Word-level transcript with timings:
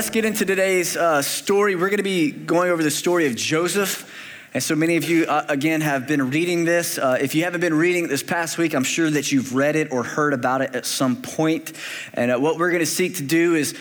let's 0.00 0.08
get 0.08 0.24
into 0.24 0.46
today's 0.46 0.96
uh, 0.96 1.20
story. 1.20 1.76
We're 1.76 1.90
going 1.90 1.98
to 1.98 2.02
be 2.02 2.30
going 2.30 2.70
over 2.70 2.82
the 2.82 2.90
story 2.90 3.26
of 3.26 3.36
Joseph. 3.36 4.10
And 4.54 4.62
so 4.62 4.74
many 4.74 4.96
of 4.96 5.04
you, 5.04 5.26
uh, 5.26 5.44
again, 5.46 5.82
have 5.82 6.08
been 6.08 6.30
reading 6.30 6.64
this. 6.64 6.96
Uh, 6.96 7.18
if 7.20 7.34
you 7.34 7.44
haven't 7.44 7.60
been 7.60 7.74
reading 7.74 8.06
it 8.06 8.08
this 8.08 8.22
past 8.22 8.56
week, 8.56 8.72
I'm 8.72 8.82
sure 8.82 9.10
that 9.10 9.30
you've 9.30 9.54
read 9.54 9.76
it 9.76 9.92
or 9.92 10.02
heard 10.02 10.32
about 10.32 10.62
it 10.62 10.74
at 10.74 10.86
some 10.86 11.20
point. 11.20 11.74
And 12.14 12.30
uh, 12.30 12.38
what 12.38 12.56
we're 12.56 12.70
going 12.70 12.80
to 12.80 12.86
seek 12.86 13.16
to 13.16 13.22
do 13.22 13.54
is 13.54 13.76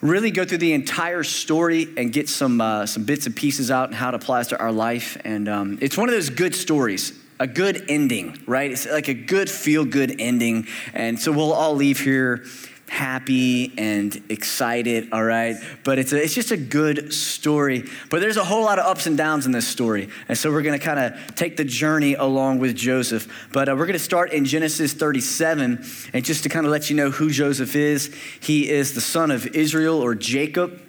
really 0.00 0.30
go 0.30 0.46
through 0.46 0.56
the 0.56 0.72
entire 0.72 1.22
story 1.22 1.86
and 1.98 2.14
get 2.14 2.30
some, 2.30 2.62
uh, 2.62 2.86
some 2.86 3.04
bits 3.04 3.26
and 3.26 3.36
pieces 3.36 3.70
out 3.70 3.88
and 3.88 3.94
how 3.94 4.08
it 4.08 4.14
applies 4.14 4.48
to 4.48 4.58
our 4.58 4.72
life. 4.72 5.20
And 5.22 5.50
um, 5.50 5.78
it's 5.82 5.98
one 5.98 6.08
of 6.08 6.14
those 6.14 6.30
good 6.30 6.54
stories 6.54 7.12
a 7.40 7.46
good 7.46 7.84
ending, 7.88 8.36
right? 8.46 8.70
It's 8.70 8.86
like 8.86 9.08
a 9.08 9.14
good 9.14 9.48
feel 9.48 9.84
good 9.84 10.18
ending. 10.18 10.66
And 10.92 11.20
so 11.20 11.30
we'll 11.30 11.52
all 11.52 11.74
leave 11.74 12.00
here 12.00 12.44
happy 12.88 13.72
and 13.78 14.20
excited, 14.28 15.08
all 15.12 15.22
right? 15.22 15.56
But 15.84 15.98
it's, 15.98 16.12
a, 16.12 16.22
it's 16.22 16.34
just 16.34 16.50
a 16.50 16.56
good 16.56 17.12
story. 17.12 17.84
But 18.10 18.20
there's 18.20 18.36
a 18.36 18.44
whole 18.44 18.62
lot 18.62 18.78
of 18.78 18.86
ups 18.86 19.06
and 19.06 19.16
downs 19.16 19.46
in 19.46 19.52
this 19.52 19.66
story. 19.66 20.08
And 20.28 20.36
so 20.36 20.50
we're 20.50 20.62
going 20.62 20.78
to 20.78 20.84
kind 20.84 20.98
of 20.98 21.34
take 21.34 21.56
the 21.56 21.64
journey 21.64 22.14
along 22.14 22.58
with 22.58 22.74
Joseph. 22.76 23.48
But 23.52 23.68
uh, 23.68 23.72
we're 23.72 23.86
going 23.86 23.92
to 23.92 23.98
start 23.98 24.32
in 24.32 24.44
Genesis 24.44 24.92
37. 24.92 25.84
And 26.12 26.24
just 26.24 26.42
to 26.42 26.48
kind 26.48 26.66
of 26.66 26.72
let 26.72 26.90
you 26.90 26.96
know 26.96 27.10
who 27.10 27.30
Joseph 27.30 27.76
is, 27.76 28.14
he 28.40 28.68
is 28.68 28.94
the 28.94 29.00
son 29.00 29.30
of 29.30 29.46
Israel 29.48 30.00
or 30.00 30.14
Jacob. 30.14 30.82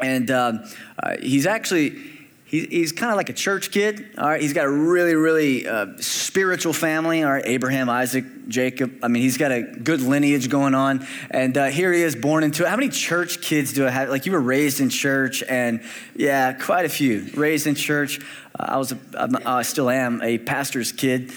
And 0.00 0.30
uh, 0.30 0.58
uh, 1.02 1.16
he's 1.20 1.46
actually 1.46 2.13
he's 2.62 2.92
kind 2.92 3.10
of 3.10 3.16
like 3.16 3.28
a 3.28 3.32
church 3.32 3.70
kid. 3.70 4.10
All 4.18 4.28
right, 4.28 4.40
he's 4.40 4.52
got 4.52 4.66
a 4.66 4.70
really, 4.70 5.14
really 5.14 5.66
uh, 5.66 5.96
spiritual 5.98 6.72
family. 6.72 7.22
All 7.22 7.32
right, 7.32 7.46
Abraham, 7.46 7.88
Isaac, 7.88 8.24
Jacob. 8.48 8.98
I 9.02 9.08
mean, 9.08 9.22
he's 9.22 9.36
got 9.36 9.52
a 9.52 9.62
good 9.62 10.00
lineage 10.00 10.48
going 10.48 10.74
on. 10.74 11.06
And 11.30 11.56
uh, 11.56 11.66
here 11.66 11.92
he 11.92 12.02
is, 12.02 12.14
born 12.16 12.44
into 12.44 12.64
it. 12.64 12.68
How 12.68 12.76
many 12.76 12.88
church 12.90 13.40
kids 13.40 13.72
do 13.72 13.86
I 13.86 13.90
have? 13.90 14.08
Like 14.08 14.26
you 14.26 14.32
were 14.32 14.40
raised 14.40 14.80
in 14.80 14.90
church, 14.90 15.42
and 15.42 15.82
yeah, 16.14 16.52
quite 16.52 16.84
a 16.84 16.88
few 16.88 17.30
raised 17.34 17.66
in 17.66 17.74
church. 17.74 18.20
Uh, 18.58 18.66
I 18.68 18.76
was, 18.76 18.92
a, 18.92 18.98
I 19.46 19.62
still 19.62 19.90
am 19.90 20.22
a 20.22 20.38
pastor's 20.38 20.92
kid. 20.92 21.32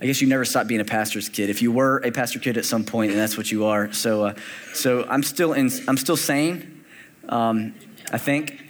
I 0.00 0.06
guess 0.06 0.20
you 0.20 0.26
never 0.26 0.44
stopped 0.44 0.66
being 0.66 0.80
a 0.80 0.84
pastor's 0.84 1.28
kid. 1.28 1.48
If 1.48 1.62
you 1.62 1.70
were 1.70 1.98
a 1.98 2.10
pastor 2.10 2.40
kid 2.40 2.56
at 2.56 2.64
some 2.64 2.84
point, 2.84 3.12
and 3.12 3.20
that's 3.20 3.36
what 3.36 3.52
you 3.52 3.66
are. 3.66 3.92
So, 3.92 4.24
uh, 4.24 4.34
so 4.74 5.06
I'm 5.08 5.22
still 5.22 5.52
in. 5.52 5.70
I'm 5.86 5.96
still 5.96 6.16
sane. 6.16 6.84
Um, 7.28 7.74
I 8.12 8.18
think. 8.18 8.60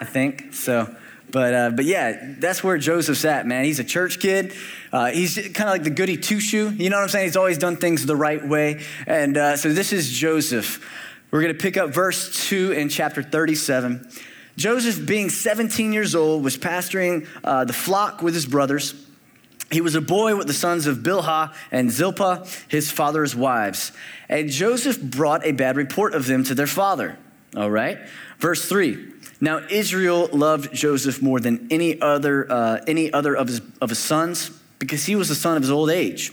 I 0.00 0.04
think 0.04 0.52
so. 0.52 0.94
But, 1.34 1.52
uh, 1.52 1.70
but 1.70 1.84
yeah, 1.84 2.36
that's 2.38 2.62
where 2.62 2.78
Joseph's 2.78 3.24
at, 3.24 3.44
man. 3.44 3.64
He's 3.64 3.80
a 3.80 3.84
church 3.84 4.20
kid. 4.20 4.54
Uh, 4.92 5.06
he's 5.06 5.34
kind 5.34 5.68
of 5.68 5.70
like 5.70 5.82
the 5.82 5.90
goody 5.90 6.16
two 6.16 6.38
shoe. 6.38 6.70
You 6.70 6.90
know 6.90 6.96
what 6.96 7.02
I'm 7.02 7.08
saying? 7.08 7.26
He's 7.26 7.36
always 7.36 7.58
done 7.58 7.76
things 7.76 8.06
the 8.06 8.14
right 8.14 8.46
way. 8.46 8.84
And 9.04 9.36
uh, 9.36 9.56
so 9.56 9.72
this 9.72 9.92
is 9.92 10.12
Joseph. 10.12 10.88
We're 11.32 11.42
going 11.42 11.52
to 11.52 11.60
pick 11.60 11.76
up 11.76 11.90
verse 11.90 12.46
2 12.48 12.70
in 12.70 12.88
chapter 12.88 13.20
37. 13.20 14.08
Joseph, 14.56 15.04
being 15.04 15.28
17 15.28 15.92
years 15.92 16.14
old, 16.14 16.44
was 16.44 16.56
pastoring 16.56 17.26
uh, 17.42 17.64
the 17.64 17.72
flock 17.72 18.22
with 18.22 18.34
his 18.34 18.46
brothers. 18.46 18.94
He 19.72 19.80
was 19.80 19.96
a 19.96 20.00
boy 20.00 20.36
with 20.36 20.46
the 20.46 20.52
sons 20.52 20.86
of 20.86 20.98
Bilhah 20.98 21.52
and 21.72 21.90
Zilpah, 21.90 22.46
his 22.68 22.92
father's 22.92 23.34
wives. 23.34 23.90
And 24.28 24.50
Joseph 24.50 25.02
brought 25.02 25.44
a 25.44 25.50
bad 25.50 25.74
report 25.74 26.14
of 26.14 26.28
them 26.28 26.44
to 26.44 26.54
their 26.54 26.68
father. 26.68 27.18
All 27.56 27.72
right? 27.72 27.98
Verse 28.38 28.68
3 28.68 29.13
now 29.44 29.60
Israel 29.68 30.28
loved 30.32 30.72
Joseph 30.72 31.22
more 31.22 31.40
than 31.40 31.68
any 31.70 32.00
other, 32.00 32.50
uh, 32.50 32.80
any 32.86 33.12
other 33.12 33.34
of 33.34 33.48
his, 33.48 33.60
of 33.80 33.90
his 33.90 33.98
sons 33.98 34.50
because 34.78 35.04
he 35.04 35.16
was 35.16 35.28
the 35.28 35.34
son 35.34 35.56
of 35.56 35.62
his 35.62 35.70
old 35.70 35.90
age. 35.90 36.32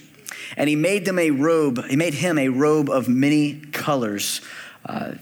And 0.57 0.67
he 0.67 0.75
made 0.75 1.05
them 1.05 1.19
a 1.19 1.31
robe, 1.31 1.85
he 1.85 1.95
made 1.95 2.13
him 2.13 2.37
a 2.37 2.49
robe 2.49 2.89
of 2.89 3.07
many 3.07 3.61
colors. 3.71 4.41
Uh, 4.85 5.13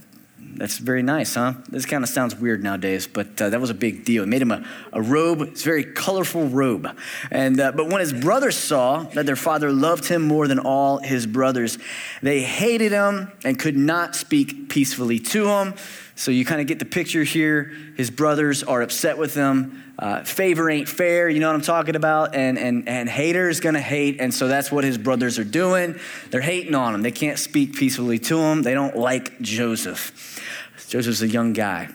that's 0.59 0.77
very 0.77 1.01
nice, 1.01 1.35
huh? 1.35 1.53
This 1.69 1.85
kind 1.85 2.03
of 2.03 2.09
sounds 2.09 2.35
weird 2.35 2.61
nowadays, 2.63 3.07
but 3.07 3.41
uh, 3.41 3.49
that 3.49 3.61
was 3.61 3.69
a 3.69 3.73
big 3.73 4.03
deal. 4.03 4.23
It 4.23 4.27
made 4.27 4.41
him 4.41 4.51
a, 4.51 4.65
a 4.91 5.01
robe. 5.01 5.41
It's 5.41 5.61
a 5.61 5.65
very 5.65 5.85
colorful 5.85 6.47
robe. 6.47 6.87
And, 7.31 7.59
uh, 7.59 7.71
but 7.71 7.87
when 7.87 8.01
his 8.01 8.11
brothers 8.11 8.57
saw 8.57 9.03
that 9.13 9.25
their 9.25 9.37
father 9.37 9.71
loved 9.71 10.07
him 10.07 10.21
more 10.21 10.47
than 10.49 10.59
all 10.59 10.97
his 10.97 11.25
brothers, 11.25 11.77
they 12.21 12.41
hated 12.41 12.91
him 12.91 13.31
and 13.45 13.57
could 13.57 13.77
not 13.77 14.15
speak 14.15 14.67
peacefully 14.67 15.19
to 15.19 15.47
him. 15.47 15.75
So 16.15 16.31
you 16.31 16.43
kind 16.43 16.59
of 16.59 16.67
get 16.67 16.79
the 16.79 16.85
picture 16.85 17.23
here. 17.23 17.71
His 17.95 18.11
brothers 18.11 18.61
are 18.61 18.81
upset 18.81 19.17
with 19.17 19.35
him. 19.35 19.88
Uh, 19.99 20.23
favor 20.23 20.69
ain't 20.69 20.87
fair, 20.87 21.27
you 21.27 21.41
know 21.41 21.47
what 21.47 21.55
I'm 21.55 21.61
talking 21.61 21.97
about? 21.97 22.33
And, 22.33 22.57
and, 22.57 22.87
and 22.87 23.09
haters 23.09 23.59
gonna 23.59 23.81
hate. 23.81 24.21
And 24.21 24.33
so 24.33 24.47
that's 24.47 24.71
what 24.71 24.85
his 24.85 24.97
brothers 24.97 25.37
are 25.37 25.43
doing. 25.43 25.99
They're 26.31 26.39
hating 26.39 26.73
on 26.73 26.95
him. 26.95 27.01
They 27.01 27.11
can't 27.11 27.37
speak 27.37 27.75
peacefully 27.75 28.17
to 28.19 28.39
him. 28.39 28.61
They 28.61 28.73
don't 28.73 28.95
like 28.95 29.41
Joseph. 29.41 30.41
Joseph's 30.87 31.21
a 31.21 31.27
young 31.27 31.51
guy. 31.51 31.89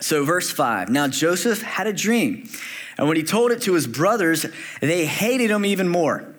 So, 0.00 0.24
verse 0.24 0.50
5 0.50 0.88
Now 0.88 1.06
Joseph 1.06 1.60
had 1.60 1.86
a 1.86 1.92
dream. 1.92 2.48
And 2.96 3.06
when 3.06 3.18
he 3.18 3.22
told 3.22 3.52
it 3.52 3.62
to 3.62 3.74
his 3.74 3.86
brothers, 3.86 4.46
they 4.80 5.04
hated 5.04 5.50
him 5.50 5.66
even 5.66 5.88
more. 5.88 6.34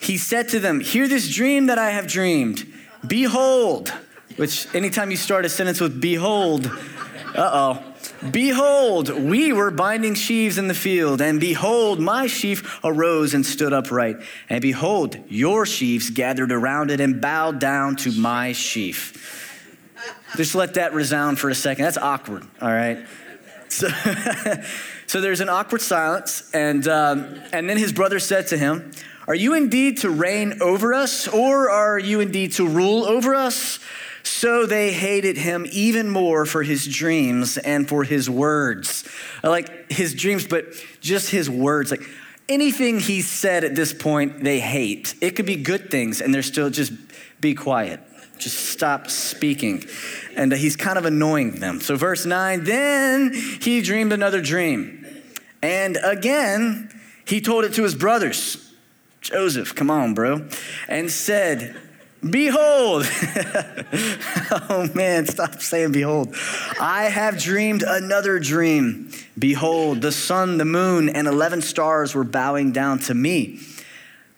He 0.00 0.18
said 0.18 0.48
to 0.48 0.58
them, 0.58 0.80
Hear 0.80 1.06
this 1.06 1.32
dream 1.32 1.66
that 1.66 1.78
I 1.78 1.90
have 1.90 2.08
dreamed. 2.08 2.66
Behold, 3.06 3.90
which 4.36 4.72
anytime 4.74 5.12
you 5.12 5.16
start 5.16 5.44
a 5.44 5.48
sentence 5.48 5.80
with 5.80 6.00
behold, 6.00 6.66
uh 6.66 7.50
oh. 7.52 7.91
Behold, 8.30 9.08
we 9.10 9.52
were 9.52 9.70
binding 9.70 10.14
sheaves 10.14 10.58
in 10.58 10.68
the 10.68 10.74
field, 10.74 11.20
and 11.20 11.40
behold, 11.40 12.00
my 12.00 12.26
sheaf 12.26 12.80
arose 12.84 13.34
and 13.34 13.44
stood 13.44 13.72
upright. 13.72 14.16
And 14.48 14.62
behold, 14.62 15.18
your 15.28 15.66
sheaves 15.66 16.10
gathered 16.10 16.52
around 16.52 16.90
it 16.90 17.00
and 17.00 17.20
bowed 17.20 17.58
down 17.58 17.96
to 17.96 18.12
my 18.12 18.52
sheaf. 18.52 19.50
Just 20.36 20.54
let 20.54 20.74
that 20.74 20.94
resound 20.94 21.38
for 21.38 21.50
a 21.50 21.54
second. 21.54 21.84
That's 21.84 21.98
awkward, 21.98 22.44
all 22.60 22.72
right? 22.72 23.04
So, 23.68 23.88
so 25.06 25.20
there's 25.20 25.40
an 25.40 25.48
awkward 25.48 25.80
silence, 25.80 26.50
and, 26.54 26.86
um, 26.88 27.40
and 27.52 27.68
then 27.68 27.76
his 27.76 27.92
brother 27.92 28.18
said 28.18 28.46
to 28.48 28.58
him, 28.58 28.92
Are 29.26 29.34
you 29.34 29.54
indeed 29.54 29.98
to 29.98 30.10
reign 30.10 30.58
over 30.60 30.94
us, 30.94 31.28
or 31.28 31.70
are 31.70 31.98
you 31.98 32.20
indeed 32.20 32.52
to 32.52 32.66
rule 32.66 33.04
over 33.04 33.34
us? 33.34 33.78
So 34.22 34.66
they 34.66 34.92
hated 34.92 35.36
him 35.36 35.66
even 35.72 36.08
more 36.08 36.46
for 36.46 36.62
his 36.62 36.86
dreams 36.86 37.58
and 37.58 37.88
for 37.88 38.04
his 38.04 38.30
words. 38.30 39.08
I 39.42 39.48
like 39.48 39.90
his 39.90 40.14
dreams, 40.14 40.46
but 40.46 40.66
just 41.00 41.30
his 41.30 41.50
words. 41.50 41.90
Like 41.90 42.02
anything 42.48 43.00
he 43.00 43.20
said 43.20 43.64
at 43.64 43.74
this 43.74 43.92
point, 43.92 44.42
they 44.44 44.60
hate. 44.60 45.14
It 45.20 45.32
could 45.36 45.46
be 45.46 45.56
good 45.56 45.90
things, 45.90 46.20
and 46.20 46.34
they're 46.34 46.42
still 46.42 46.70
just 46.70 46.92
be 47.40 47.54
quiet. 47.54 48.00
Just 48.38 48.70
stop 48.70 49.08
speaking. 49.08 49.84
And 50.36 50.52
he's 50.52 50.76
kind 50.76 50.98
of 50.98 51.04
annoying 51.04 51.52
them. 51.52 51.80
So, 51.80 51.96
verse 51.96 52.26
9 52.26 52.64
then 52.64 53.32
he 53.32 53.80
dreamed 53.82 54.12
another 54.12 54.40
dream. 54.40 55.06
And 55.62 55.96
again, 56.02 56.90
he 57.24 57.40
told 57.40 57.64
it 57.64 57.74
to 57.74 57.82
his 57.84 57.94
brothers. 57.94 58.72
Joseph, 59.20 59.74
come 59.74 59.90
on, 59.90 60.14
bro. 60.14 60.48
And 60.88 61.10
said, 61.10 61.76
Behold, 62.28 63.04
oh 64.70 64.88
man, 64.94 65.26
stop 65.26 65.60
saying 65.60 65.90
behold. 65.90 66.34
I 66.80 67.04
have 67.04 67.36
dreamed 67.36 67.82
another 67.82 68.38
dream. 68.38 69.10
Behold, 69.36 70.02
the 70.02 70.12
sun, 70.12 70.56
the 70.58 70.64
moon, 70.64 71.08
and 71.08 71.26
11 71.26 71.62
stars 71.62 72.14
were 72.14 72.22
bowing 72.22 72.70
down 72.70 73.00
to 73.00 73.14
me. 73.14 73.58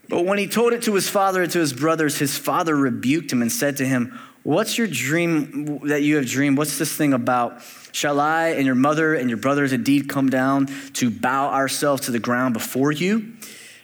But 0.09 0.25
when 0.25 0.39
he 0.39 0.47
told 0.47 0.73
it 0.73 0.83
to 0.83 0.95
his 0.95 1.11
father 1.11 1.43
and 1.43 1.53
to 1.53 1.59
his 1.59 1.75
brothers, 1.75 2.17
his 2.17 2.39
father 2.39 2.75
rebuked 2.75 3.31
him 3.31 3.43
and 3.43 3.53
said 3.53 3.77
to 3.79 3.87
him, 3.87 4.19
What's 4.45 4.79
your 4.79 4.87
dream 4.87 5.87
that 5.89 6.03
you 6.03 6.17
have 6.17 6.27
dreamed? 6.27 6.57
What's 6.57 6.79
this 6.79 6.95
thing 6.95 7.13
about? 7.13 7.63
Shall 7.93 8.19
I 8.19 8.49
and 8.49 8.65
your 8.65 8.75
mother 8.75 9.15
and 9.15 9.29
your 9.29 9.39
brothers 9.39 9.73
indeed 9.73 10.09
come 10.09 10.31
down 10.31 10.67
to 10.95 11.11
bow 11.11 11.51
ourselves 11.51 12.07
to 12.07 12.13
the 12.13 12.19
ground 12.19 12.55
before 12.55 12.93
you? 12.93 13.35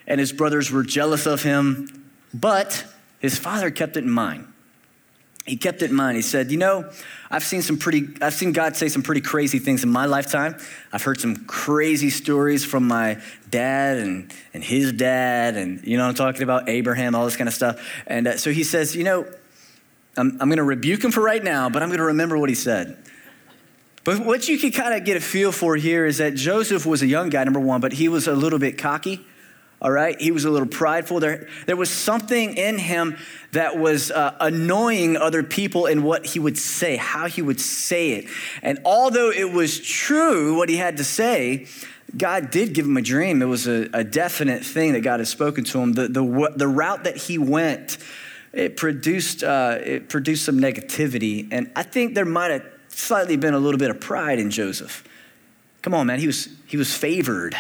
And 0.07 0.19
his 0.19 0.33
brothers 0.33 0.71
were 0.71 0.83
jealous 0.83 1.27
of 1.27 1.43
him, 1.43 2.11
but 2.35 2.85
his 3.21 3.39
father 3.39 3.71
kept 3.71 3.97
it 3.97 4.05
in 4.05 4.11
mind. 4.11 4.47
He 5.47 5.57
kept 5.57 5.83
it 5.83 5.91
in 5.91 5.97
mind. 5.97 6.17
He 6.17 6.23
said, 6.23 6.51
You 6.51 6.59
know, 6.59 6.91
I've 7.31 7.45
seen 7.45 7.63
some 7.63 7.79
pretty, 7.79 8.09
I've 8.21 8.35
seen 8.35 8.53
God 8.53 8.77
say 8.77 8.89
some 8.89 9.03
pretty 9.03 9.21
crazy 9.21 9.59
things 9.59 9.83
in 9.83 9.91
my 9.91 10.07
lifetime. 10.07 10.57
I've 10.93 11.03
heard 11.03 11.21
some 11.21 11.37
crazy 11.47 12.11
stories 12.11 12.65
from 12.65 12.87
my 12.87 13.21
dad 13.49 13.99
and, 13.99 14.33
and 14.53 14.63
his 14.63 14.93
dad, 14.93 15.57
and 15.57 15.85
you 15.87 15.97
know 15.97 16.07
I'm 16.07 16.15
talking 16.15 16.43
about, 16.43 16.69
Abraham, 16.69 17.15
all 17.15 17.25
this 17.25 17.37
kind 17.37 17.49
of 17.49 17.55
stuff. 17.55 17.81
And 18.07 18.27
uh, 18.27 18.37
so 18.37 18.53
he 18.53 18.65
says, 18.65 18.95
You 18.95 19.05
know, 19.05 19.27
I'm, 20.17 20.33
I'm 20.41 20.49
going 20.49 20.59
to 20.59 20.63
rebuke 20.63 21.03
him 21.03 21.11
for 21.11 21.23
right 21.23 21.43
now, 21.43 21.71
but 21.71 21.83
I'm 21.83 21.89
going 21.89 21.99
to 21.99 22.07
remember 22.07 22.37
what 22.37 22.49
he 22.49 22.55
said. 22.55 22.97
But 24.05 24.25
what 24.25 24.49
you 24.49 24.59
can 24.59 24.73
kind 24.73 24.95
of 24.95 25.05
get 25.05 25.17
a 25.17 25.21
feel 25.21 25.53
for 25.53 25.77
here 25.77 26.07
is 26.07 26.19
that 26.19 26.35
Joseph 26.35 26.87
was 26.87 27.03
a 27.03 27.07
young 27.07 27.29
guy, 27.29 27.45
number 27.45 27.61
one, 27.61 27.81
but 27.81 27.93
he 27.93 28.09
was 28.09 28.27
a 28.29 28.35
little 28.35 28.59
bit 28.59 28.79
cocky 28.79 29.27
all 29.83 29.91
right? 29.91 30.21
He 30.21 30.31
was 30.31 30.45
a 30.45 30.51
little 30.51 30.69
prideful. 30.69 31.21
There, 31.21 31.49
there 31.67 31.77
was 31.77 31.91
something 31.91 32.57
in 32.57 32.79
him 32.79 33.17
that 33.53 33.79
was 33.79 34.11
uh, 34.11 34.37
annoying 34.41 35.17
other 35.17 35.43
people 35.43 35.87
in 35.87 36.03
what 36.03 36.27
he 36.27 36.39
would 36.39 36.59
say, 36.59 36.97
how 36.97 37.27
he 37.27 37.43
would 37.43 37.61
say 37.61 38.13
it. 38.13 38.27
And 38.63 38.79
although 38.85 39.31
it 39.31 39.53
was 39.53 39.81
true 39.81 40.57
what 40.57 40.69
he 40.69 40.77
had 40.77 40.99
to 40.99 41.05
say, 41.05 41.67
God 42.17 42.51
did 42.51 42.75
give 42.75 42.87
him 42.87 42.97
a 42.97 43.03
dream. 43.03 43.41
It 43.41 43.47
was 43.47 43.67
a, 43.67 43.89
a 43.93 44.05
definite 44.05 44.65
thing 44.65 44.93
that 44.93 45.01
God 45.01 45.21
had 45.21 45.29
spoken 45.29 45.65
to 45.65 45.81
him. 45.81 45.93
The, 45.93 46.09
the, 46.09 46.53
the 46.57 46.69
route 46.69 47.05
that 47.05 47.17
he 47.17 47.39
went, 47.39 47.99
it 48.53 48.77
produced, 48.77 49.45
uh, 49.45 49.79
it 49.81 50.09
produced 50.09 50.45
some 50.45 50.59
negativity. 50.59 51.49
And 51.51 51.71
I 51.77 51.85
think 51.85 52.15
there 52.15 52.25
might 52.25 52.51
have 52.51 52.65
slightly 52.89 53.37
been 53.37 53.55
a 53.55 53.59
little 53.59 53.79
bit 53.79 53.91
of 53.91 54.01
pride 54.01 54.39
in 54.39 54.51
Joseph. 54.51 55.05
Come 55.83 55.95
on, 55.95 56.09
man, 56.09 56.19
he 56.19 56.27
was, 56.27 56.49
he 56.67 56.77
was 56.77 56.95
favored. 56.95 57.57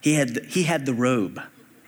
He 0.00 0.14
had, 0.14 0.44
he 0.46 0.64
had 0.64 0.84
the 0.84 0.92
robe, 0.92 1.40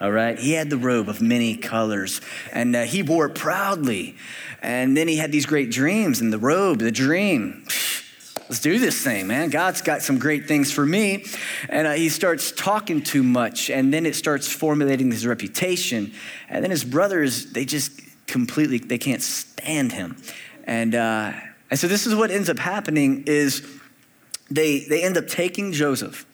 all 0.04 0.12
right? 0.12 0.38
He 0.38 0.52
had 0.52 0.68
the 0.68 0.76
robe 0.76 1.08
of 1.08 1.22
many 1.22 1.56
colors, 1.56 2.20
and 2.52 2.76
uh, 2.76 2.82
he 2.82 3.02
wore 3.02 3.24
it 3.26 3.34
proudly. 3.34 4.16
And 4.60 4.94
then 4.94 5.08
he 5.08 5.16
had 5.16 5.32
these 5.32 5.46
great 5.46 5.70
dreams, 5.70 6.20
and 6.20 6.30
the 6.30 6.38
robe, 6.38 6.80
the 6.80 6.92
dream. 6.92 7.66
Let's 8.50 8.60
do 8.60 8.78
this 8.78 9.02
thing, 9.02 9.26
man. 9.26 9.48
God's 9.48 9.80
got 9.80 10.02
some 10.02 10.18
great 10.18 10.46
things 10.46 10.70
for 10.70 10.84
me. 10.84 11.24
And 11.70 11.86
uh, 11.86 11.92
he 11.92 12.10
starts 12.10 12.52
talking 12.52 13.00
too 13.00 13.22
much, 13.22 13.70
and 13.70 13.94
then 13.94 14.04
it 14.04 14.14
starts 14.14 14.46
formulating 14.46 15.10
his 15.10 15.26
reputation. 15.26 16.12
And 16.50 16.62
then 16.62 16.70
his 16.70 16.84
brothers, 16.84 17.52
they 17.52 17.64
just 17.64 18.02
completely, 18.26 18.76
they 18.76 18.98
can't 18.98 19.22
stand 19.22 19.92
him. 19.92 20.18
And, 20.64 20.94
uh, 20.94 21.32
and 21.70 21.80
so 21.80 21.88
this 21.88 22.06
is 22.06 22.14
what 22.14 22.30
ends 22.30 22.50
up 22.50 22.58
happening 22.58 23.24
is 23.24 23.66
they, 24.50 24.80
they 24.80 25.02
end 25.02 25.16
up 25.16 25.28
taking 25.28 25.72
Joseph 25.72 26.26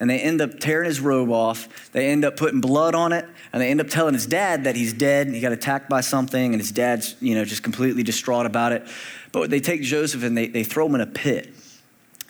and 0.00 0.08
they 0.08 0.20
end 0.20 0.40
up 0.40 0.60
tearing 0.60 0.86
his 0.86 1.00
robe 1.00 1.30
off. 1.30 1.90
They 1.92 2.08
end 2.08 2.24
up 2.24 2.36
putting 2.36 2.60
blood 2.60 2.94
on 2.94 3.12
it, 3.12 3.26
and 3.52 3.60
they 3.60 3.70
end 3.70 3.80
up 3.80 3.88
telling 3.88 4.14
his 4.14 4.26
dad 4.26 4.64
that 4.64 4.76
he's 4.76 4.92
dead. 4.92 5.28
He 5.28 5.40
got 5.40 5.52
attacked 5.52 5.88
by 5.88 6.00
something, 6.00 6.52
and 6.52 6.60
his 6.60 6.70
dad's, 6.70 7.16
you 7.20 7.34
know, 7.34 7.44
just 7.44 7.62
completely 7.62 8.02
distraught 8.02 8.46
about 8.46 8.72
it. 8.72 8.86
But 9.32 9.50
they 9.50 9.60
take 9.60 9.82
Joseph 9.82 10.22
and 10.22 10.36
they, 10.36 10.46
they 10.46 10.64
throw 10.64 10.86
him 10.86 10.94
in 10.94 11.00
a 11.00 11.06
pit. 11.06 11.52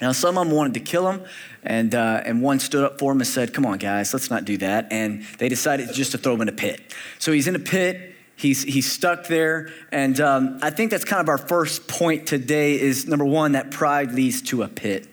Now, 0.01 0.13
some 0.13 0.39
of 0.39 0.47
them 0.47 0.57
wanted 0.57 0.75
to 0.75 0.81
kill 0.81 1.11
him, 1.11 1.25
and, 1.65 1.95
uh, 1.95 2.23
and 2.25 2.41
one 2.41 2.61
stood 2.61 2.85
up 2.85 2.99
for 2.99 3.13
him 3.13 3.19
and 3.19 3.27
said, 3.27 3.53
Come 3.53 3.67
on, 3.67 3.79
guys, 3.79 4.13
let's 4.13 4.31
not 4.31 4.45
do 4.45 4.57
that. 4.59 4.89
And 4.93 5.25
they 5.39 5.49
decided 5.49 5.93
just 5.93 6.13
to 6.13 6.19
throw 6.19 6.35
him 6.35 6.43
in 6.43 6.49
a 6.49 6.53
pit. 6.53 6.81
So 7.19 7.33
he's 7.33 7.49
in 7.49 7.57
a 7.57 7.61
pit. 7.61 8.15
He's, 8.37 8.63
he's 8.63 8.91
stuck 8.91 9.27
there. 9.27 9.71
And 9.91 10.21
um, 10.21 10.61
I 10.63 10.71
think 10.71 10.93
that's 10.93 11.05
kind 11.05 11.21
of 11.21 11.29
our 11.29 11.39
first 11.39 11.89
point 11.89 12.29
today 12.29 12.81
is 12.81 13.09
number 13.09 13.25
one, 13.25 13.53
that 13.53 13.73
pride 13.73 14.13
leads 14.13 14.43
to 14.43 14.63
a 14.63 14.69
pit. 14.69 15.09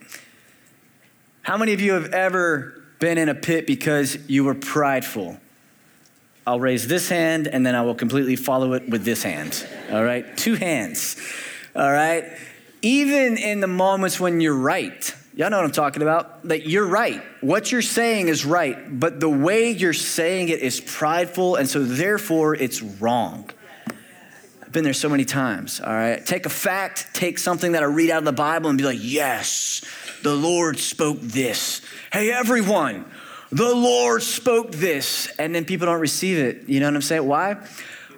How 1.46 1.58
many 1.58 1.74
of 1.74 1.80
you 1.80 1.94
have 1.94 2.12
ever 2.12 2.84
been 3.00 3.18
in 3.18 3.30
a 3.30 3.36
pit 3.36 3.68
because 3.68 4.18
you 4.28 4.44
were 4.44 4.56
prideful? 4.56 5.40
I'll 6.46 6.60
raise 6.60 6.88
this 6.88 7.08
hand 7.08 7.48
and 7.48 7.66
then 7.66 7.76
I 7.76 7.84
will 7.84 7.96
completely 7.96 8.36
follow 8.36 8.74
it 8.74 8.90
with 8.90 9.06
this 9.06 9.24
hand. 9.24 9.66
All 9.92 10.04
right? 10.04 10.36
Two 10.36 10.56
hands. 10.56 11.16
All 11.76 11.92
right? 11.92 12.26
even 12.86 13.36
in 13.38 13.62
the 13.62 13.68
moments 13.68 14.20
when 14.20 14.40
you're 14.40 14.56
right. 14.56 15.16
Y'all 15.34 15.50
know 15.50 15.58
what 15.58 15.66
I'm 15.66 15.72
talking 15.72 16.04
about? 16.04 16.44
That 16.44 16.68
you're 16.68 16.86
right. 16.86 17.20
What 17.42 17.72
you're 17.72 17.82
saying 17.82 18.28
is 18.28 18.46
right, 18.46 19.00
but 19.00 19.20
the 19.20 19.30
way 19.30 19.72
you're 19.72 19.92
saying 19.92 20.50
it 20.50 20.60
is 20.60 20.80
prideful, 20.80 21.56
and 21.56 21.68
so 21.68 21.84
therefore 21.84 22.54
it's 22.54 22.84
wrong. 22.84 23.50
Been 24.76 24.84
there 24.84 24.92
so 24.92 25.08
many 25.08 25.24
times, 25.24 25.80
all 25.80 25.94
right? 25.94 26.26
Take 26.26 26.46
a 26.46 26.50
fact, 26.50 27.14
take 27.14 27.40
something 27.40 27.72
that 27.72 27.82
I 27.82 27.86
read 27.86 28.10
out 28.10 28.18
of 28.18 28.26
the 28.26 28.34
Bible 28.34 28.70
and 28.70 28.78
be 28.78 28.84
like, 28.84 29.00
yes, 29.02 29.82
the 30.22 30.36
Lord 30.36 30.78
spoke 30.78 31.22
this. 31.22 31.80
Hey, 32.12 32.30
everyone, 32.30 33.06
the 33.54 33.74
Lord 33.74 34.22
spoke 34.22 34.74
this. 34.74 35.34
And 35.40 35.56
then 35.56 35.64
people 35.64 35.86
don't 35.86 36.02
receive 36.02 36.40
it. 36.40 36.68
You 36.68 36.82
know 36.82 36.88
what 36.88 36.96
I'm 36.96 37.02
saying? 37.04 37.26
Why? 37.26 37.56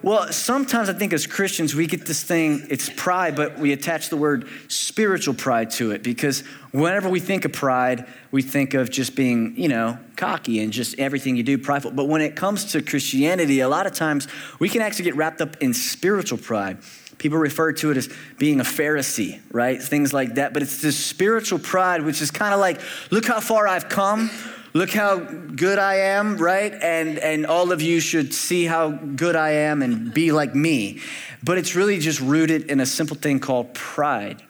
Well, 0.02 0.32
sometimes 0.34 0.90
I 0.90 0.94
think 0.94 1.14
as 1.14 1.28
Christians, 1.28 1.76
we 1.76 1.86
get 1.86 2.08
this 2.08 2.24
thing, 2.24 2.66
it's 2.72 2.90
pride, 2.90 3.36
but 3.36 3.60
we 3.60 3.72
attach 3.72 4.10
the 4.10 4.18
word 4.18 4.48
spiritual 4.68 5.36
pride 5.36 5.70
to 5.72 5.92
it 5.92 6.02
because 6.02 6.44
whenever 6.82 7.10
we 7.10 7.20
think 7.20 7.46
of 7.46 7.54
pride, 7.54 8.06
we 8.32 8.42
think 8.42 8.74
of 8.74 8.90
just 8.90 9.16
being, 9.16 9.56
you 9.58 9.68
know, 9.68 9.98
cocky 10.16 10.60
and 10.60 10.72
just 10.72 10.98
everything 11.00 11.36
you 11.36 11.44
do 11.44 11.58
prideful. 11.58 11.92
But 11.92 12.06
when 12.06 12.22
it 12.22 12.36
comes 12.36 12.72
to 12.72 12.82
Christianity, 12.82 13.60
a 13.60 13.70
lot 13.70 13.88
of 13.88 13.94
times 13.94 14.28
we 14.60 14.70
can 14.70 14.82
actually 14.82 15.06
get 15.06 15.16
wrapped 15.16 15.42
up 15.42 15.58
in 15.58 15.74
spiritual 15.74 16.38
pride. 16.38 16.78
People 17.18 17.40
refer 17.40 17.74
to 17.74 17.92
it 17.92 17.98
as 17.98 18.10
being 18.38 18.60
a 18.60 18.64
Pharisee, 18.64 19.40
right? 19.52 19.82
Things 19.82 20.14
like 20.14 20.36
that. 20.36 20.54
But 20.54 20.62
it's 20.62 20.82
this 20.82 21.04
spiritual 21.04 21.60
pride, 21.60 22.04
which 22.04 22.22
is 22.22 22.30
kind 22.30 22.54
of 22.54 22.60
like, 22.60 22.80
look 23.12 23.26
how 23.26 23.40
far 23.40 23.68
I've 23.68 23.90
come 23.90 24.30
look 24.74 24.92
how 24.92 25.18
good 25.18 25.80
I 25.80 25.96
am, 25.96 26.38
right? 26.38 26.72
And, 26.72 27.18
and 27.18 27.48
all 27.48 27.72
of 27.72 27.82
you 27.82 28.00
should 28.00 28.32
see 28.32 28.66
how 28.66 28.92
good 28.92 29.36
I 29.36 29.50
am 29.52 29.82
and 29.82 30.14
be 30.14 30.32
like 30.32 30.54
me. 30.54 31.02
But 31.42 31.58
it's 31.58 31.76
really 31.76 31.98
just 31.98 32.20
rooted 32.20 32.70
in 32.70 32.80
a 32.80 32.86
simple 32.86 33.16
thing 33.16 33.40
called 33.40 33.74
pride. 33.74 34.44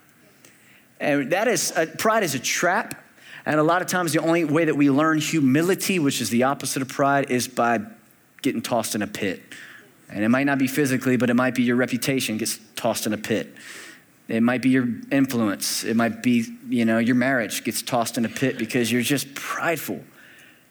And 0.99 1.31
that 1.31 1.47
is, 1.47 1.71
uh, 1.71 1.85
pride 1.97 2.23
is 2.23 2.35
a 2.35 2.39
trap. 2.39 3.03
And 3.45 3.59
a 3.59 3.63
lot 3.63 3.81
of 3.81 3.87
times, 3.87 4.11
the 4.11 4.19
only 4.19 4.43
way 4.43 4.65
that 4.65 4.75
we 4.75 4.89
learn 4.89 5.19
humility, 5.19 5.99
which 5.99 6.21
is 6.21 6.29
the 6.29 6.43
opposite 6.43 6.81
of 6.81 6.89
pride, 6.89 7.31
is 7.31 7.47
by 7.47 7.79
getting 8.41 8.61
tossed 8.61 8.93
in 8.93 9.01
a 9.01 9.07
pit. 9.07 9.41
And 10.09 10.23
it 10.23 10.29
might 10.29 10.45
not 10.45 10.57
be 10.57 10.67
physically, 10.67 11.17
but 11.17 11.29
it 11.29 11.33
might 11.33 11.55
be 11.55 11.63
your 11.63 11.75
reputation 11.75 12.37
gets 12.37 12.59
tossed 12.75 13.05
in 13.05 13.13
a 13.13 13.17
pit. 13.17 13.53
It 14.27 14.43
might 14.43 14.61
be 14.61 14.69
your 14.69 14.87
influence. 15.11 15.83
It 15.83 15.95
might 15.95 16.21
be, 16.21 16.45
you 16.67 16.83
know, 16.83 16.97
your 16.97 17.15
marriage 17.15 17.63
gets 17.63 17.81
tossed 17.81 18.17
in 18.17 18.25
a 18.25 18.29
pit 18.29 18.57
because 18.57 18.91
you're 18.91 19.01
just 19.01 19.33
prideful. 19.33 20.01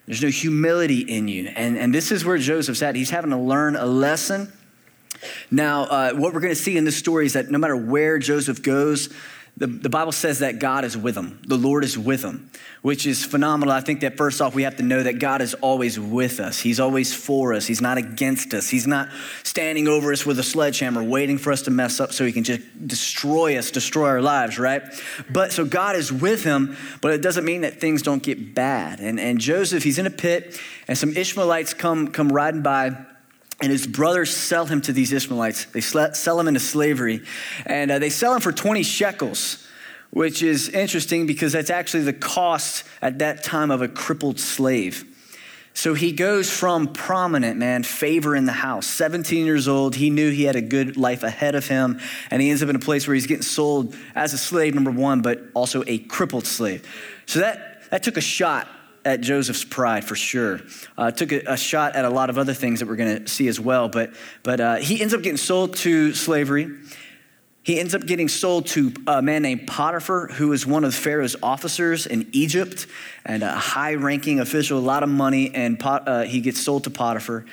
There's 0.06 0.22
no 0.22 0.28
humility 0.28 1.00
in 1.00 1.28
you. 1.28 1.48
And, 1.56 1.76
and 1.78 1.94
this 1.94 2.12
is 2.12 2.24
where 2.24 2.38
Joseph's 2.38 2.82
at. 2.82 2.94
He's 2.94 3.10
having 3.10 3.30
to 3.30 3.38
learn 3.38 3.76
a 3.76 3.86
lesson. 3.86 4.52
Now, 5.50 5.84
uh, 5.84 6.12
what 6.12 6.34
we're 6.34 6.40
going 6.40 6.54
to 6.54 6.60
see 6.60 6.76
in 6.76 6.84
this 6.84 6.96
story 6.96 7.26
is 7.26 7.32
that 7.32 7.50
no 7.50 7.58
matter 7.58 7.76
where 7.76 8.18
Joseph 8.18 8.62
goes, 8.62 9.08
the, 9.58 9.66
the 9.66 9.88
Bible 9.88 10.12
says 10.12 10.40
that 10.40 10.58
God 10.58 10.84
is 10.84 10.98
with 10.98 11.16
him. 11.16 11.40
The 11.46 11.56
Lord 11.56 11.82
is 11.82 11.96
with 11.96 12.22
him, 12.22 12.50
which 12.82 13.06
is 13.06 13.24
phenomenal. 13.24 13.72
I 13.72 13.80
think 13.80 14.00
that 14.00 14.18
first 14.18 14.42
off, 14.42 14.54
we 14.54 14.64
have 14.64 14.76
to 14.76 14.82
know 14.82 15.02
that 15.02 15.18
God 15.18 15.40
is 15.40 15.54
always 15.54 15.98
with 15.98 16.40
us. 16.40 16.60
He's 16.60 16.78
always 16.78 17.14
for 17.14 17.54
us. 17.54 17.66
He's 17.66 17.80
not 17.80 17.96
against 17.96 18.52
us. 18.52 18.68
He's 18.68 18.86
not 18.86 19.08
standing 19.44 19.88
over 19.88 20.12
us 20.12 20.26
with 20.26 20.38
a 20.38 20.42
sledgehammer, 20.42 21.02
waiting 21.02 21.38
for 21.38 21.52
us 21.52 21.62
to 21.62 21.70
mess 21.70 22.00
up 22.00 22.12
so 22.12 22.26
he 22.26 22.32
can 22.32 22.44
just 22.44 22.86
destroy 22.86 23.56
us, 23.56 23.70
destroy 23.70 24.08
our 24.08 24.20
lives, 24.20 24.58
right? 24.58 24.82
But 25.30 25.52
so 25.52 25.64
God 25.64 25.96
is 25.96 26.12
with 26.12 26.44
him, 26.44 26.76
but 27.00 27.14
it 27.14 27.22
doesn't 27.22 27.46
mean 27.46 27.62
that 27.62 27.80
things 27.80 28.02
don't 28.02 28.22
get 28.22 28.54
bad. 28.54 29.00
And, 29.00 29.18
and 29.18 29.38
Joseph, 29.38 29.82
he's 29.82 29.98
in 29.98 30.06
a 30.06 30.10
pit, 30.10 30.60
and 30.86 30.98
some 30.98 31.16
Ishmaelites 31.16 31.72
come, 31.72 32.08
come 32.08 32.28
riding 32.28 32.60
by 32.60 33.06
and 33.60 33.72
his 33.72 33.86
brothers 33.86 34.34
sell 34.34 34.66
him 34.66 34.80
to 34.82 34.92
these 34.92 35.12
Ishmaelites. 35.12 35.66
They 35.66 35.80
sell 35.80 36.38
him 36.38 36.48
into 36.48 36.60
slavery, 36.60 37.22
and 37.64 37.90
uh, 37.90 37.98
they 37.98 38.10
sell 38.10 38.34
him 38.34 38.40
for 38.40 38.52
20 38.52 38.82
shekels, 38.82 39.66
which 40.10 40.42
is 40.42 40.68
interesting 40.68 41.26
because 41.26 41.52
that's 41.52 41.70
actually 41.70 42.04
the 42.04 42.12
cost 42.12 42.84
at 43.00 43.18
that 43.20 43.42
time 43.42 43.70
of 43.70 43.82
a 43.82 43.88
crippled 43.88 44.38
slave. 44.38 45.04
So 45.72 45.92
he 45.92 46.12
goes 46.12 46.50
from 46.50 46.94
prominent, 46.94 47.58
man, 47.58 47.82
favor 47.82 48.34
in 48.34 48.46
the 48.46 48.52
house. 48.52 48.86
17 48.86 49.44
years 49.44 49.68
old, 49.68 49.94
he 49.94 50.08
knew 50.08 50.30
he 50.30 50.44
had 50.44 50.56
a 50.56 50.62
good 50.62 50.96
life 50.96 51.22
ahead 51.22 51.54
of 51.54 51.66
him, 51.66 52.00
and 52.30 52.40
he 52.40 52.48
ends 52.48 52.62
up 52.62 52.70
in 52.70 52.76
a 52.76 52.80
place 52.80 53.06
where 53.06 53.14
he's 53.14 53.26
getting 53.26 53.42
sold 53.42 53.94
as 54.14 54.32
a 54.32 54.38
slave, 54.38 54.74
number 54.74 54.90
one, 54.90 55.20
but 55.20 55.42
also 55.52 55.84
a 55.86 55.98
crippled 55.98 56.46
slave. 56.46 56.82
So 57.26 57.40
that, 57.40 57.90
that 57.90 58.02
took 58.02 58.16
a 58.16 58.22
shot 58.22 58.68
at 59.06 59.20
Joseph's 59.20 59.64
pride 59.64 60.04
for 60.04 60.16
sure. 60.16 60.60
Uh, 60.98 61.12
took 61.12 61.30
a, 61.30 61.52
a, 61.52 61.56
shot 61.56 61.94
at 61.94 62.04
a 62.04 62.10
lot 62.10 62.28
of 62.28 62.38
other 62.38 62.52
things 62.52 62.80
that 62.80 62.88
we're 62.88 62.96
going 62.96 63.24
to 63.24 63.28
see 63.28 63.46
as 63.46 63.60
well. 63.60 63.88
But, 63.88 64.12
but 64.42 64.60
uh, 64.60 64.76
he 64.76 65.00
ends 65.00 65.14
up 65.14 65.22
getting 65.22 65.36
sold 65.36 65.76
to 65.76 66.12
slavery. 66.12 66.76
He 67.62 67.78
ends 67.78 67.94
up 67.94 68.04
getting 68.04 68.28
sold 68.28 68.66
to 68.68 68.92
a 69.06 69.22
man 69.22 69.42
named 69.42 69.68
Potiphar, 69.68 70.26
who 70.28 70.52
is 70.52 70.66
one 70.66 70.84
of 70.84 70.94
Pharaoh's 70.94 71.36
officers 71.40 72.06
in 72.06 72.28
Egypt 72.32 72.86
and 73.24 73.42
a 73.44 73.52
high 73.52 73.94
ranking 73.94 74.40
official, 74.40 74.78
a 74.78 74.80
lot 74.80 75.04
of 75.04 75.08
money. 75.08 75.54
And 75.54 75.78
Pot, 75.78 76.08
uh, 76.08 76.22
he 76.22 76.40
gets 76.40 76.60
sold 76.60 76.84
to 76.84 76.90
Potiphar. 76.90 77.46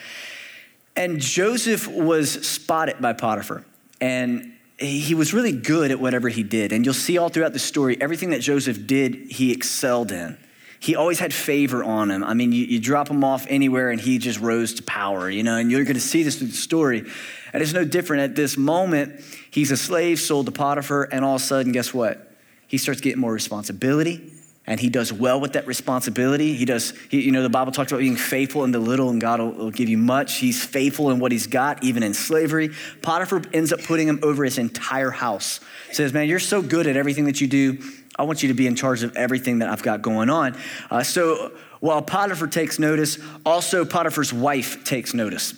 And 0.96 1.20
Joseph 1.20 1.88
was 1.88 2.32
spotted 2.48 3.00
by 3.00 3.14
Potiphar. 3.14 3.64
And 4.02 4.54
he 4.80 5.14
was 5.14 5.34
really 5.34 5.52
good 5.52 5.92
at 5.92 6.00
whatever 6.00 6.30
he 6.30 6.42
did. 6.42 6.72
And 6.72 6.84
you'll 6.84 6.96
see 6.96 7.20
all 7.20 7.30
throughout 7.30 7.54
the 7.54 7.60
story, 7.60 7.96
everything 8.02 8.32
that 8.32 8.42
Joseph 8.42 8.88
did, 8.88 9.32
he 9.32 9.52
excelled 9.52 10.12
in 10.12 10.38
he 10.84 10.98
always 10.98 11.18
had 11.18 11.34
favor 11.34 11.82
on 11.82 12.12
him. 12.12 12.26
I 12.26 12.34
mean, 12.34 12.52
you, 12.52 12.66
you 12.66 12.78
drop 12.78 13.10
him 13.10 13.24
off 13.24 13.46
anywhere 13.48 13.90
and 13.90 14.02
he 14.02 14.18
just 14.18 14.42
rose 14.42 14.74
to 14.74 14.84
power, 14.84 15.30
you 15.30 15.42
know, 15.42 15.56
and 15.56 15.72
you're 15.72 15.86
going 15.86 15.94
to 15.94 16.02
see 16.02 16.24
this 16.24 16.40
through 16.40 16.48
the 16.48 16.58
story. 16.58 17.06
And 17.54 17.64
it's 17.64 17.72
no 17.72 17.86
different. 17.86 18.24
At 18.24 18.36
this 18.36 18.58
moment, 18.58 19.22
he's 19.50 19.72
a 19.72 19.78
slave 19.78 20.20
sold 20.20 20.48
to 20.48 20.52
Potiphar, 20.52 21.04
and 21.04 21.24
all 21.24 21.36
of 21.36 21.42
a 21.42 21.46
sudden, 21.46 21.72
guess 21.72 21.94
what? 21.94 22.36
He 22.68 22.78
starts 22.78 23.00
getting 23.00 23.22
more 23.22 23.32
responsibility 23.32 24.30
and 24.66 24.78
he 24.78 24.90
does 24.90 25.14
well 25.14 25.40
with 25.40 25.54
that 25.54 25.68
responsibility. 25.68 26.54
He 26.54 26.66
does, 26.66 26.94
he, 27.10 27.22
you 27.22 27.32
know, 27.32 27.44
the 27.44 27.50
Bible 27.50 27.72
talks 27.72 27.92
about 27.92 28.00
being 28.00 28.18
faithful 28.18 28.66
in 28.66 28.72
the 28.72 28.80
little 28.80 29.10
and 29.10 29.22
God 29.22 29.40
will, 29.40 29.52
will, 29.52 29.72
give 29.72 29.88
you 29.88 29.98
much. 29.98 30.36
He's 30.36 30.64
faithful 30.64 31.12
in 31.12 31.20
what 31.20 31.32
he's 31.32 31.48
got, 31.48 31.84
even 31.84 32.04
in 32.04 32.14
slavery. 32.14 32.72
Potiphar 33.02 33.42
ends 33.54 33.72
up 33.72 33.82
putting 33.82 34.08
him 34.08 34.20
over 34.22 34.44
his 34.44 34.58
entire 34.58 35.12
house. 35.12 35.62
Says, 35.92 36.12
man, 36.12 36.28
you're 36.28 36.40
so 36.40 36.62
good 36.62 36.88
at 36.88 36.98
everything 36.98 37.26
that 37.26 37.40
you 37.40 37.48
do. 37.48 37.78
I 38.18 38.24
want 38.24 38.44
you 38.44 38.50
to 38.50 38.54
be 38.54 38.68
in 38.68 38.76
charge 38.76 39.04
of 39.04 39.16
everything 39.16 39.60
that 39.60 39.70
I've 39.70 39.84
got 39.84 40.02
going 40.02 40.30
on. 40.30 40.58
Uh, 40.92 41.04
so 41.04 41.52
while 41.80 42.02
Potiphar 42.02 42.48
takes 42.48 42.80
notice, 42.80 43.18
also 43.46 43.86
Potiphar's 43.86 44.32
wife 44.32 44.84
takes 44.84 45.14
notice. 45.14 45.54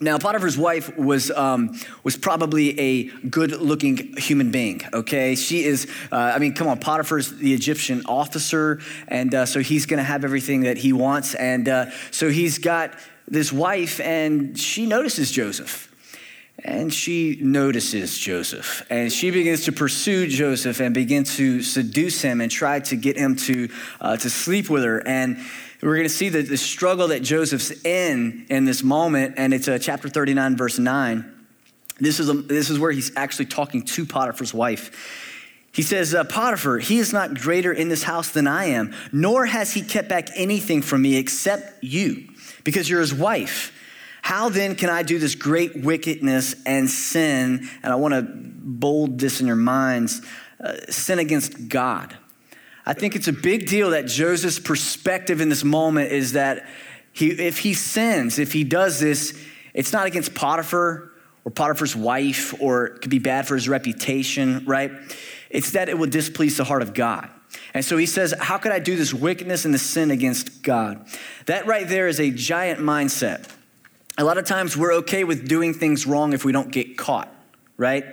Now, 0.00 0.18
Potiphar's 0.18 0.58
wife 0.58 0.98
was, 0.98 1.30
um, 1.30 1.78
was 2.02 2.16
probably 2.16 2.78
a 2.80 3.04
good 3.04 3.52
looking 3.52 4.16
human 4.16 4.50
being, 4.50 4.80
okay? 4.92 5.36
She 5.36 5.62
is, 5.62 5.86
uh, 6.10 6.16
I 6.16 6.40
mean, 6.40 6.54
come 6.54 6.66
on, 6.66 6.80
Potiphar's 6.80 7.30
the 7.38 7.54
Egyptian 7.54 8.02
officer, 8.06 8.80
and 9.06 9.32
uh, 9.32 9.46
so 9.46 9.60
he's 9.60 9.86
gonna 9.86 10.02
have 10.02 10.24
everything 10.24 10.62
that 10.62 10.78
he 10.78 10.92
wants. 10.92 11.36
And 11.36 11.68
uh, 11.68 11.90
so 12.10 12.30
he's 12.30 12.58
got 12.58 12.94
this 13.28 13.52
wife, 13.52 14.00
and 14.00 14.58
she 14.58 14.86
notices 14.86 15.30
Joseph. 15.30 15.91
And 16.64 16.94
she 16.94 17.38
notices 17.40 18.16
Joseph 18.16 18.86
and 18.88 19.12
she 19.12 19.32
begins 19.32 19.64
to 19.64 19.72
pursue 19.72 20.28
Joseph 20.28 20.80
and 20.80 20.94
begin 20.94 21.24
to 21.24 21.60
seduce 21.60 22.22
him 22.22 22.40
and 22.40 22.50
try 22.50 22.78
to 22.80 22.96
get 22.96 23.16
him 23.16 23.34
to, 23.36 23.68
uh, 24.00 24.16
to 24.16 24.30
sleep 24.30 24.70
with 24.70 24.84
her. 24.84 25.04
And 25.06 25.38
we're 25.82 25.96
going 25.96 26.08
to 26.08 26.14
see 26.14 26.28
the, 26.28 26.42
the 26.42 26.56
struggle 26.56 27.08
that 27.08 27.24
Joseph's 27.24 27.72
in 27.84 28.46
in 28.48 28.64
this 28.64 28.84
moment. 28.84 29.34
And 29.38 29.52
it's 29.52 29.66
uh, 29.66 29.78
chapter 29.80 30.08
39, 30.08 30.56
verse 30.56 30.78
9. 30.78 31.46
This 31.98 32.20
is, 32.20 32.28
a, 32.28 32.34
this 32.34 32.70
is 32.70 32.78
where 32.78 32.92
he's 32.92 33.10
actually 33.16 33.46
talking 33.46 33.82
to 33.82 34.06
Potiphar's 34.06 34.54
wife. 34.54 35.40
He 35.72 35.82
says, 35.82 36.14
uh, 36.14 36.24
Potiphar, 36.24 36.78
he 36.78 36.98
is 36.98 37.12
not 37.12 37.34
greater 37.34 37.72
in 37.72 37.88
this 37.88 38.02
house 38.02 38.30
than 38.30 38.46
I 38.46 38.66
am, 38.66 38.94
nor 39.10 39.46
has 39.46 39.72
he 39.72 39.82
kept 39.82 40.08
back 40.08 40.28
anything 40.36 40.82
from 40.82 41.02
me 41.02 41.16
except 41.16 41.82
you, 41.82 42.28
because 42.62 42.88
you're 42.90 43.00
his 43.00 43.14
wife. 43.14 43.72
How 44.22 44.48
then 44.48 44.76
can 44.76 44.88
I 44.88 45.02
do 45.02 45.18
this 45.18 45.34
great 45.34 45.76
wickedness 45.76 46.54
and 46.64 46.88
sin? 46.88 47.68
And 47.82 47.92
I 47.92 47.96
want 47.96 48.14
to 48.14 48.22
bold 48.22 49.18
this 49.18 49.40
in 49.40 49.46
your 49.46 49.56
minds 49.56 50.22
uh, 50.62 50.76
sin 50.88 51.18
against 51.18 51.68
God. 51.68 52.16
I 52.86 52.94
think 52.94 53.14
it's 53.14 53.28
a 53.28 53.32
big 53.32 53.66
deal 53.66 53.90
that 53.90 54.06
Joseph's 54.06 54.58
perspective 54.58 55.40
in 55.40 55.48
this 55.48 55.64
moment 55.64 56.12
is 56.12 56.32
that 56.32 56.66
he, 57.12 57.30
if 57.30 57.58
he 57.58 57.74
sins, 57.74 58.38
if 58.38 58.52
he 58.52 58.64
does 58.64 58.98
this, 58.98 59.38
it's 59.74 59.92
not 59.92 60.06
against 60.06 60.34
Potiphar 60.34 61.12
or 61.44 61.50
Potiphar's 61.50 61.96
wife, 61.96 62.54
or 62.60 62.86
it 62.86 63.02
could 63.02 63.10
be 63.10 63.18
bad 63.18 63.46
for 63.46 63.54
his 63.56 63.68
reputation, 63.68 64.64
right? 64.66 64.92
It's 65.50 65.72
that 65.72 65.88
it 65.88 65.98
will 65.98 66.08
displease 66.08 66.56
the 66.56 66.64
heart 66.64 66.82
of 66.82 66.94
God. 66.94 67.28
And 67.74 67.84
so 67.84 67.96
he 67.96 68.06
says, 68.06 68.34
How 68.38 68.58
could 68.58 68.72
I 68.72 68.78
do 68.78 68.96
this 68.96 69.12
wickedness 69.12 69.64
and 69.64 69.74
this 69.74 69.82
sin 69.82 70.10
against 70.10 70.62
God? 70.62 71.06
That 71.46 71.66
right 71.66 71.88
there 71.88 72.06
is 72.06 72.20
a 72.20 72.30
giant 72.30 72.80
mindset. 72.80 73.48
A 74.18 74.24
lot 74.24 74.36
of 74.36 74.44
times 74.44 74.76
we're 74.76 74.94
okay 74.94 75.24
with 75.24 75.48
doing 75.48 75.72
things 75.72 76.06
wrong 76.06 76.32
if 76.32 76.44
we 76.44 76.52
don't 76.52 76.70
get 76.70 76.98
caught, 76.98 77.32
right? 77.76 78.04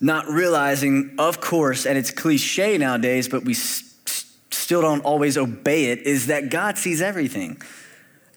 Not 0.00 0.26
realizing, 0.26 1.14
of 1.18 1.40
course, 1.40 1.86
and 1.86 1.96
it's 1.96 2.10
cliche 2.10 2.78
nowadays, 2.78 3.28
but 3.28 3.44
we 3.44 3.54
still 3.54 4.80
don't 4.80 5.04
always 5.04 5.38
obey 5.38 5.86
it, 5.86 6.00
is 6.00 6.26
that 6.26 6.50
God 6.50 6.78
sees 6.78 7.00
everything. 7.00 7.62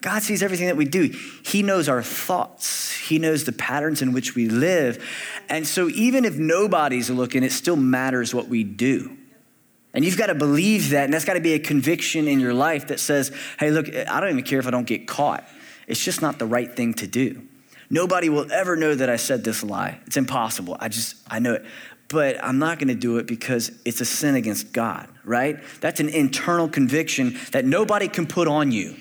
God 0.02 0.22
sees 0.22 0.44
everything 0.44 0.68
that 0.68 0.78
we 0.78 0.86
do. 0.86 1.16
He 1.44 1.64
knows 1.64 1.90
our 1.90 2.04
thoughts, 2.04 2.92
He 2.98 3.18
knows 3.18 3.46
the 3.46 3.54
patterns 3.54 4.02
in 4.02 4.14
which 4.14 4.36
we 4.36 4.48
live. 4.50 5.04
And 5.50 5.66
so, 5.66 5.90
even 5.90 6.26
if 6.26 6.36
nobody's 6.36 7.10
looking, 7.10 7.44
it 7.44 7.52
still 7.52 7.76
matters 7.76 8.36
what 8.36 8.50
we 8.50 8.64
do. 8.64 9.18
And 9.94 10.04
you've 10.04 10.18
got 10.18 10.28
to 10.28 10.36
believe 10.36 10.90
that, 10.90 11.06
and 11.06 11.14
that's 11.14 11.26
got 11.26 11.36
to 11.36 11.42
be 11.42 11.54
a 11.54 11.60
conviction 11.60 12.28
in 12.28 12.40
your 12.40 12.54
life 12.54 12.88
that 12.88 13.00
says, 13.00 13.32
hey, 13.60 13.72
look, 13.72 13.88
I 13.94 14.20
don't 14.20 14.30
even 14.30 14.44
care 14.44 14.60
if 14.60 14.68
I 14.68 14.72
don't 14.72 14.88
get 14.88 15.08
caught. 15.08 15.48
It's 15.88 16.04
just 16.04 16.22
not 16.22 16.40
the 16.40 16.46
right 16.46 16.74
thing 16.76 16.94
to 16.96 17.08
do. 17.08 17.42
Nobody 17.90 18.30
will 18.30 18.52
ever 18.52 18.76
know 18.76 18.96
that 18.96 19.10
I 19.10 19.18
said 19.18 19.44
this 19.44 19.64
lie. 19.64 20.00
It's 20.08 20.18
impossible. 20.18 20.78
I 20.80 20.88
just, 20.88 21.16
I 21.28 21.40
know 21.40 21.54
it. 21.54 21.66
But 22.08 22.44
I'm 22.44 22.60
not 22.60 22.80
going 22.80 22.90
to 22.90 22.96
do 22.96 23.18
it 23.18 23.28
because 23.28 23.72
it's 23.86 24.02
a 24.02 24.06
sin 24.06 24.36
against 24.36 24.74
God, 24.74 25.08
right? 25.24 25.60
That's 25.80 26.00
an 26.00 26.10
internal 26.10 26.68
conviction 26.68 27.40
that 27.52 27.66
nobody 27.66 28.08
can 28.08 28.28
put 28.28 28.48
on 28.48 28.72
you. 28.72 28.96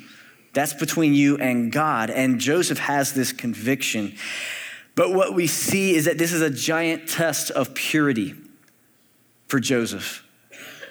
That's 0.52 0.74
between 0.74 1.14
you 1.14 1.36
and 1.38 1.72
God. 1.72 2.10
And 2.10 2.38
Joseph 2.38 2.78
has 2.78 3.12
this 3.12 3.32
conviction. 3.32 4.16
But 4.94 5.12
what 5.12 5.34
we 5.34 5.46
see 5.46 5.94
is 5.94 6.04
that 6.04 6.18
this 6.18 6.32
is 6.32 6.42
a 6.42 6.50
giant 6.50 7.08
test 7.08 7.50
of 7.50 7.74
purity 7.74 8.34
for 9.46 9.58
Joseph. 9.58 10.24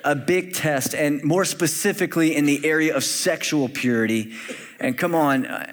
A 0.04 0.16
big 0.16 0.54
test, 0.54 0.96
and 0.96 1.24
more 1.24 1.46
specifically 1.46 2.36
in 2.36 2.46
the 2.46 2.66
area 2.66 2.96
of 2.96 3.04
sexual 3.04 3.70
purity. 3.70 4.34
And 4.82 4.98
come 4.98 5.14
on, 5.14 5.46
uh, 5.46 5.68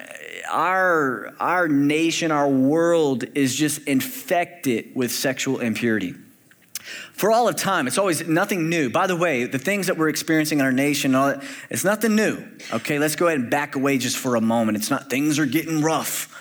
our, 0.49 1.33
our 1.39 1.67
nation, 1.67 2.31
our 2.31 2.47
world 2.47 3.25
is 3.35 3.55
just 3.55 3.81
infected 3.87 4.91
with 4.95 5.11
sexual 5.11 5.59
impurity. 5.59 6.13
For 7.13 7.31
all 7.31 7.47
of 7.47 7.55
time, 7.55 7.87
it's 7.87 7.97
always 7.97 8.27
nothing 8.27 8.69
new. 8.69 8.89
By 8.89 9.07
the 9.07 9.15
way, 9.15 9.45
the 9.45 9.59
things 9.59 9.87
that 9.87 9.97
we're 9.97 10.09
experiencing 10.09 10.59
in 10.59 10.65
our 10.65 10.71
nation, 10.71 11.15
it's 11.69 11.83
nothing 11.83 12.15
new. 12.15 12.43
Okay, 12.71 12.97
let's 12.97 13.15
go 13.15 13.27
ahead 13.27 13.39
and 13.39 13.49
back 13.49 13.75
away 13.75 13.97
just 13.97 14.17
for 14.17 14.35
a 14.35 14.41
moment. 14.41 14.77
It's 14.77 14.89
not 14.89 15.09
things 15.09 15.37
are 15.37 15.45
getting 15.45 15.81
rough. 15.81 16.35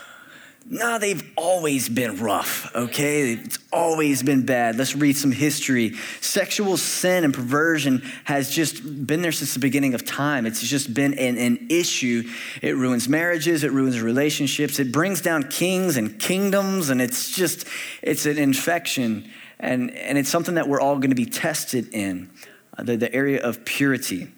No, 0.71 0.99
they've 0.99 1.23
always 1.35 1.89
been 1.89 2.19
rough, 2.21 2.71
okay? 2.75 3.33
It's 3.33 3.59
always 3.73 4.23
been 4.23 4.45
bad. 4.45 4.77
Let's 4.77 4.95
read 4.95 5.17
some 5.17 5.33
history. 5.33 5.95
Sexual 6.21 6.77
sin 6.77 7.25
and 7.25 7.33
perversion 7.33 8.03
has 8.25 8.51
just 8.51 9.07
been 9.07 9.23
there 9.23 9.33
since 9.33 9.55
the 9.55 9.61
beginning 9.61 9.95
of 9.95 10.05
time. 10.05 10.45
It's 10.45 10.61
just 10.61 10.93
been 10.93 11.15
an, 11.15 11.39
an 11.39 11.69
issue. 11.71 12.25
It 12.61 12.77
ruins 12.77 13.09
marriages, 13.09 13.65
it 13.65 13.73
ruins 13.73 13.99
relationships, 14.03 14.79
it 14.79 14.93
brings 14.93 15.23
down 15.23 15.45
kings 15.45 15.97
and 15.97 16.21
kingdoms, 16.21 16.91
and 16.91 17.01
it's 17.01 17.35
just, 17.35 17.67
it's 18.03 18.27
an 18.27 18.37
infection. 18.37 19.31
And, 19.59 19.91
and 19.93 20.19
it's 20.19 20.29
something 20.29 20.57
that 20.57 20.69
we're 20.69 20.83
all 20.83 20.97
going 20.97 21.11
to 21.11 21.17
be 21.17 21.27
tested 21.27 21.89
in 21.95 22.29
uh, 22.77 22.83
the, 22.83 22.99
the 22.99 23.13
area 23.15 23.43
of 23.43 23.65
purity. 23.65 24.31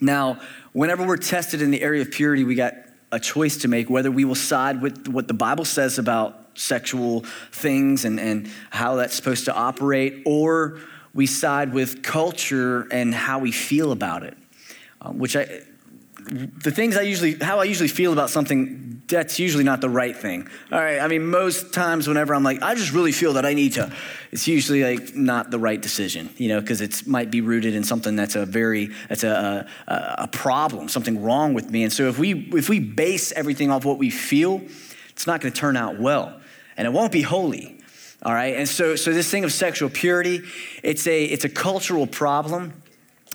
Now, 0.00 0.40
whenever 0.72 1.04
we're 1.04 1.16
tested 1.16 1.60
in 1.62 1.72
the 1.72 1.82
area 1.82 2.02
of 2.02 2.12
purity, 2.12 2.44
we 2.44 2.54
got 2.54 2.74
a 3.10 3.20
choice 3.20 3.56
to 3.58 3.68
make 3.68 3.88
whether 3.88 4.10
we 4.10 4.24
will 4.24 4.34
side 4.34 4.82
with 4.82 5.08
what 5.08 5.28
the 5.28 5.34
Bible 5.34 5.64
says 5.64 5.98
about 5.98 6.58
sexual 6.58 7.20
things 7.52 8.04
and, 8.04 8.18
and 8.18 8.50
how 8.70 8.96
that's 8.96 9.14
supposed 9.14 9.44
to 9.46 9.54
operate, 9.54 10.22
or 10.26 10.78
we 11.14 11.26
side 11.26 11.72
with 11.72 12.02
culture 12.02 12.82
and 12.90 13.14
how 13.14 13.38
we 13.38 13.52
feel 13.52 13.92
about 13.92 14.22
it. 14.22 14.36
Um, 15.00 15.18
which 15.18 15.36
I, 15.36 15.62
the 16.28 16.70
things 16.70 16.96
I 16.96 17.02
usually, 17.02 17.34
how 17.34 17.60
I 17.60 17.64
usually 17.64 17.88
feel 17.88 18.12
about 18.12 18.30
something, 18.30 19.02
that's 19.08 19.38
usually 19.38 19.64
not 19.64 19.80
the 19.80 19.88
right 19.88 20.14
thing. 20.14 20.48
All 20.70 20.78
right, 20.78 20.98
I 20.98 21.08
mean, 21.08 21.26
most 21.26 21.72
times 21.72 22.06
whenever 22.06 22.34
I'm 22.34 22.42
like, 22.42 22.62
I 22.62 22.74
just 22.74 22.92
really 22.92 23.12
feel 23.12 23.34
that 23.34 23.46
I 23.46 23.54
need 23.54 23.72
to, 23.74 23.90
it's 24.32 24.46
usually 24.46 24.84
like 24.84 25.14
not 25.14 25.50
the 25.50 25.58
right 25.58 25.80
decision, 25.80 26.28
you 26.36 26.48
know, 26.48 26.60
because 26.60 26.80
it 26.80 27.06
might 27.06 27.30
be 27.30 27.40
rooted 27.40 27.74
in 27.74 27.84
something 27.84 28.16
that's 28.16 28.36
a 28.36 28.44
very, 28.44 28.90
that's 29.08 29.24
a, 29.24 29.66
a, 29.86 30.14
a 30.18 30.28
problem, 30.28 30.88
something 30.88 31.22
wrong 31.22 31.54
with 31.54 31.70
me. 31.70 31.84
And 31.84 31.92
so 31.92 32.08
if 32.08 32.18
we, 32.18 32.50
if 32.52 32.68
we 32.68 32.80
base 32.80 33.32
everything 33.32 33.70
off 33.70 33.84
what 33.84 33.98
we 33.98 34.10
feel, 34.10 34.60
it's 35.08 35.26
not 35.26 35.40
going 35.40 35.52
to 35.52 35.58
turn 35.58 35.76
out 35.76 35.98
well, 35.98 36.38
and 36.76 36.86
it 36.86 36.92
won't 36.92 37.12
be 37.12 37.22
holy. 37.22 37.80
All 38.22 38.34
right, 38.34 38.56
and 38.56 38.68
so, 38.68 38.96
so 38.96 39.12
this 39.12 39.30
thing 39.30 39.44
of 39.44 39.52
sexual 39.52 39.88
purity, 39.88 40.42
it's 40.82 41.06
a, 41.06 41.24
it's 41.24 41.44
a 41.44 41.48
cultural 41.48 42.06
problem. 42.06 42.82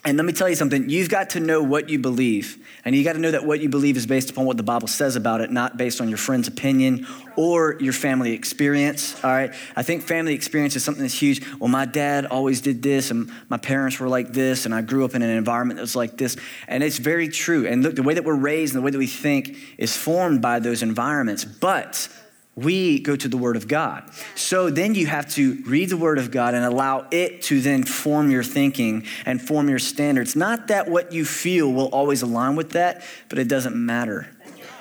And 0.06 0.18
let 0.18 0.26
me 0.26 0.34
tell 0.34 0.50
you 0.50 0.56
something, 0.56 0.90
you've 0.90 1.10
got 1.10 1.30
to 1.32 1.40
know 1.40 1.64
what 1.64 1.90
you 1.90 1.98
believe. 1.98 2.58
And 2.86 2.94
you 2.94 3.04
got 3.04 3.14
to 3.14 3.20
know 3.20 3.32
that 3.32 3.46
what 3.46 3.62
you 3.62 3.70
believe 3.70 3.96
is 3.96 4.06
based 4.06 4.30
upon 4.30 4.46
what 4.46 4.58
the 4.58 4.64
Bible 4.64 4.90
says 4.90 5.16
about 5.16 5.40
it, 5.40 5.50
not 5.52 5.78
based 5.78 6.02
on 6.02 6.10
your 6.10 6.18
friend's 6.18 6.50
opinion 6.50 7.08
or 7.38 7.78
your 7.80 7.94
family 7.94 8.34
experience. 8.34 9.16
All 9.24 9.32
right. 9.32 9.54
I 9.76 9.84
think 9.84 10.04
family 10.04 10.34
experience 10.34 10.76
is 10.76 10.84
something 10.84 11.02
that's 11.02 11.20
huge. 11.20 11.42
Well, 11.60 11.70
my 11.70 11.86
dad 11.86 12.26
always 12.26 12.60
did 12.60 12.84
this, 12.84 13.10
and 13.10 13.32
my 13.48 13.58
parents 13.58 14.00
were 14.00 14.10
like 14.10 14.34
this, 14.34 14.66
and 14.66 14.76
I 14.76 14.82
grew 14.82 15.06
up 15.06 15.16
in 15.16 15.22
an 15.22 15.30
environment 15.30 15.78
that 15.78 15.84
was 15.84 15.96
like 15.96 16.18
this. 16.18 16.36
And 16.68 16.84
it's 16.84 16.98
very 16.98 17.30
true. 17.30 17.66
And 17.66 17.84
look, 17.84 17.96
the 17.96 18.04
way 18.04 18.16
that 18.16 18.26
we're 18.26 18.36
raised 18.36 18.76
and 18.76 18.82
the 18.82 18.86
way 18.86 18.92
that 18.92 18.98
we 18.98 19.08
think 19.08 19.58
is 19.78 19.96
formed 19.96 20.42
by 20.42 20.60
those 20.60 20.84
environments. 20.84 21.46
But 21.46 22.10
we 22.56 23.00
go 23.00 23.16
to 23.16 23.28
the 23.28 23.38
Word 23.38 23.56
of 23.56 23.68
God. 23.68 24.10
So 24.36 24.70
then 24.70 24.94
you 24.94 25.08
have 25.08 25.30
to 25.34 25.64
read 25.66 25.90
the 25.90 25.98
Word 25.98 26.20
of 26.20 26.30
God 26.30 26.54
and 26.54 26.64
allow 26.64 27.08
it 27.10 27.42
to 27.44 27.60
then 27.62 27.84
form 27.84 28.30
your 28.30 28.44
thinking 28.44 29.06
and 29.26 29.42
form 29.42 29.70
your 29.70 29.80
standards. 29.80 30.36
Not 30.36 30.68
that 30.68 30.88
what 30.88 31.12
you 31.12 31.26
feel 31.26 31.72
will 31.72 31.88
always 31.88 32.22
align 32.22 32.56
with 32.56 32.72
that, 32.72 33.04
but 33.30 33.40
it 33.40 33.48
doesn't 33.48 33.76
matter. 33.76 34.30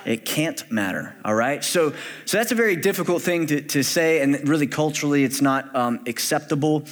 It 0.04 0.24
can't 0.24 0.70
matter, 0.70 1.14
all 1.24 1.34
right? 1.34 1.62
So, 1.62 1.94
so 2.24 2.36
that's 2.36 2.52
a 2.52 2.56
very 2.56 2.76
difficult 2.76 3.22
thing 3.22 3.46
to, 3.46 3.60
to 3.62 3.82
say, 3.82 4.20
and 4.20 4.48
really 4.48 4.66
culturally 4.66 5.24
it's 5.24 5.40
not 5.40 5.74
um, 5.74 6.00
acceptable, 6.06 6.84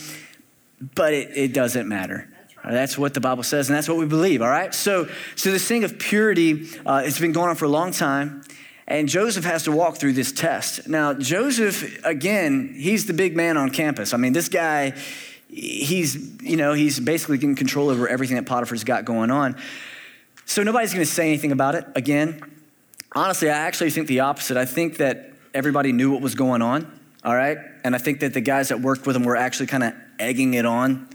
but 0.94 1.12
it, 1.12 1.36
it 1.36 1.52
doesn't 1.52 1.88
matter. 1.88 2.28
That's 2.64 2.96
what 2.96 3.14
the 3.14 3.20
Bible 3.20 3.42
says, 3.42 3.68
and 3.68 3.76
that's 3.76 3.88
what 3.88 3.98
we 3.98 4.06
believe, 4.06 4.42
all 4.42 4.48
right? 4.48 4.74
So, 4.74 5.08
so 5.34 5.50
this 5.50 5.66
thing 5.66 5.82
of 5.82 5.98
purity, 5.98 6.68
uh, 6.86 7.02
it's 7.04 7.18
been 7.18 7.32
going 7.32 7.48
on 7.48 7.56
for 7.56 7.64
a 7.64 7.68
long 7.70 7.90
time. 7.90 8.42
And 8.90 9.08
Joseph 9.08 9.44
has 9.44 9.62
to 9.62 9.72
walk 9.72 9.98
through 9.98 10.14
this 10.14 10.32
test. 10.32 10.88
Now, 10.88 11.14
Joseph, 11.14 12.04
again, 12.04 12.74
he's 12.76 13.06
the 13.06 13.12
big 13.12 13.36
man 13.36 13.56
on 13.56 13.70
campus. 13.70 14.12
I 14.12 14.16
mean, 14.16 14.32
this 14.32 14.48
guy, 14.48 14.94
he's, 15.48 16.42
you 16.42 16.56
know, 16.56 16.72
he's 16.72 16.98
basically 16.98 17.38
getting 17.38 17.54
control 17.54 17.88
over 17.88 18.08
everything 18.08 18.34
that 18.34 18.46
Potiphar's 18.46 18.82
got 18.82 19.04
going 19.04 19.30
on. 19.30 19.54
So 20.44 20.64
nobody's 20.64 20.92
going 20.92 21.06
to 21.06 21.10
say 21.10 21.28
anything 21.28 21.52
about 21.52 21.76
it 21.76 21.84
again. 21.94 22.42
Honestly, 23.12 23.48
I 23.48 23.58
actually 23.58 23.90
think 23.90 24.08
the 24.08 24.20
opposite. 24.20 24.56
I 24.56 24.64
think 24.64 24.96
that 24.96 25.34
everybody 25.54 25.92
knew 25.92 26.10
what 26.10 26.20
was 26.20 26.34
going 26.34 26.60
on, 26.60 27.00
all 27.22 27.36
right? 27.36 27.58
And 27.84 27.94
I 27.94 27.98
think 27.98 28.18
that 28.20 28.34
the 28.34 28.40
guys 28.40 28.70
that 28.70 28.80
worked 28.80 29.06
with 29.06 29.14
him 29.14 29.22
were 29.22 29.36
actually 29.36 29.68
kind 29.68 29.84
of 29.84 29.94
egging 30.18 30.54
it 30.54 30.66
on 30.66 31.08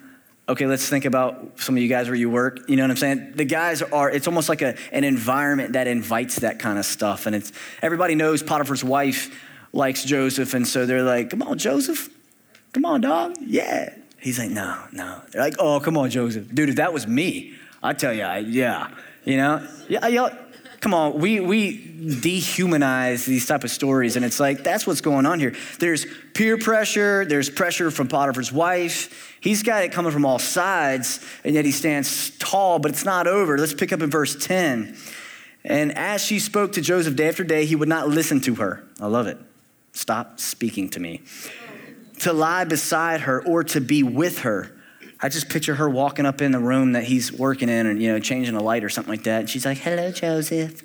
okay, 0.48 0.66
let's 0.68 0.88
think 0.88 1.06
about 1.06 1.60
some 1.60 1.76
of 1.76 1.82
you 1.82 1.90
guys 1.90 2.08
where 2.08 2.16
you 2.16 2.30
work. 2.30 2.70
You 2.70 2.76
know 2.76 2.84
what 2.84 2.92
I'm 2.92 2.98
saying? 2.98 3.34
The 3.36 3.46
guys 3.46 3.82
are, 3.82 4.10
it's 4.10 4.28
almost 4.28 4.50
like 4.50 4.62
a, 4.62 4.76
an 4.92 5.04
environment 5.04 5.74
that 5.74 5.88
invites 5.88 6.40
that 6.40 6.60
kind 6.60 6.78
of 6.78 6.86
stuff. 6.86 7.26
And 7.26 7.36
it's, 7.36 7.52
everybody 7.82 8.16
knows 8.16 8.44
Potiphar's 8.44 8.84
wife 8.84 9.36
likes 9.74 10.04
Joseph. 10.04 10.54
And 10.54 10.68
so 10.68 10.86
they're 10.86 11.04
like, 11.04 11.32
come 11.32 11.42
on, 11.42 11.58
Joseph. 11.58 12.10
Come 12.74 12.86
on, 12.86 13.02
dog. 13.02 13.36
Yeah. 13.42 13.94
He's 14.20 14.40
like, 14.40 14.50
no, 14.50 14.78
no. 14.92 15.22
They're 15.32 15.42
like, 15.42 15.56
oh, 15.60 15.80
come 15.80 15.98
on, 15.98 16.10
Joseph. 16.10 16.54
Dude, 16.54 16.70
if 16.70 16.76
that 16.76 16.94
was 16.94 17.08
me, 17.08 17.56
I 17.82 17.94
tell 17.94 18.14
you, 18.14 18.24
I, 18.24 18.40
yeah. 18.40 18.90
You 19.24 19.38
know? 19.38 19.68
Yeah, 19.88 20.08
yeah. 20.08 20.30
Come 20.86 20.94
on, 20.94 21.18
we, 21.18 21.40
we 21.40 21.80
dehumanize 21.80 23.26
these 23.26 23.48
type 23.48 23.64
of 23.64 23.72
stories, 23.72 24.18
and 24.18 24.24
it's 24.24 24.40
like, 24.40 24.64
that's 24.64 24.86
what's 24.86 25.02
going 25.02 25.26
on 25.26 25.40
here. 25.40 25.56
There's 25.80 26.06
peer 26.36 26.60
pressure, 26.60 27.26
there's 27.26 27.50
pressure 27.50 27.90
from 27.90 28.08
Potiphar's 28.08 28.54
wife. 28.54 29.36
He's 29.42 29.64
got 29.64 29.84
it 29.84 29.92
coming 29.92 30.12
from 30.12 30.28
all 30.28 30.38
sides, 30.38 31.26
and 31.44 31.56
yet 31.56 31.66
he 31.66 31.72
stands 31.72 32.30
tall, 32.38 32.78
but 32.78 32.92
it's 32.92 33.04
not 33.04 33.26
over. 33.26 33.58
Let's 33.58 33.74
pick 33.74 33.94
up 33.94 34.04
in 34.04 34.12
verse 34.12 34.36
10. 34.36 34.96
And 35.64 35.98
as 35.98 36.24
she 36.24 36.38
spoke 36.38 36.74
to 36.74 36.82
Joseph 36.82 37.16
day 37.16 37.30
after 37.30 37.44
day, 37.44 37.66
he 37.66 37.76
would 37.76 37.90
not 37.90 38.08
listen 38.08 38.40
to 38.42 38.54
her. 38.54 38.84
I 39.02 39.08
love 39.08 39.26
it. 39.26 39.40
Stop 39.94 40.40
speaking 40.40 40.90
to 40.90 41.00
me. 41.00 41.24
To 42.20 42.32
lie 42.32 42.66
beside 42.66 43.22
her 43.22 43.44
or 43.44 43.64
to 43.64 43.82
be 43.82 44.04
with 44.04 44.42
her. 44.42 44.75
I 45.26 45.30
just 45.30 45.50
picture 45.50 45.74
her 45.74 45.90
walking 45.90 46.28
up 46.28 46.40
in 46.40 46.52
the 46.52 46.60
room 46.60 46.92
that 46.92 47.04
he's 47.04 47.34
working 47.34 47.68
in 47.68 47.88
and, 47.88 48.00
you 48.00 48.12
know, 48.12 48.20
changing 48.20 48.54
a 48.54 48.62
light 48.62 48.84
or 48.84 48.90
something 48.90 49.12
like 49.12 49.24
that. 49.24 49.40
And 49.40 49.50
she's 49.50 49.66
like, 49.66 49.80
hello, 49.80 50.12
Joseph. 50.12 50.84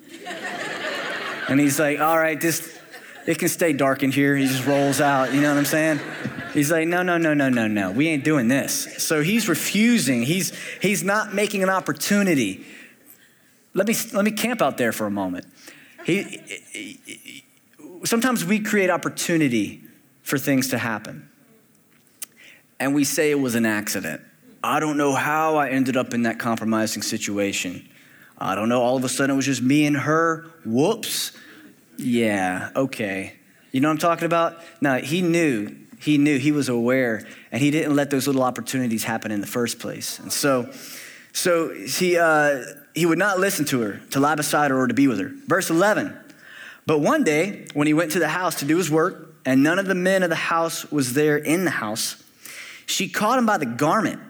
and 1.50 1.60
he's 1.60 1.78
like, 1.78 2.00
all 2.00 2.16
right, 2.16 2.40
this, 2.40 2.80
it 3.26 3.38
can 3.38 3.50
stay 3.50 3.74
dark 3.74 4.02
in 4.02 4.10
here. 4.10 4.34
He 4.34 4.46
just 4.46 4.66
rolls 4.66 4.98
out, 4.98 5.34
you 5.34 5.42
know 5.42 5.50
what 5.50 5.58
I'm 5.58 5.66
saying? 5.66 6.00
He's 6.54 6.70
like, 6.70 6.88
no, 6.88 7.02
no, 7.02 7.18
no, 7.18 7.34
no, 7.34 7.50
no, 7.50 7.68
no. 7.68 7.90
We 7.90 8.08
ain't 8.08 8.24
doing 8.24 8.48
this. 8.48 9.04
So 9.04 9.22
he's 9.22 9.46
refusing. 9.46 10.22
He's, 10.22 10.58
he's 10.80 11.04
not 11.04 11.34
making 11.34 11.62
an 11.62 11.68
opportunity. 11.68 12.64
Let 13.74 13.86
me, 13.86 13.94
let 14.14 14.24
me 14.24 14.30
camp 14.30 14.62
out 14.62 14.78
there 14.78 14.92
for 14.92 15.04
a 15.04 15.10
moment. 15.10 15.44
He, 16.06 16.22
he, 16.72 17.44
sometimes 18.04 18.46
we 18.46 18.60
create 18.60 18.88
opportunity 18.88 19.82
for 20.22 20.38
things 20.38 20.68
to 20.68 20.78
happen. 20.78 21.28
And 22.78 22.94
we 22.94 23.04
say 23.04 23.30
it 23.30 23.38
was 23.38 23.54
an 23.54 23.66
accident. 23.66 24.22
I 24.62 24.80
don't 24.80 24.96
know 24.96 25.14
how 25.14 25.56
I 25.56 25.70
ended 25.70 25.96
up 25.96 26.12
in 26.12 26.22
that 26.22 26.38
compromising 26.38 27.02
situation. 27.02 27.88
I 28.38 28.54
don't 28.54 28.68
know. 28.68 28.82
All 28.82 28.96
of 28.96 29.04
a 29.04 29.08
sudden, 29.08 29.34
it 29.34 29.36
was 29.36 29.46
just 29.46 29.62
me 29.62 29.86
and 29.86 29.96
her. 29.96 30.46
Whoops. 30.64 31.32
Yeah, 31.96 32.70
okay. 32.76 33.34
You 33.72 33.80
know 33.80 33.88
what 33.88 33.92
I'm 33.92 33.98
talking 33.98 34.24
about? 34.24 34.58
Now, 34.80 34.96
he 34.96 35.22
knew, 35.22 35.76
he 36.00 36.18
knew, 36.18 36.38
he 36.38 36.52
was 36.52 36.68
aware, 36.68 37.26
and 37.52 37.62
he 37.62 37.70
didn't 37.70 37.94
let 37.94 38.10
those 38.10 38.26
little 38.26 38.42
opportunities 38.42 39.04
happen 39.04 39.30
in 39.30 39.40
the 39.40 39.46
first 39.46 39.78
place. 39.78 40.18
And 40.18 40.32
so, 40.32 40.70
so 41.32 41.74
he, 41.74 42.16
uh, 42.16 42.64
he 42.94 43.06
would 43.06 43.18
not 43.18 43.38
listen 43.38 43.64
to 43.66 43.80
her, 43.82 44.00
to 44.10 44.20
lie 44.20 44.34
beside 44.34 44.70
her, 44.70 44.78
or 44.78 44.88
to 44.88 44.94
be 44.94 45.06
with 45.06 45.18
her. 45.18 45.30
Verse 45.46 45.70
11. 45.70 46.18
But 46.86 47.00
one 47.00 47.24
day, 47.24 47.66
when 47.74 47.86
he 47.86 47.94
went 47.94 48.12
to 48.12 48.18
the 48.18 48.28
house 48.28 48.56
to 48.56 48.64
do 48.64 48.76
his 48.76 48.90
work, 48.90 49.34
and 49.44 49.62
none 49.62 49.78
of 49.78 49.86
the 49.86 49.94
men 49.94 50.22
of 50.22 50.30
the 50.30 50.36
house 50.36 50.90
was 50.90 51.14
there 51.14 51.36
in 51.36 51.64
the 51.64 51.70
house, 51.70 52.22
she 52.86 53.08
caught 53.08 53.38
him 53.38 53.46
by 53.46 53.58
the 53.58 53.66
garment. 53.66 54.20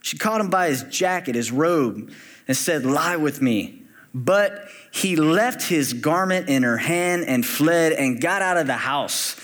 She 0.00 0.18
caught 0.18 0.40
him 0.40 0.50
by 0.50 0.68
his 0.68 0.82
jacket, 0.84 1.34
his 1.34 1.52
robe, 1.52 2.12
and 2.48 2.56
said, 2.56 2.84
Lie 2.84 3.16
with 3.16 3.40
me. 3.42 3.82
But 4.12 4.66
he 4.92 5.16
left 5.16 5.62
his 5.62 5.92
garment 5.92 6.48
in 6.48 6.62
her 6.64 6.76
hand 6.76 7.24
and 7.26 7.46
fled 7.46 7.92
and 7.92 8.20
got 8.20 8.42
out 8.42 8.56
of 8.56 8.66
the 8.66 8.74
house. 8.74 9.36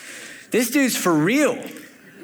This 0.50 0.70
dude's 0.70 0.96
for 0.96 1.12
real. 1.12 1.62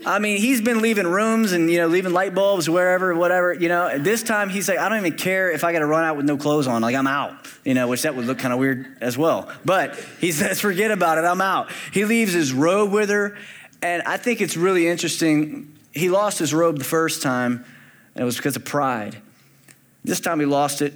I 0.05 0.19
mean, 0.19 0.39
he's 0.39 0.61
been 0.61 0.83
leaving 0.83 1.07
rooms 1.07 1.53
and, 1.53 1.71
you 1.71 1.79
know, 1.79 1.87
leaving 1.87 2.13
light 2.13 2.35
bulbs 2.35 2.69
wherever, 2.69 3.15
whatever, 3.15 3.53
you 3.53 3.69
know. 3.69 3.99
This 3.99 4.23
time 4.23 4.49
he's 4.49 4.69
like, 4.69 4.79
I 4.79 4.89
don't 4.89 4.99
even 4.99 5.17
care 5.17 5.51
if 5.51 5.63
I 5.63 5.73
got 5.73 5.79
to 5.79 5.87
run 5.87 6.05
out 6.05 6.17
with 6.17 6.27
no 6.27 6.37
clothes 6.37 6.67
on. 6.67 6.83
Like, 6.83 6.97
I'm 6.97 7.07
out, 7.07 7.47
you 7.65 7.75
know, 7.75 7.87
which 7.87 8.03
that 8.03 8.17
would 8.17 8.27
look 8.27 8.39
kind 8.39 8.53
of 8.53 8.59
weird 8.59 8.97
as 9.01 9.17
well. 9.17 9.53
But 9.65 9.95
he 10.19 10.33
says, 10.33 10.61
forget 10.61 10.91
about 10.91 11.19
it. 11.19 11.25
I'm 11.25 11.41
out. 11.41 11.71
He 11.93 12.05
leaves 12.05 12.33
his 12.33 12.53
robe 12.53 12.91
with 12.91 13.11
her. 13.11 13.37
And 13.81 14.03
I 14.03 14.17
think 14.17 14.41
it's 14.41 14.57
really 14.57 14.89
interesting. 14.89 15.77
He 15.93 16.09
lost 16.09 16.39
his 16.39 16.53
robe 16.53 16.79
the 16.79 16.85
first 16.85 17.23
time, 17.23 17.65
and 18.15 18.23
it 18.23 18.25
was 18.25 18.37
because 18.37 18.57
of 18.57 18.65
pride. 18.65 19.21
This 20.05 20.21
time 20.21 20.41
he 20.41 20.47
lost 20.47 20.83
it, 20.83 20.95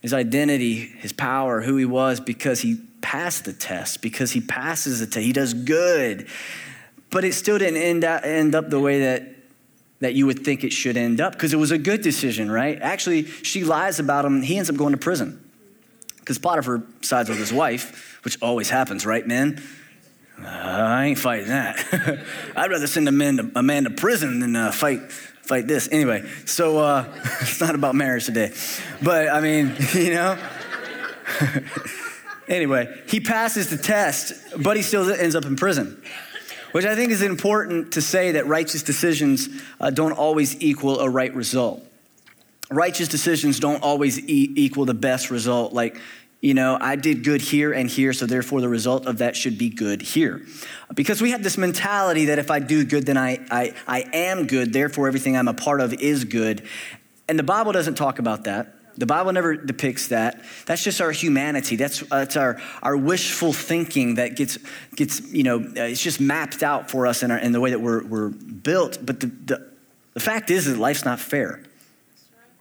his 0.00 0.12
identity, 0.12 0.78
his 0.78 1.12
power, 1.12 1.60
who 1.60 1.76
he 1.76 1.84
was, 1.84 2.20
because 2.20 2.60
he 2.60 2.80
passed 3.00 3.44
the 3.44 3.52
test, 3.52 4.00
because 4.00 4.32
he 4.32 4.40
passes 4.40 5.00
the 5.00 5.06
test. 5.06 5.24
He 5.24 5.32
does 5.32 5.54
good. 5.54 6.28
But 7.10 7.24
it 7.24 7.34
still 7.34 7.58
didn't 7.58 7.80
end 7.80 8.04
up, 8.04 8.24
end 8.24 8.54
up 8.54 8.70
the 8.70 8.80
way 8.80 9.00
that, 9.00 9.28
that 10.00 10.14
you 10.14 10.26
would 10.26 10.44
think 10.44 10.64
it 10.64 10.72
should 10.72 10.96
end 10.96 11.20
up 11.20 11.32
because 11.32 11.52
it 11.52 11.56
was 11.56 11.70
a 11.70 11.78
good 11.78 12.02
decision, 12.02 12.50
right? 12.50 12.78
Actually, 12.80 13.26
she 13.26 13.64
lies 13.64 13.98
about 13.98 14.24
him. 14.24 14.42
He 14.42 14.56
ends 14.56 14.70
up 14.70 14.76
going 14.76 14.92
to 14.92 14.98
prison 14.98 15.42
because 16.18 16.38
Potiphar 16.38 16.82
sides 17.00 17.28
with 17.28 17.38
his 17.38 17.52
wife, 17.52 18.20
which 18.24 18.36
always 18.42 18.68
happens, 18.68 19.06
right, 19.06 19.26
men? 19.26 19.62
Uh, 20.40 20.46
I 20.46 21.06
ain't 21.06 21.18
fighting 21.18 21.48
that. 21.48 22.24
I'd 22.56 22.70
rather 22.70 22.86
send 22.86 23.08
a 23.08 23.12
man 23.12 23.38
to, 23.38 23.50
a 23.56 23.62
man 23.62 23.84
to 23.84 23.90
prison 23.90 24.40
than 24.40 24.54
uh, 24.54 24.70
fight 24.70 25.00
fight 25.48 25.66
this. 25.66 25.88
Anyway, 25.90 26.28
so 26.44 26.78
uh, 26.78 27.04
it's 27.40 27.60
not 27.60 27.74
about 27.74 27.94
marriage 27.94 28.26
today, 28.26 28.52
but 29.02 29.28
I 29.28 29.40
mean, 29.40 29.74
you 29.94 30.14
know. 30.14 30.38
anyway, 32.48 33.02
he 33.08 33.20
passes 33.20 33.70
the 33.70 33.78
test, 33.78 34.32
but 34.56 34.76
he 34.76 34.82
still 34.82 35.10
ends 35.10 35.34
up 35.34 35.44
in 35.44 35.56
prison 35.56 36.00
which 36.72 36.84
I 36.84 36.94
think 36.94 37.10
is 37.10 37.22
important 37.22 37.92
to 37.94 38.02
say 38.02 38.32
that 38.32 38.46
righteous 38.46 38.82
decisions 38.82 39.48
uh, 39.80 39.90
don't 39.90 40.12
always 40.12 40.60
equal 40.60 41.00
a 41.00 41.08
right 41.08 41.34
result. 41.34 41.82
Righteous 42.70 43.08
decisions 43.08 43.58
don't 43.58 43.82
always 43.82 44.18
e- 44.18 44.52
equal 44.54 44.84
the 44.84 44.94
best 44.94 45.30
result. 45.30 45.72
Like, 45.72 45.98
you 46.40 46.54
know, 46.54 46.78
I 46.80 46.94
did 46.96 47.24
good 47.24 47.40
here 47.40 47.72
and 47.72 47.90
here, 47.90 48.12
so 48.12 48.24
therefore 48.24 48.60
the 48.60 48.68
result 48.68 49.06
of 49.06 49.18
that 49.18 49.34
should 49.34 49.58
be 49.58 49.68
good 49.70 50.02
here. 50.02 50.42
Because 50.94 51.20
we 51.20 51.32
have 51.32 51.42
this 51.42 51.58
mentality 51.58 52.26
that 52.26 52.38
if 52.38 52.50
I 52.50 52.60
do 52.60 52.84
good, 52.84 53.06
then 53.06 53.16
I, 53.16 53.40
I, 53.50 53.74
I 53.88 54.04
am 54.12 54.46
good, 54.46 54.72
therefore 54.72 55.08
everything 55.08 55.36
I'm 55.36 55.48
a 55.48 55.54
part 55.54 55.80
of 55.80 55.92
is 55.94 56.24
good. 56.24 56.62
And 57.28 57.38
the 57.38 57.42
Bible 57.44 57.72
doesn't 57.72 57.96
talk 57.96 58.18
about 58.18 58.44
that. 58.44 58.74
The 58.96 59.06
Bible 59.06 59.32
never 59.32 59.54
depicts 59.54 60.08
that. 60.08 60.42
That's 60.66 60.82
just 60.82 61.00
our 61.00 61.12
humanity. 61.12 61.76
That's, 61.76 62.00
that's 62.00 62.36
our, 62.36 62.60
our 62.82 62.96
wishful 62.96 63.52
thinking 63.52 64.16
that 64.16 64.34
gets, 64.34 64.58
gets, 64.96 65.20
you 65.32 65.44
know, 65.44 65.58
uh, 65.58 65.82
it's 65.82 66.02
just 66.02 66.20
mapped 66.20 66.64
out 66.64 66.90
for 66.90 67.06
us 67.06 67.22
in, 67.22 67.30
our, 67.30 67.38
in 67.38 67.52
the 67.52 67.60
way 67.60 67.70
that 67.70 67.80
we're, 67.80 68.04
we're 68.04 68.30
built. 68.30 68.98
But 69.04 69.20
the, 69.20 69.26
the, 69.26 69.70
the 70.14 70.20
fact 70.20 70.50
is 70.50 70.64
that 70.64 70.78
life's 70.78 71.04
not 71.04 71.20
fair. 71.20 71.62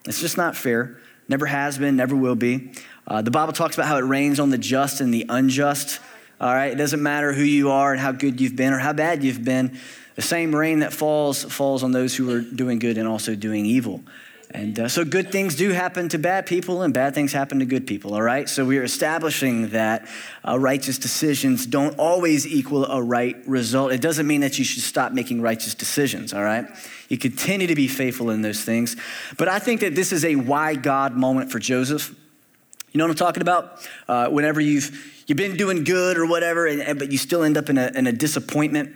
It's 0.05 0.21
just 0.21 0.37
not 0.37 0.55
fair. 0.55 0.99
Never 1.27 1.47
has 1.47 1.79
been, 1.79 1.95
never 1.95 2.15
will 2.15 2.35
be. 2.35 2.71
Uh, 3.07 3.21
the 3.21 3.31
Bible 3.31 3.53
talks 3.53 3.75
about 3.75 3.87
how 3.87 3.97
it 3.97 4.01
rains 4.01 4.39
on 4.39 4.49
the 4.49 4.57
just 4.57 4.99
and 4.99 5.13
the 5.13 5.25
unjust. 5.29 6.01
All 6.41 6.53
right, 6.53 6.71
it 6.71 6.75
doesn't 6.75 7.01
matter 7.01 7.33
who 7.33 7.41
you 7.41 7.71
are 7.71 7.93
and 7.93 8.01
how 8.01 8.11
good 8.11 8.39
you've 8.41 8.55
been 8.55 8.73
or 8.73 8.79
how 8.79 8.93
bad 8.93 9.23
you've 9.23 9.43
been. 9.43 9.79
The 10.15 10.21
same 10.21 10.53
rain 10.53 10.79
that 10.79 10.93
falls 10.93 11.43
falls 11.43 11.83
on 11.83 11.91
those 11.91 12.15
who 12.15 12.29
are 12.31 12.41
doing 12.41 12.79
good 12.79 12.97
and 12.97 13.07
also 13.07 13.33
doing 13.33 13.65
evil. 13.65 14.03
And 14.51 14.79
uh, 14.79 14.87
so 14.87 15.03
good 15.03 15.31
things 15.31 15.55
do 15.55 15.71
happen 15.71 16.07
to 16.09 16.17
bad 16.17 16.45
people, 16.45 16.81
and 16.81 16.93
bad 16.93 17.13
things 17.13 17.33
happen 17.33 17.59
to 17.59 17.65
good 17.65 17.85
people, 17.85 18.13
all 18.13 18.21
right? 18.21 18.47
So 18.47 18.63
we 18.63 18.77
are 18.77 18.83
establishing 18.83 19.69
that 19.69 20.07
uh, 20.47 20.57
righteous 20.57 20.97
decisions 20.97 21.65
don't 21.65 21.97
always 21.99 22.47
equal 22.47 22.85
a 22.85 23.01
right 23.01 23.35
result. 23.45 23.91
It 23.91 24.01
doesn't 24.01 24.25
mean 24.25 24.41
that 24.41 24.57
you 24.57 24.63
should 24.63 24.83
stop 24.83 25.11
making 25.11 25.41
righteous 25.41 25.73
decisions, 25.75 26.33
all 26.33 26.43
right? 26.43 26.65
You 27.09 27.17
continue 27.17 27.67
to 27.67 27.75
be 27.75 27.89
faithful 27.89 28.29
in 28.29 28.41
those 28.41 28.63
things. 28.63 28.95
But 29.37 29.49
I 29.49 29.59
think 29.59 29.81
that 29.81 29.95
this 29.95 30.13
is 30.13 30.23
a 30.23 30.35
why 30.37 30.75
God 30.75 31.15
moment 31.15 31.51
for 31.51 31.59
Joseph. 31.59 32.15
You 32.97 33.03
know 33.03 33.09
what 33.09 33.21
I'm 33.21 33.27
talking 33.27 33.41
about? 33.43 33.87
Uh, 34.07 34.27
whenever 34.29 34.59
you've, 34.59 35.21
you've 35.27 35.37
been 35.37 35.55
doing 35.55 35.83
good 35.83 36.17
or 36.17 36.25
whatever, 36.25 36.65
and, 36.65 36.81
and, 36.81 36.97
but 36.97 37.11
you 37.11 37.19
still 37.19 37.43
end 37.43 37.55
up 37.55 37.69
in 37.69 37.77
a, 37.77 37.91
in 37.93 38.07
a 38.07 38.11
disappointment, 38.11 38.91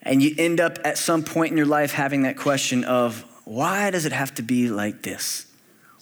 and 0.00 0.22
you 0.22 0.32
end 0.38 0.60
up 0.60 0.78
at 0.84 0.96
some 0.96 1.24
point 1.24 1.50
in 1.50 1.56
your 1.56 1.66
life 1.66 1.90
having 1.90 2.22
that 2.22 2.36
question 2.36 2.84
of, 2.84 3.24
why 3.44 3.90
does 3.90 4.04
it 4.04 4.12
have 4.12 4.32
to 4.36 4.42
be 4.42 4.68
like 4.68 5.02
this? 5.02 5.44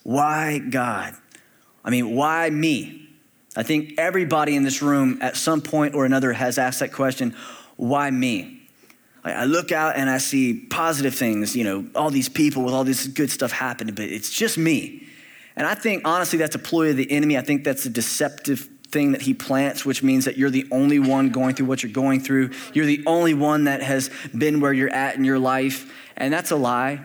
Why 0.03 0.59
God? 0.59 1.15
I 1.83 1.89
mean, 1.89 2.15
why 2.15 2.51
me? 2.51 3.09
I 3.57 3.63
think 3.63 3.95
everybody 3.97 4.55
in 4.55 4.63
this 4.63 4.83
room 4.83 5.17
at 5.23 5.35
some 5.35 5.63
point 5.63 5.95
or 5.95 6.05
another 6.05 6.35
has 6.35 6.59
asked 6.59 6.81
that 6.81 6.93
question 6.93 7.35
why 7.77 8.11
me? 8.11 8.69
I 9.25 9.47
look 9.47 9.73
out 9.73 9.97
and 9.97 10.11
I 10.11 10.19
see 10.19 10.67
positive 10.69 11.15
things, 11.15 11.57
you 11.57 11.65
know, 11.65 11.87
all 11.95 12.11
these 12.11 12.29
people 12.29 12.65
with 12.65 12.75
all 12.75 12.85
this 12.85 13.07
good 13.07 13.31
stuff 13.31 13.51
happening, 13.51 13.95
but 13.95 14.05
it's 14.05 14.31
just 14.31 14.59
me. 14.59 15.04
And 15.57 15.67
I 15.67 15.75
think, 15.75 16.07
honestly, 16.07 16.39
that's 16.39 16.55
a 16.55 16.59
ploy 16.59 16.91
of 16.91 16.97
the 16.97 17.11
enemy. 17.11 17.39
I 17.39 17.43
think 17.43 17.65
that's 17.65 17.87
a 17.87 17.91
deceptive 17.91 18.69
thing 18.89 19.13
that 19.13 19.23
he 19.23 19.35
plants, 19.35 19.85
which 19.85 20.03
means 20.03 20.25
that 20.25 20.37
you're 20.37 20.51
the 20.51 20.67
only 20.71 20.99
one 20.99 21.31
going 21.31 21.55
through 21.55 21.67
what 21.67 21.83
you're 21.83 21.93
going 21.93 22.21
through. 22.21 22.51
You're 22.73 22.87
the 22.87 23.03
only 23.07 23.35
one 23.35 23.65
that 23.65 23.83
has 23.83 24.11
been 24.37 24.61
where 24.61 24.73
you're 24.73 24.93
at 24.93 25.17
in 25.17 25.25
your 25.25 25.39
life. 25.39 25.93
And 26.17 26.33
that's 26.33 26.51
a 26.51 26.57
lie 26.57 27.05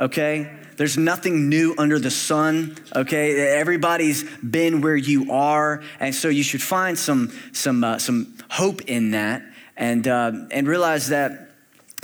okay? 0.00 0.50
There's 0.76 0.96
nothing 0.96 1.50
new 1.50 1.74
under 1.76 1.98
the 1.98 2.10
sun, 2.10 2.76
okay? 2.96 3.56
Everybody's 3.58 4.24
been 4.38 4.80
where 4.80 4.96
you 4.96 5.30
are, 5.30 5.82
and 6.00 6.14
so 6.14 6.28
you 6.28 6.42
should 6.42 6.62
find 6.62 6.98
some, 6.98 7.32
some, 7.52 7.84
uh, 7.84 7.98
some 7.98 8.34
hope 8.50 8.80
in 8.82 9.10
that 9.10 9.42
and, 9.76 10.08
uh, 10.08 10.32
and 10.50 10.66
realize 10.66 11.08
that, 11.08 11.50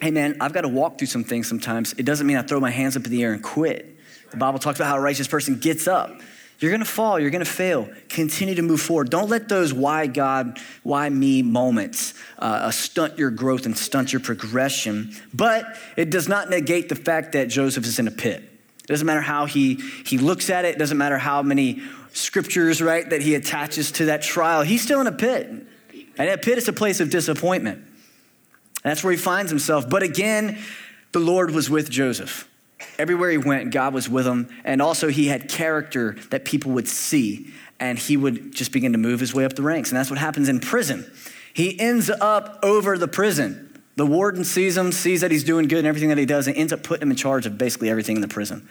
hey 0.01 0.11
man, 0.11 0.37
I've 0.41 0.53
got 0.53 0.61
to 0.61 0.69
walk 0.69 0.99
through 0.99 1.07
some 1.07 1.25
things 1.25 1.49
sometimes. 1.49 1.95
It 1.95 2.05
doesn't 2.05 2.27
mean 2.27 2.37
I 2.37 2.43
throw 2.43 2.61
my 2.61 2.71
hands 2.71 2.97
up 2.97 3.05
in 3.07 3.11
the 3.11 3.23
air 3.23 3.33
and 3.33 3.43
quit. 3.43 3.96
The 4.31 4.37
Bible 4.37 4.59
talks 4.59 4.79
about 4.79 4.89
how 4.89 4.97
a 4.97 5.01
righteous 5.01 5.29
person 5.29 5.59
gets 5.59 5.87
up 5.87 6.21
you're 6.59 6.71
going 6.71 6.81
to 6.81 6.87
fall, 6.87 7.21
you're 7.21 7.31
going 7.31 7.45
to 7.45 7.51
fail. 7.51 7.89
Continue 8.09 8.55
to 8.55 8.63
move 8.63 8.81
forward. 8.81 9.11
Don't 9.11 9.29
let 9.29 9.49
those 9.49 9.75
why 9.75 10.07
God, 10.07 10.59
why 10.83 11.09
me 11.11 11.43
moments 11.43 12.15
uh, 12.39 12.71
stunt 12.71 13.19
your 13.19 13.31
growth 13.31 13.67
and 13.67 13.77
stunt 13.77 14.13
your 14.13 14.21
progression. 14.21 15.15
But 15.35 15.67
it 15.97 16.09
does 16.09 16.29
not 16.29 16.49
negate 16.49 16.89
the 16.89 16.95
fact 16.95 17.33
that 17.33 17.49
Joseph 17.49 17.85
is 17.85 17.99
in 17.99 18.09
a 18.09 18.11
pit. 18.11 18.43
It 18.43 18.87
doesn't 18.87 19.07
matter 19.07 19.21
how 19.21 19.45
he, 19.45 19.75
he 20.07 20.17
looks 20.17 20.49
at 20.49 20.65
it, 20.65 20.77
it 20.77 20.79
doesn't 20.79 20.97
matter 20.97 21.19
how 21.19 21.43
many 21.43 21.83
scriptures, 22.13 22.81
right, 22.81 23.09
that 23.11 23.21
he 23.21 23.35
attaches 23.35 23.93
to 23.93 24.07
that 24.07 24.23
trial. 24.23 24.63
He's 24.63 24.83
still 24.83 25.01
in 25.03 25.07
a 25.07 25.13
pit. 25.13 25.49
And 25.49 26.29
that 26.29 26.41
pit 26.41 26.57
is 26.57 26.69
a 26.69 26.73
place 26.73 27.01
of 27.01 27.11
disappointment. 27.11 27.85
That's 28.83 29.05
where 29.05 29.11
he 29.11 29.19
finds 29.19 29.51
himself. 29.51 29.91
But 29.91 30.03
again, 30.03 30.59
the 31.13 31.19
Lord 31.19 31.51
was 31.51 31.69
with 31.69 31.91
Joseph. 31.91 32.49
Everywhere 32.99 33.31
he 33.31 33.39
went, 33.39 33.71
God 33.71 33.95
was 33.95 34.09
with 34.09 34.27
him. 34.27 34.49
And 34.65 34.83
also, 34.83 35.09
he 35.09 35.29
had 35.29 35.49
character 35.49 36.17
that 36.31 36.45
people 36.45 36.73
would 36.73 36.89
see, 36.89 37.53
and 37.81 37.99
he 37.99 38.17
would 38.17 38.53
just 38.53 38.73
begin 38.73 38.93
to 38.93 38.99
move 38.99 39.21
his 39.21 39.35
way 39.35 39.45
up 39.45 39.55
the 39.55 39.63
ranks. 39.63 39.91
And 39.91 39.99
that's 39.99 40.11
what 40.11 40.19
happens 40.19 40.49
in 40.49 40.61
prison. 40.61 41.11
He 41.53 41.79
ends 41.81 42.11
up 42.11 42.59
over 42.63 42.99
the 42.99 43.09
prison. 43.09 43.63
The 43.97 44.05
warden 44.05 44.45
sees 44.45 44.77
him, 44.77 44.93
sees 44.93 45.23
that 45.23 45.31
he's 45.31 45.45
doing 45.45 45.69
good 45.69 45.79
and 45.79 45.87
everything 45.87 46.11
that 46.11 46.19
he 46.19 46.27
does, 46.27 46.47
and 46.47 46.57
ends 46.57 46.73
up 46.73 46.83
putting 46.83 47.03
him 47.03 47.11
in 47.11 47.17
charge 47.17 47.47
of 47.47 47.57
basically 47.57 47.89
everything 47.89 48.17
in 48.17 48.23
the 48.23 48.29
prison, 48.29 48.69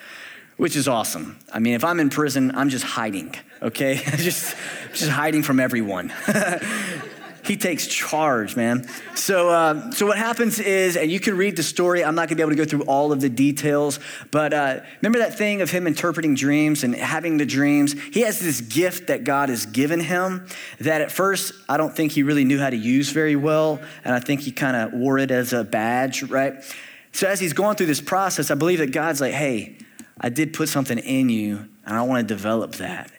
which 0.58 0.76
is 0.76 0.88
awesome. 0.88 1.39
I 1.52 1.58
mean, 1.58 1.74
if 1.74 1.84
I'm 1.84 2.00
in 2.00 2.12
prison, 2.12 2.56
I'm 2.56 2.70
just 2.70 2.86
hiding, 2.86 3.36
okay? 3.60 3.96
just, 4.18 4.56
just 4.94 5.10
hiding 5.10 5.41
from 5.41 5.60
everyone. 5.60 6.13
he 7.46 7.58
takes 7.58 7.88
charge, 7.88 8.56
man. 8.56 8.88
So, 9.14 9.50
uh, 9.50 9.92
so 9.92 10.06
what 10.06 10.18
happens 10.18 10.60
is, 10.60 10.98
and 10.98 11.12
you 11.12 11.20
can 11.20 11.38
read 11.38 11.56
the 11.56 11.64
story. 11.64 12.04
I'm 12.04 12.16
not 12.16 12.28
gonna 12.28 12.38
be 12.38 12.42
able 12.42 12.52
to 12.52 12.58
go 12.58 12.66
through 12.66 12.84
all 12.84 13.12
of 13.12 13.22
the 13.22 13.30
details, 13.30 14.00
but 14.32 14.54
uh, 14.54 14.80
remember 15.02 15.20
that 15.20 15.38
thing 15.38 15.62
of 15.62 15.70
him 15.70 15.88
interpreting 15.88 16.36
dreams 16.36 16.84
and 16.84 16.96
having 16.96 17.38
the 17.38 17.46
dreams. 17.46 17.94
He 18.12 18.22
has 18.22 18.40
this 18.40 18.62
gift 18.62 19.08
that 19.08 19.24
God 19.24 19.50
has 19.50 19.66
given 19.66 20.00
him 20.00 20.48
that 20.80 21.02
at 21.02 21.12
first 21.12 21.54
I 21.70 21.78
don't 21.78 21.96
think 21.96 22.12
he 22.12 22.24
really 22.24 22.46
knew 22.46 22.60
how 22.60 22.70
to 22.70 22.78
use 22.78 23.12
very 23.12 23.36
well, 23.36 23.80
and 24.04 24.14
I 24.14 24.20
think 24.20 24.42
he 24.42 24.52
kind 24.52 24.76
of 24.76 24.94
wore 24.94 25.18
it 25.18 25.32
as 25.32 25.54
a 25.54 25.64
badge, 25.64 26.24
right? 26.24 26.64
So 27.12 27.28
as 27.28 27.40
he's 27.40 27.54
going 27.54 27.78
through 27.78 27.88
this 27.88 28.02
process, 28.02 28.52
I 28.52 28.56
believe 28.56 28.80
that 28.80 28.92
God's 28.92 29.22
like, 29.22 29.34
"Hey, 29.34 29.78
I 30.20 30.30
did 30.30 30.54
put 30.54 30.70
something 30.70 30.98
in 30.98 31.30
you, 31.30 31.68
and 31.86 31.96
I 31.96 32.02
want 32.02 32.28
to 32.28 32.34
develop 32.34 32.76
that." 32.76 33.12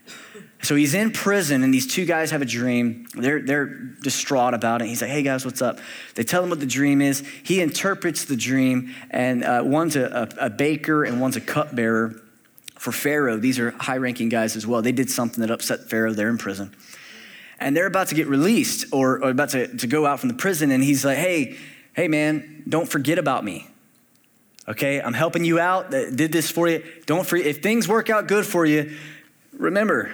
So 0.67 0.75
he's 0.75 0.95
in 0.95 1.13
prison, 1.13 1.63
and 1.63 1.73
these 1.73 1.87
two 1.87 2.05
guys 2.05 2.33
have 2.33 2.43
a 2.43 2.45
dream. 2.45 3.07
They're, 3.15 3.41
they're 3.41 3.67
distraught 3.67 4.53
about 4.53 4.83
it. 4.83 4.89
He's 4.89 5.01
like, 5.01 5.13
hey 5.13 5.23
guys, 5.23 5.45
what's 5.45 5.63
up? 5.63 5.79
They 6.17 6.25
tell 6.25 6.43
him 6.43 6.51
what 6.51 6.59
the 6.59 6.67
dream 6.67 7.01
is. 7.01 7.23
He 7.45 7.61
interprets 7.61 8.25
the 8.25 8.35
dream, 8.35 8.93
and 9.09 9.45
uh, 9.45 9.63
one's 9.65 9.95
a, 9.95 10.29
a, 10.41 10.47
a 10.47 10.51
baker 10.51 11.05
and 11.05 11.21
one's 11.21 11.37
a 11.37 11.41
cupbearer 11.41 12.21
for 12.75 12.91
Pharaoh. 12.91 13.37
These 13.37 13.61
are 13.61 13.71
high 13.71 13.99
ranking 13.99 14.29
guys 14.29 14.57
as 14.57 14.67
well. 14.67 14.83
They 14.83 14.91
did 14.91 15.09
something 15.09 15.41
that 15.41 15.53
upset 15.53 15.89
Pharaoh. 15.89 16.13
They're 16.13 16.29
in 16.29 16.37
prison. 16.37 16.75
And 17.61 17.77
they're 17.77 17.87
about 17.87 18.09
to 18.09 18.17
get 18.17 18.27
released 18.27 18.87
or, 18.93 19.23
or 19.23 19.31
about 19.31 19.51
to, 19.51 19.69
to 19.69 19.87
go 19.87 20.05
out 20.05 20.19
from 20.19 20.31
the 20.31 20.35
prison, 20.35 20.73
and 20.73 20.83
he's 20.83 21.05
like, 21.05 21.19
hey, 21.19 21.57
hey 21.95 22.09
man, 22.09 22.65
don't 22.69 22.89
forget 22.89 23.21
about 23.21 23.45
me. 23.45 23.69
Okay, 24.67 25.01
I'm 25.01 25.15
helping 25.15 25.45
you 25.45 25.61
out. 25.61 25.93
Did 25.93 26.33
this 26.33 26.51
for 26.51 26.67
you. 26.67 26.83
Don't 27.07 27.25
forget. 27.25 27.47
If 27.47 27.63
things 27.63 27.87
work 27.87 28.11
out 28.11 28.27
good 28.27 28.45
for 28.45 28.67
you, 28.67 28.97
remember, 29.53 30.11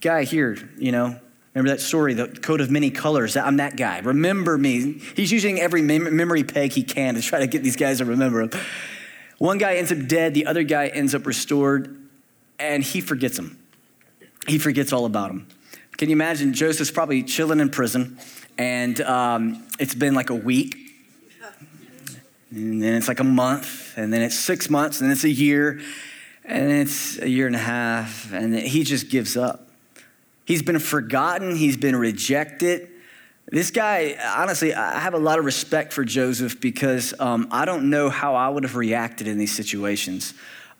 guy 0.00 0.24
here, 0.24 0.56
you 0.78 0.92
know, 0.92 1.18
remember 1.54 1.70
that 1.76 1.80
story, 1.80 2.14
the 2.14 2.28
coat 2.28 2.60
of 2.60 2.70
many 2.70 2.90
colors? 2.90 3.36
I'm 3.36 3.58
that 3.58 3.76
guy. 3.76 3.98
Remember 4.00 4.56
me. 4.56 5.00
He's 5.14 5.32
using 5.32 5.60
every 5.60 5.82
mem- 5.82 6.16
memory 6.16 6.44
peg 6.44 6.72
he 6.72 6.82
can 6.82 7.14
to 7.14 7.22
try 7.22 7.40
to 7.40 7.46
get 7.46 7.62
these 7.62 7.76
guys 7.76 7.98
to 7.98 8.04
remember 8.04 8.42
him. 8.42 8.50
One 9.38 9.58
guy 9.58 9.76
ends 9.76 9.90
up 9.90 10.06
dead, 10.06 10.34
the 10.34 10.46
other 10.46 10.62
guy 10.62 10.88
ends 10.88 11.14
up 11.14 11.26
restored, 11.26 11.96
and 12.58 12.82
he 12.82 13.00
forgets 13.00 13.38
him. 13.38 13.58
He 14.46 14.58
forgets 14.58 14.92
all 14.92 15.06
about 15.06 15.30
him. 15.30 15.48
Can 15.96 16.08
you 16.08 16.14
imagine? 16.14 16.52
Joseph's 16.52 16.90
probably 16.90 17.22
chilling 17.22 17.60
in 17.60 17.70
prison, 17.70 18.18
and 18.58 19.00
um, 19.00 19.66
it's 19.78 19.94
been 19.94 20.14
like 20.14 20.30
a 20.30 20.34
week, 20.34 20.76
and 22.50 22.82
then 22.82 22.94
it's 22.94 23.08
like 23.08 23.20
a 23.20 23.24
month, 23.24 23.94
and 23.96 24.12
then 24.12 24.22
it's 24.22 24.34
six 24.34 24.68
months, 24.68 25.00
and 25.00 25.08
then 25.08 25.12
it's 25.12 25.24
a 25.24 25.30
year, 25.30 25.80
and 26.44 26.70
it's 26.70 27.18
a 27.18 27.28
year 27.28 27.46
and 27.46 27.56
a 27.56 27.60
half, 27.60 28.32
and 28.32 28.54
he 28.54 28.82
just 28.82 29.08
gives 29.08 29.36
up. 29.36 29.69
He's 30.50 30.62
been 30.62 30.80
forgotten, 30.80 31.54
he's 31.54 31.76
been 31.76 31.94
rejected. 31.94 32.88
This 33.52 33.70
guy, 33.70 34.16
honestly, 34.36 34.74
I 34.74 34.98
have 34.98 35.14
a 35.14 35.18
lot 35.18 35.38
of 35.38 35.44
respect 35.44 35.92
for 35.92 36.04
Joseph 36.04 36.60
because 36.60 37.14
um, 37.20 37.46
I 37.52 37.64
don't 37.64 37.88
know 37.88 38.10
how 38.10 38.34
I 38.34 38.48
would 38.48 38.64
have 38.64 38.74
reacted 38.74 39.28
in 39.28 39.38
these 39.38 39.54
situations. 39.54 40.34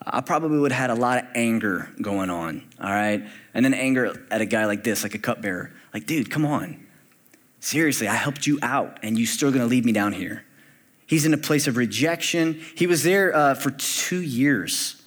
I 0.04 0.22
probably 0.22 0.58
would 0.58 0.72
have 0.72 0.90
had 0.90 0.98
a 0.98 1.00
lot 1.00 1.22
of 1.22 1.30
anger 1.36 1.88
going 2.02 2.30
on, 2.30 2.68
all 2.80 2.90
right? 2.90 3.22
And 3.54 3.64
then 3.64 3.72
anger 3.72 4.20
at 4.32 4.40
a 4.40 4.44
guy 4.44 4.66
like 4.66 4.82
this, 4.82 5.04
like 5.04 5.14
a 5.14 5.18
cupbearer. 5.18 5.70
Like, 5.94 6.04
dude, 6.04 6.32
come 6.32 6.44
on. 6.44 6.84
Seriously, 7.60 8.08
I 8.08 8.16
helped 8.16 8.48
you 8.48 8.58
out, 8.62 8.98
and 9.04 9.16
you're 9.16 9.28
still 9.28 9.52
gonna 9.52 9.66
leave 9.66 9.84
me 9.84 9.92
down 9.92 10.14
here. 10.14 10.44
He's 11.06 11.24
in 11.24 11.32
a 11.32 11.38
place 11.38 11.68
of 11.68 11.76
rejection. 11.76 12.60
He 12.74 12.88
was 12.88 13.04
there 13.04 13.32
uh, 13.32 13.54
for 13.54 13.70
two 13.70 14.20
years, 14.20 14.99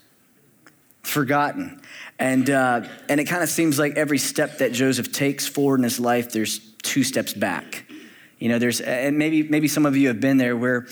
forgotten. 1.03 1.81
And, 2.19 2.49
uh, 2.49 2.87
and 3.09 3.19
it 3.19 3.25
kind 3.25 3.43
of 3.43 3.49
seems 3.49 3.77
like 3.77 3.95
every 3.95 4.17
step 4.17 4.59
that 4.59 4.71
Joseph 4.71 5.11
takes 5.11 5.47
forward 5.47 5.79
in 5.79 5.83
his 5.83 5.99
life, 5.99 6.31
there's 6.31 6.59
two 6.81 7.03
steps 7.03 7.33
back. 7.33 7.85
You 8.39 8.49
know, 8.49 8.59
there's, 8.59 8.81
and 8.81 9.17
maybe, 9.17 9.43
maybe 9.43 9.67
some 9.67 9.85
of 9.85 9.95
you 9.95 10.07
have 10.09 10.19
been 10.19 10.37
there 10.37 10.55
where, 10.57 10.87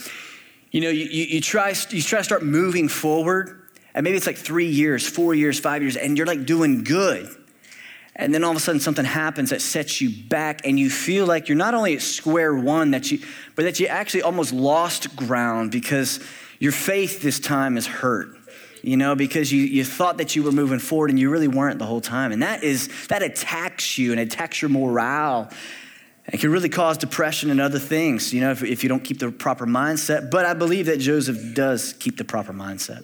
you 0.71 0.81
know, 0.81 0.89
you, 0.89 1.05
you, 1.05 1.41
try, 1.41 1.73
you 1.89 2.01
try 2.01 2.19
to 2.19 2.23
start 2.23 2.43
moving 2.43 2.87
forward, 2.87 3.67
and 3.93 4.03
maybe 4.03 4.15
it's 4.15 4.27
like 4.27 4.37
three 4.37 4.69
years, 4.69 5.07
four 5.07 5.33
years, 5.33 5.59
five 5.59 5.81
years, 5.81 5.97
and 5.97 6.17
you're 6.17 6.27
like 6.27 6.45
doing 6.45 6.83
good. 6.83 7.29
And 8.15 8.33
then 8.33 8.43
all 8.43 8.51
of 8.51 8.57
a 8.57 8.59
sudden 8.59 8.79
something 8.79 9.05
happens 9.05 9.49
that 9.49 9.61
sets 9.61 10.01
you 10.01 10.09
back, 10.27 10.65
and 10.65 10.79
you 10.79 10.89
feel 10.89 11.25
like 11.25 11.49
you're 11.49 11.57
not 11.57 11.73
only 11.73 11.95
at 11.95 12.01
square 12.01 12.53
one, 12.53 12.91
that 12.91 13.11
you, 13.11 13.19
but 13.55 13.63
that 13.63 13.79
you 13.79 13.87
actually 13.87 14.21
almost 14.21 14.53
lost 14.53 15.15
ground 15.15 15.71
because 15.71 16.19
your 16.59 16.71
faith 16.71 17.21
this 17.21 17.39
time 17.39 17.77
is 17.77 17.87
hurt 17.87 18.40
you 18.83 18.97
know, 18.97 19.15
because 19.15 19.51
you, 19.51 19.63
you 19.63 19.83
thought 19.83 20.17
that 20.17 20.35
you 20.35 20.43
were 20.43 20.51
moving 20.51 20.79
forward 20.79 21.09
and 21.09 21.19
you 21.19 21.29
really 21.29 21.47
weren't 21.47 21.79
the 21.79 21.85
whole 21.85 22.01
time. 22.01 22.31
And 22.31 22.41
that 22.41 22.63
is, 22.63 22.89
that 23.07 23.21
attacks 23.21 23.97
you 23.97 24.11
and 24.11 24.19
attacks 24.19 24.61
your 24.61 24.69
morale. 24.69 25.51
It 26.27 26.39
can 26.39 26.51
really 26.51 26.69
cause 26.69 26.97
depression 26.97 27.49
and 27.49 27.59
other 27.59 27.79
things, 27.79 28.33
you 28.33 28.41
know, 28.41 28.51
if, 28.51 28.63
if 28.63 28.83
you 28.83 28.89
don't 28.89 29.03
keep 29.03 29.19
the 29.19 29.31
proper 29.31 29.65
mindset. 29.65 30.31
But 30.31 30.45
I 30.45 30.53
believe 30.53 30.85
that 30.87 30.99
Joseph 30.99 31.53
does 31.53 31.93
keep 31.93 32.17
the 32.17 32.23
proper 32.23 32.53
mindset. 32.53 33.03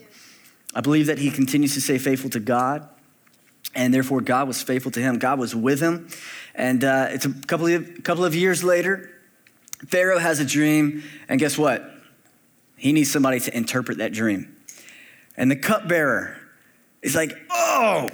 I 0.74 0.80
believe 0.80 1.06
that 1.06 1.18
he 1.18 1.30
continues 1.30 1.74
to 1.74 1.80
stay 1.80 1.98
faithful 1.98 2.30
to 2.30 2.40
God, 2.40 2.88
and 3.74 3.92
therefore 3.92 4.20
God 4.20 4.48
was 4.48 4.62
faithful 4.62 4.90
to 4.92 5.00
him. 5.00 5.18
God 5.18 5.38
was 5.38 5.54
with 5.54 5.80
him. 5.80 6.08
And 6.54 6.84
uh, 6.84 7.08
it's 7.10 7.24
a 7.24 7.32
couple 7.32 7.66
of, 7.66 8.02
couple 8.02 8.24
of 8.24 8.34
years 8.34 8.64
later, 8.64 9.10
Pharaoh 9.86 10.18
has 10.18 10.40
a 10.40 10.44
dream, 10.44 11.02
and 11.28 11.38
guess 11.38 11.56
what? 11.56 11.88
He 12.76 12.92
needs 12.92 13.10
somebody 13.10 13.40
to 13.40 13.56
interpret 13.56 13.98
that 13.98 14.12
dream. 14.12 14.56
And 15.38 15.48
the 15.48 15.56
cupbearer 15.56 16.36
is 17.00 17.14
like, 17.14 17.32
oh, 17.48 18.10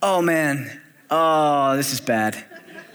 oh 0.00 0.22
man, 0.22 0.80
oh, 1.10 1.76
this 1.76 1.92
is 1.92 2.00
bad. 2.00 2.42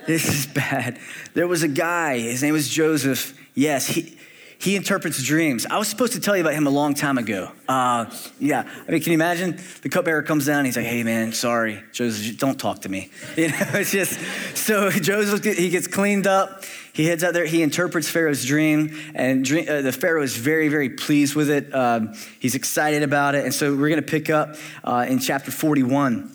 This 0.08 0.28
is 0.30 0.48
bad. 0.48 0.98
There 1.34 1.50
was 1.50 1.64
a 1.64 1.68
guy, 1.68 2.18
his 2.18 2.42
name 2.42 2.54
was 2.54 2.70
Joseph. 2.70 3.38
Yes, 3.54 3.88
he, 3.88 4.18
he 4.60 4.76
interprets 4.76 5.24
dreams. 5.24 5.66
I 5.66 5.78
was 5.78 5.88
supposed 5.88 6.14
to 6.14 6.20
tell 6.20 6.36
you 6.36 6.42
about 6.42 6.54
him 6.54 6.68
a 6.68 6.70
long 6.70 6.94
time 6.94 7.18
ago. 7.18 7.50
Uh, 7.68 8.14
yeah, 8.40 8.70
I 8.88 8.92
mean, 8.92 9.02
can 9.02 9.14
you 9.14 9.18
imagine? 9.18 9.58
The 9.82 9.90
cupbearer 9.90 10.22
comes 10.22 10.46
down. 10.46 10.66
He's 10.66 10.76
like, 10.76 10.86
"Hey, 10.86 11.02
man, 11.04 11.32
sorry, 11.32 11.82
Joseph, 11.94 12.38
don't 12.38 12.60
talk 12.60 12.82
to 12.82 12.90
me." 12.90 13.10
You 13.38 13.48
know, 13.48 13.58
it's 13.74 13.92
just 13.92 14.20
so 14.58 14.90
Joseph 14.90 15.46
he 15.46 15.70
gets 15.70 15.88
cleaned 15.88 16.28
up. 16.28 16.66
He 16.92 17.06
heads 17.06 17.24
out 17.24 17.34
there, 17.34 17.46
he 17.46 17.64
interprets 17.64 18.10
Pharaoh's 18.10 18.44
dream, 18.44 18.94
and 19.16 19.46
dream, 19.46 19.66
uh, 19.70 19.82
the 19.82 19.94
Pharaoh 19.94 20.24
is 20.24 20.36
very, 20.36 20.68
very 20.68 20.90
pleased 20.90 21.36
with 21.36 21.50
it. 21.50 21.74
Um, 21.74 22.14
he's 22.40 22.56
excited 22.56 23.04
about 23.04 23.36
it. 23.36 23.46
And 23.46 23.54
so 23.54 23.72
we're 23.74 23.88
going 23.88 24.04
to 24.04 24.12
pick 24.12 24.30
up 24.30 24.58
uh, 24.84 25.06
in 25.08 25.20
chapter 25.20 25.52
41. 25.52 26.30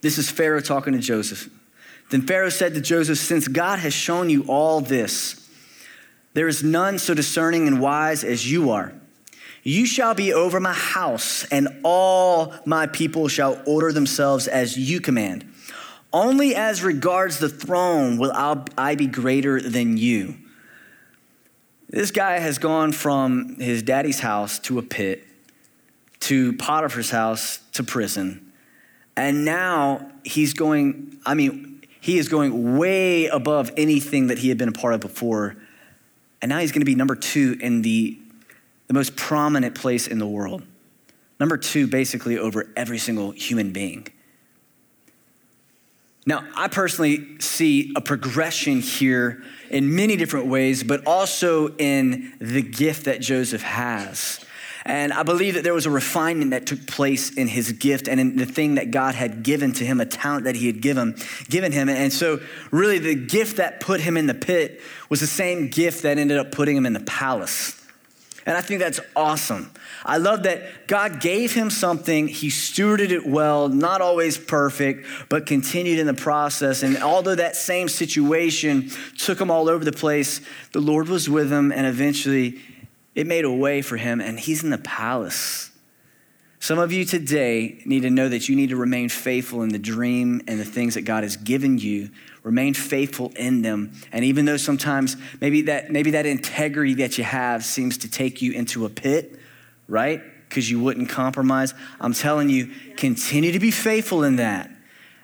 This 0.00 0.16
is 0.16 0.30
Pharaoh 0.30 0.62
talking 0.62 0.94
to 0.94 0.98
Joseph. 0.98 1.50
Then 2.10 2.22
Pharaoh 2.22 2.48
said 2.48 2.72
to 2.74 2.80
Joseph, 2.80 3.18
Since 3.18 3.48
God 3.48 3.80
has 3.80 3.92
shown 3.92 4.30
you 4.30 4.44
all 4.48 4.80
this, 4.80 5.43
there 6.34 6.48
is 6.48 6.62
none 6.62 6.98
so 6.98 7.14
discerning 7.14 7.66
and 7.66 7.80
wise 7.80 8.22
as 8.22 8.50
you 8.50 8.70
are. 8.70 8.92
You 9.62 9.86
shall 9.86 10.14
be 10.14 10.32
over 10.32 10.60
my 10.60 10.74
house, 10.74 11.44
and 11.44 11.68
all 11.82 12.52
my 12.66 12.86
people 12.86 13.28
shall 13.28 13.62
order 13.64 13.92
themselves 13.92 14.46
as 14.46 14.76
you 14.76 15.00
command. 15.00 15.50
Only 16.12 16.54
as 16.54 16.82
regards 16.82 17.38
the 17.38 17.48
throne 17.48 18.18
will 18.18 18.30
I 18.34 18.94
be 18.94 19.06
greater 19.06 19.60
than 19.60 19.96
you. 19.96 20.36
This 21.88 22.10
guy 22.10 22.38
has 22.40 22.58
gone 22.58 22.92
from 22.92 23.56
his 23.58 23.82
daddy's 23.82 24.20
house 24.20 24.58
to 24.60 24.78
a 24.78 24.82
pit, 24.82 25.26
to 26.20 26.52
Potiphar's 26.54 27.10
house 27.10 27.60
to 27.72 27.82
prison. 27.82 28.52
And 29.16 29.44
now 29.44 30.10
he's 30.24 30.54
going, 30.54 31.18
I 31.24 31.34
mean, 31.34 31.82
he 32.00 32.18
is 32.18 32.28
going 32.28 32.76
way 32.76 33.26
above 33.26 33.70
anything 33.76 34.26
that 34.26 34.38
he 34.38 34.48
had 34.48 34.58
been 34.58 34.68
a 34.68 34.72
part 34.72 34.94
of 34.94 35.00
before. 35.00 35.56
And 36.44 36.50
now 36.50 36.58
he's 36.58 36.72
going 36.72 36.82
to 36.82 36.84
be 36.84 36.94
number 36.94 37.16
two 37.16 37.56
in 37.58 37.80
the, 37.80 38.18
the 38.86 38.92
most 38.92 39.16
prominent 39.16 39.74
place 39.74 40.06
in 40.06 40.18
the 40.18 40.26
world. 40.26 40.62
Number 41.40 41.56
two, 41.56 41.86
basically, 41.86 42.36
over 42.36 42.70
every 42.76 42.98
single 42.98 43.30
human 43.30 43.72
being. 43.72 44.08
Now, 46.26 46.46
I 46.54 46.68
personally 46.68 47.40
see 47.40 47.94
a 47.96 48.02
progression 48.02 48.80
here 48.80 49.42
in 49.70 49.96
many 49.96 50.16
different 50.16 50.48
ways, 50.48 50.82
but 50.82 51.06
also 51.06 51.74
in 51.76 52.34
the 52.42 52.60
gift 52.60 53.06
that 53.06 53.22
Joseph 53.22 53.62
has. 53.62 54.44
And 54.86 55.14
I 55.14 55.22
believe 55.22 55.54
that 55.54 55.64
there 55.64 55.72
was 55.72 55.86
a 55.86 55.90
refinement 55.90 56.50
that 56.50 56.66
took 56.66 56.86
place 56.86 57.32
in 57.34 57.48
his 57.48 57.72
gift 57.72 58.06
and 58.06 58.20
in 58.20 58.36
the 58.36 58.44
thing 58.44 58.74
that 58.74 58.90
God 58.90 59.14
had 59.14 59.42
given 59.42 59.72
to 59.74 59.84
him, 59.84 59.98
a 59.98 60.04
talent 60.04 60.44
that 60.44 60.56
he 60.56 60.66
had 60.66 60.82
given, 60.82 61.16
given 61.48 61.72
him. 61.72 61.88
And 61.88 62.12
so, 62.12 62.40
really, 62.70 62.98
the 62.98 63.14
gift 63.14 63.56
that 63.56 63.80
put 63.80 64.00
him 64.00 64.18
in 64.18 64.26
the 64.26 64.34
pit 64.34 64.82
was 65.08 65.20
the 65.20 65.26
same 65.26 65.68
gift 65.68 66.02
that 66.02 66.18
ended 66.18 66.36
up 66.36 66.52
putting 66.52 66.76
him 66.76 66.84
in 66.84 66.92
the 66.92 67.00
palace. 67.00 67.80
And 68.46 68.58
I 68.58 68.60
think 68.60 68.80
that's 68.80 69.00
awesome. 69.16 69.70
I 70.04 70.18
love 70.18 70.42
that 70.42 70.86
God 70.86 71.18
gave 71.18 71.54
him 71.54 71.70
something, 71.70 72.28
he 72.28 72.48
stewarded 72.48 73.10
it 73.10 73.26
well, 73.26 73.70
not 73.70 74.02
always 74.02 74.36
perfect, 74.36 75.06
but 75.30 75.46
continued 75.46 75.98
in 75.98 76.06
the 76.06 76.12
process. 76.12 76.82
And 76.82 76.98
although 76.98 77.34
that 77.36 77.56
same 77.56 77.88
situation 77.88 78.90
took 79.16 79.40
him 79.40 79.50
all 79.50 79.70
over 79.70 79.82
the 79.82 79.92
place, 79.92 80.42
the 80.72 80.80
Lord 80.80 81.08
was 81.08 81.30
with 81.30 81.50
him, 81.50 81.72
and 81.72 81.86
eventually 81.86 82.60
it 83.14 83.26
made 83.26 83.44
a 83.44 83.50
way 83.50 83.82
for 83.82 83.96
him, 83.96 84.20
and 84.20 84.38
he's 84.38 84.64
in 84.64 84.70
the 84.70 84.78
palace. 84.78 85.70
Some 86.64 86.78
of 86.78 86.92
you 86.92 87.04
today 87.04 87.82
need 87.84 88.00
to 88.04 88.10
know 88.10 88.26
that 88.26 88.48
you 88.48 88.56
need 88.56 88.70
to 88.70 88.76
remain 88.76 89.10
faithful 89.10 89.62
in 89.62 89.68
the 89.68 89.78
dream 89.78 90.40
and 90.48 90.58
the 90.58 90.64
things 90.64 90.94
that 90.94 91.02
God 91.02 91.22
has 91.22 91.36
given 91.36 91.76
you. 91.76 92.08
Remain 92.42 92.72
faithful 92.72 93.32
in 93.36 93.60
them. 93.60 93.92
And 94.12 94.24
even 94.24 94.46
though 94.46 94.56
sometimes 94.56 95.18
maybe 95.42 95.60
that, 95.62 95.90
maybe 95.90 96.12
that 96.12 96.24
integrity 96.24 96.94
that 96.94 97.18
you 97.18 97.24
have 97.24 97.66
seems 97.66 97.98
to 97.98 98.10
take 98.10 98.40
you 98.40 98.52
into 98.52 98.86
a 98.86 98.88
pit, 98.88 99.38
right? 99.88 100.22
Because 100.48 100.70
you 100.70 100.80
wouldn't 100.80 101.10
compromise. 101.10 101.74
I'm 102.00 102.14
telling 102.14 102.48
you, 102.48 102.72
continue 102.96 103.52
to 103.52 103.60
be 103.60 103.70
faithful 103.70 104.24
in 104.24 104.36
that. 104.36 104.70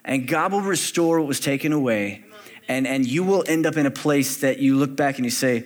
And 0.05 0.29
God 0.29 0.53
will 0.53 0.61
restore 0.61 1.21
what 1.21 1.27
was 1.27 1.41
taken 1.41 1.73
away. 1.73 2.23
And, 2.69 2.87
and 2.87 3.07
you 3.07 3.25
will 3.25 3.45
end 3.47 3.65
up 3.65 3.79
in 3.79 3.87
a 3.87 3.91
place 3.91 4.39
that 4.43 4.59
you 4.59 4.77
look 4.77 4.95
back 4.95 5.17
and 5.17 5.25
you 5.25 5.31
say, 5.31 5.65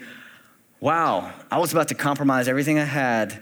wow, 0.81 1.33
I 1.51 1.59
was 1.59 1.73
about 1.73 1.89
to 1.89 1.95
compromise 1.95 2.49
everything 2.49 2.79
I 2.79 2.85
had 2.85 3.39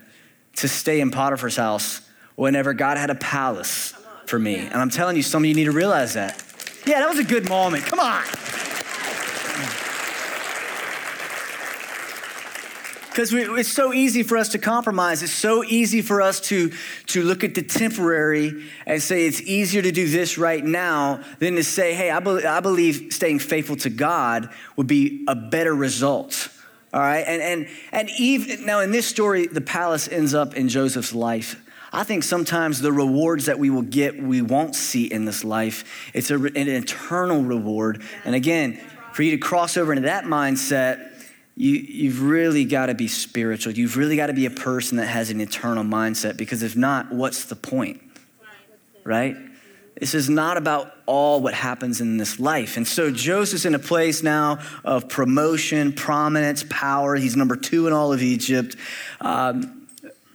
to 0.56 0.68
stay 0.68 1.00
in 1.00 1.10
Potiphar's 1.10 1.56
house 1.56 2.00
whenever 2.36 2.74
God 2.74 2.96
had 2.96 3.10
a 3.10 3.14
palace 3.14 3.94
for 4.26 4.38
me. 4.38 4.56
And 4.56 4.74
I'm 4.74 4.90
telling 4.90 5.16
you, 5.16 5.22
some 5.22 5.42
of 5.42 5.48
you 5.48 5.54
need 5.54 5.64
to 5.64 5.72
realize 5.72 6.14
that. 6.14 6.42
Yeah, 6.86 7.00
that 7.00 7.08
was 7.08 7.18
a 7.18 7.24
good 7.24 7.48
moment. 7.48 7.84
Come 7.84 8.00
on. 8.00 8.22
Because 13.12 13.30
it's 13.34 13.68
so 13.68 13.92
easy 13.92 14.22
for 14.22 14.38
us 14.38 14.48
to 14.50 14.58
compromise. 14.58 15.22
It's 15.22 15.32
so 15.32 15.62
easy 15.64 16.00
for 16.00 16.22
us 16.22 16.40
to, 16.48 16.72
to 17.08 17.22
look 17.22 17.44
at 17.44 17.54
the 17.54 17.60
temporary 17.60 18.64
and 18.86 19.02
say 19.02 19.26
it's 19.26 19.42
easier 19.42 19.82
to 19.82 19.92
do 19.92 20.08
this 20.08 20.38
right 20.38 20.64
now 20.64 21.22
than 21.38 21.56
to 21.56 21.64
say, 21.64 21.92
hey, 21.92 22.10
I, 22.10 22.20
be- 22.20 22.46
I 22.46 22.60
believe 22.60 23.12
staying 23.12 23.40
faithful 23.40 23.76
to 23.76 23.90
God 23.90 24.48
would 24.76 24.86
be 24.86 25.26
a 25.28 25.34
better 25.34 25.74
result. 25.74 26.48
All 26.92 27.00
right, 27.00 27.24
and 27.26 27.40
and 27.40 27.68
and 27.90 28.10
even 28.18 28.66
now 28.66 28.80
in 28.80 28.90
this 28.90 29.06
story, 29.06 29.46
the 29.46 29.62
palace 29.62 30.08
ends 30.08 30.34
up 30.34 30.54
in 30.54 30.68
Joseph's 30.68 31.14
life. 31.14 31.56
I 31.92 32.04
think 32.04 32.22
sometimes 32.22 32.80
the 32.80 32.92
rewards 32.92 33.46
that 33.46 33.58
we 33.58 33.68
will 33.68 33.82
get, 33.82 34.20
we 34.20 34.40
won't 34.40 34.74
see 34.74 35.04
in 35.04 35.26
this 35.26 35.44
life. 35.44 36.10
It's 36.14 36.30
a, 36.30 36.36
an 36.36 36.68
eternal 36.68 37.42
reward. 37.42 38.02
And 38.24 38.34
again, 38.34 38.80
for 39.12 39.22
you 39.22 39.32
to 39.32 39.36
cross 39.36 39.76
over 39.76 39.92
into 39.92 40.06
that 40.06 40.24
mindset, 40.24 41.10
you, 41.54 41.72
you've 41.72 42.22
really 42.22 42.64
got 42.64 42.86
to 42.86 42.94
be 42.94 43.08
spiritual. 43.08 43.74
You've 43.74 43.98
really 43.98 44.16
got 44.16 44.28
to 44.28 44.32
be 44.32 44.46
a 44.46 44.50
person 44.50 44.96
that 44.96 45.06
has 45.06 45.28
an 45.30 45.40
eternal 45.40 45.84
mindset 45.84 46.38
because 46.38 46.62
if 46.62 46.74
not, 46.76 47.12
what's 47.12 47.44
the 47.44 47.56
point? 47.56 48.00
Right? 49.04 49.36
This 50.02 50.14
is 50.16 50.28
not 50.28 50.56
about 50.56 50.92
all 51.06 51.40
what 51.40 51.54
happens 51.54 52.00
in 52.00 52.16
this 52.16 52.40
life. 52.40 52.76
And 52.76 52.88
so 52.88 53.12
Joseph's 53.12 53.64
in 53.64 53.76
a 53.76 53.78
place 53.78 54.20
now 54.20 54.58
of 54.84 55.08
promotion, 55.08 55.92
prominence, 55.92 56.64
power. 56.68 57.14
He's 57.14 57.36
number 57.36 57.54
two 57.54 57.86
in 57.86 57.92
all 57.92 58.12
of 58.12 58.20
Egypt. 58.20 58.74
Um, 59.20 59.86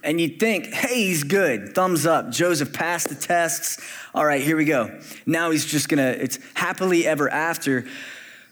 and 0.02 0.18
you'd 0.18 0.40
think, 0.40 0.68
hey, 0.68 1.08
he's 1.08 1.22
good. 1.22 1.74
Thumbs 1.74 2.06
up. 2.06 2.30
Joseph 2.30 2.72
passed 2.72 3.10
the 3.10 3.14
tests. 3.14 3.78
All 4.14 4.24
right, 4.24 4.40
here 4.40 4.56
we 4.56 4.64
go. 4.64 5.02
Now 5.26 5.50
he's 5.50 5.66
just 5.66 5.90
gonna, 5.90 6.16
it's 6.18 6.38
happily 6.54 7.06
ever 7.06 7.28
after. 7.28 7.84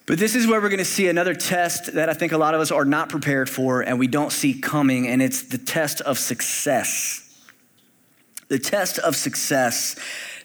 But 0.04 0.18
this 0.18 0.34
is 0.34 0.46
where 0.46 0.60
we're 0.60 0.68
gonna 0.68 0.84
see 0.84 1.08
another 1.08 1.32
test 1.32 1.94
that 1.94 2.10
I 2.10 2.12
think 2.12 2.32
a 2.32 2.38
lot 2.38 2.54
of 2.54 2.60
us 2.60 2.70
are 2.70 2.84
not 2.84 3.08
prepared 3.08 3.48
for 3.48 3.80
and 3.80 3.98
we 3.98 4.06
don't 4.06 4.32
see 4.32 4.52
coming, 4.52 5.08
and 5.08 5.22
it's 5.22 5.44
the 5.44 5.56
test 5.56 6.02
of 6.02 6.18
success. 6.18 7.22
The 8.48 8.58
test 8.58 8.98
of 8.98 9.16
success. 9.16 9.96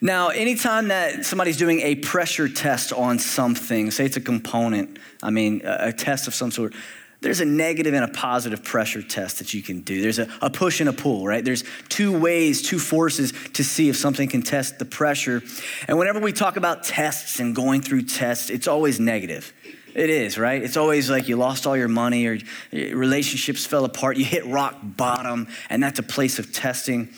Now, 0.04 0.30
anytime 0.30 0.88
that 0.88 1.26
somebody's 1.26 1.58
doing 1.58 1.82
a 1.82 1.94
pressure 1.94 2.50
test 2.50 2.92
on 2.92 3.20
something, 3.20 3.92
say 3.92 4.06
it's 4.06 4.18
a 4.18 4.22
component, 4.22 4.98
I 5.22 5.30
mean, 5.30 5.62
a 5.64 5.94
test 5.94 6.28
of 6.28 6.34
some 6.34 6.50
sort, 6.50 6.74
there's 7.20 7.40
a 7.40 7.46
negative 7.46 7.94
and 7.94 8.04
a 8.04 8.08
positive 8.08 8.64
pressure 8.64 9.04
test 9.04 9.38
that 9.38 9.54
you 9.54 9.62
can 9.62 9.82
do. 9.82 10.02
There's 10.02 10.18
a, 10.18 10.28
a, 10.42 10.50
push 10.50 10.80
and 10.80 10.90
a 10.90 10.94
pull, 10.94 11.28
right? 11.28 11.46
There's 11.46 11.64
two 11.88 12.18
ways, 12.20 12.64
two 12.64 12.80
forces 12.80 13.32
to 13.54 13.64
see 13.64 13.90
if 13.90 13.96
something 13.96 14.28
can 14.28 14.42
test 14.42 14.80
the 14.80 14.86
pressure. 14.86 15.44
And 15.88 16.00
whenever 16.00 16.20
we 16.20 16.34
talk 16.34 16.58
about 16.58 16.84
tests 16.84 17.40
and 17.40 17.56
going 17.56 17.82
through 17.84 18.04
tests, 18.04 18.50
it's 18.50 18.68
always 18.68 19.00
negative. 19.00 19.54
It 19.94 20.10
is, 20.10 20.40
right? 20.40 20.64
It's 20.64 20.78
always 20.78 21.12
like 21.12 21.28
you 21.28 21.36
lost 21.36 21.68
all 21.68 21.78
your 21.78 21.90
money 21.90 22.26
or 22.26 22.40
relationships 22.72 23.68
fell 23.68 23.86
apart, 23.86 24.18
you 24.18 24.26
hit 24.26 24.48
rock 24.48 24.78
bottom, 24.82 25.48
and 25.70 25.84
that's 25.84 26.00
a 26.00 26.04
place 26.04 26.40
of 26.40 26.52
testing. 26.52 27.10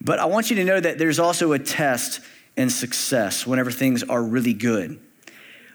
But 0.00 0.18
I 0.18 0.24
want 0.24 0.50
you 0.50 0.56
to 0.56 0.64
know 0.64 0.80
that 0.80 0.98
there's 0.98 1.20
also 1.20 1.52
a 1.52 1.58
test 1.60 2.20
in 2.56 2.70
success 2.70 3.46
whenever 3.46 3.70
things 3.70 4.02
are 4.02 4.22
really 4.22 4.54
good. 4.54 5.00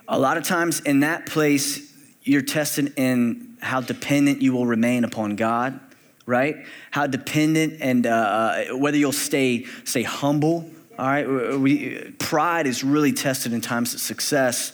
A 0.08 0.18
lot 0.18 0.38
of 0.38 0.44
times 0.44 0.80
in 0.82 1.02
that 1.02 1.26
place, 1.26 1.94
you're 2.24 2.42
tested 2.42 2.94
in 2.98 3.58
how 3.62 3.82
dependent 3.82 4.42
you 4.42 4.54
will 4.54 4.66
remain 4.66 5.04
upon 5.04 5.36
God, 5.36 5.80
right? 6.26 6.58
How 6.92 7.08
dependent 7.08 7.82
and 7.82 8.06
uh, 8.06 8.10
uh 8.10 8.78
whether 8.78 8.98
you'll 8.98 9.12
stay, 9.12 9.66
stay 9.84 10.04
humble. 10.04 10.70
All 11.00 11.08
right, 11.08 11.28
we, 11.60 12.12
pride 12.20 12.66
is 12.66 12.84
really 12.84 13.14
tested 13.14 13.54
in 13.54 13.62
times 13.62 13.94
of 13.94 14.00
success, 14.00 14.72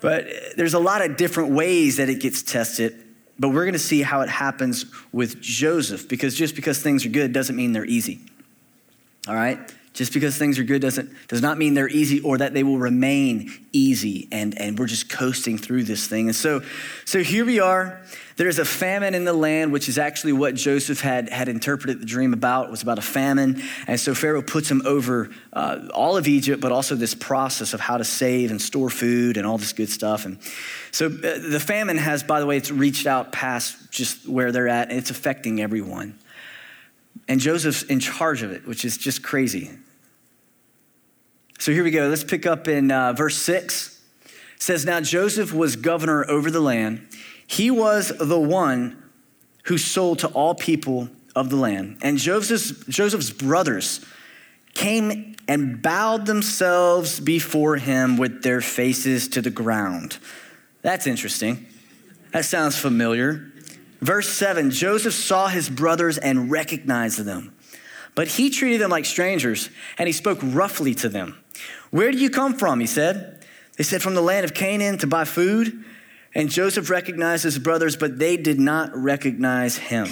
but 0.00 0.26
there's 0.56 0.74
a 0.74 0.78
lot 0.78 1.04
of 1.04 1.16
different 1.16 1.50
ways 1.50 1.98
that 1.98 2.08
it 2.08 2.20
gets 2.20 2.42
tested. 2.42 3.04
But 3.38 3.50
we're 3.50 3.64
going 3.64 3.74
to 3.74 3.78
see 3.78 4.02
how 4.02 4.22
it 4.22 4.28
happens 4.28 4.86
with 5.12 5.40
Joseph 5.40 6.08
because 6.08 6.34
just 6.34 6.56
because 6.56 6.80
things 6.80 7.04
are 7.06 7.10
good 7.10 7.32
doesn't 7.32 7.54
mean 7.54 7.72
they're 7.72 7.84
easy. 7.84 8.20
All 9.28 9.34
right? 9.34 9.58
Just 9.98 10.12
because 10.12 10.38
things 10.38 10.60
are 10.60 10.62
good 10.62 10.80
doesn't 10.80 11.10
does 11.26 11.42
not 11.42 11.58
mean 11.58 11.74
they're 11.74 11.88
easy 11.88 12.20
or 12.20 12.38
that 12.38 12.54
they 12.54 12.62
will 12.62 12.78
remain 12.78 13.50
easy 13.72 14.28
and, 14.30 14.56
and 14.56 14.78
we're 14.78 14.86
just 14.86 15.08
coasting 15.08 15.58
through 15.58 15.82
this 15.82 16.06
thing. 16.06 16.28
And 16.28 16.36
so 16.36 16.62
so 17.04 17.20
here 17.20 17.44
we 17.44 17.58
are. 17.58 18.00
There's 18.36 18.60
a 18.60 18.64
famine 18.64 19.16
in 19.16 19.24
the 19.24 19.32
land, 19.32 19.72
which 19.72 19.88
is 19.88 19.98
actually 19.98 20.34
what 20.34 20.54
Joseph 20.54 21.00
had, 21.00 21.30
had 21.30 21.48
interpreted 21.48 22.00
the 22.00 22.06
dream 22.06 22.32
about. 22.32 22.66
It 22.66 22.70
was 22.70 22.82
about 22.82 23.00
a 23.00 23.02
famine. 23.02 23.60
And 23.88 23.98
so 23.98 24.14
Pharaoh 24.14 24.40
puts 24.40 24.70
him 24.70 24.82
over 24.86 25.30
uh, 25.52 25.88
all 25.92 26.16
of 26.16 26.28
Egypt, 26.28 26.60
but 26.60 26.70
also 26.70 26.94
this 26.94 27.16
process 27.16 27.74
of 27.74 27.80
how 27.80 27.96
to 27.96 28.04
save 28.04 28.52
and 28.52 28.62
store 28.62 28.90
food 28.90 29.36
and 29.36 29.44
all 29.44 29.58
this 29.58 29.72
good 29.72 29.90
stuff. 29.90 30.26
And 30.26 30.38
so 30.92 31.06
uh, 31.06 31.10
the 31.10 31.58
famine 31.58 31.96
has, 31.96 32.22
by 32.22 32.38
the 32.38 32.46
way, 32.46 32.56
it's 32.56 32.70
reached 32.70 33.08
out 33.08 33.32
past 33.32 33.90
just 33.90 34.28
where 34.28 34.52
they're 34.52 34.68
at, 34.68 34.90
and 34.90 34.98
it's 35.00 35.10
affecting 35.10 35.60
everyone. 35.60 36.16
And 37.26 37.40
Joseph's 37.40 37.82
in 37.82 37.98
charge 37.98 38.44
of 38.44 38.52
it, 38.52 38.64
which 38.64 38.84
is 38.84 38.96
just 38.96 39.24
crazy. 39.24 39.72
So 41.58 41.72
here 41.72 41.82
we 41.82 41.90
go. 41.90 42.06
Let's 42.08 42.22
pick 42.22 42.46
up 42.46 42.68
in 42.68 42.92
uh, 42.92 43.12
verse 43.12 43.36
6. 43.36 44.00
It 44.24 44.32
says, 44.62 44.84
Now 44.84 45.00
Joseph 45.00 45.52
was 45.52 45.74
governor 45.74 46.24
over 46.30 46.50
the 46.50 46.60
land. 46.60 47.08
He 47.46 47.70
was 47.70 48.12
the 48.16 48.38
one 48.38 49.02
who 49.64 49.76
sold 49.76 50.20
to 50.20 50.28
all 50.28 50.54
people 50.54 51.08
of 51.34 51.50
the 51.50 51.56
land. 51.56 51.98
And 52.00 52.16
Joseph's, 52.16 52.70
Joseph's 52.86 53.30
brothers 53.30 54.04
came 54.74 55.34
and 55.48 55.82
bowed 55.82 56.26
themselves 56.26 57.18
before 57.18 57.76
him 57.76 58.16
with 58.16 58.42
their 58.42 58.60
faces 58.60 59.28
to 59.28 59.42
the 59.42 59.50
ground. 59.50 60.18
That's 60.82 61.06
interesting. 61.06 61.66
That 62.32 62.44
sounds 62.44 62.78
familiar. 62.78 63.50
Verse 64.00 64.28
7 64.28 64.70
Joseph 64.70 65.14
saw 65.14 65.48
his 65.48 65.68
brothers 65.68 66.18
and 66.18 66.50
recognized 66.52 67.18
them, 67.24 67.52
but 68.14 68.28
he 68.28 68.50
treated 68.50 68.80
them 68.80 68.90
like 68.90 69.06
strangers 69.06 69.70
and 69.98 70.06
he 70.06 70.12
spoke 70.12 70.38
roughly 70.42 70.94
to 70.96 71.08
them. 71.08 71.36
Where 71.90 72.10
do 72.12 72.18
you 72.18 72.30
come 72.30 72.54
from? 72.54 72.80
He 72.80 72.86
said. 72.86 73.44
They 73.76 73.84
said, 73.84 74.02
From 74.02 74.14
the 74.14 74.22
land 74.22 74.44
of 74.44 74.54
Canaan 74.54 74.98
to 74.98 75.06
buy 75.06 75.24
food. 75.24 75.84
And 76.34 76.50
Joseph 76.50 76.90
recognized 76.90 77.44
his 77.44 77.58
brothers, 77.58 77.96
but 77.96 78.18
they 78.18 78.36
did 78.36 78.60
not 78.60 78.94
recognize 78.94 79.76
him. 79.76 80.08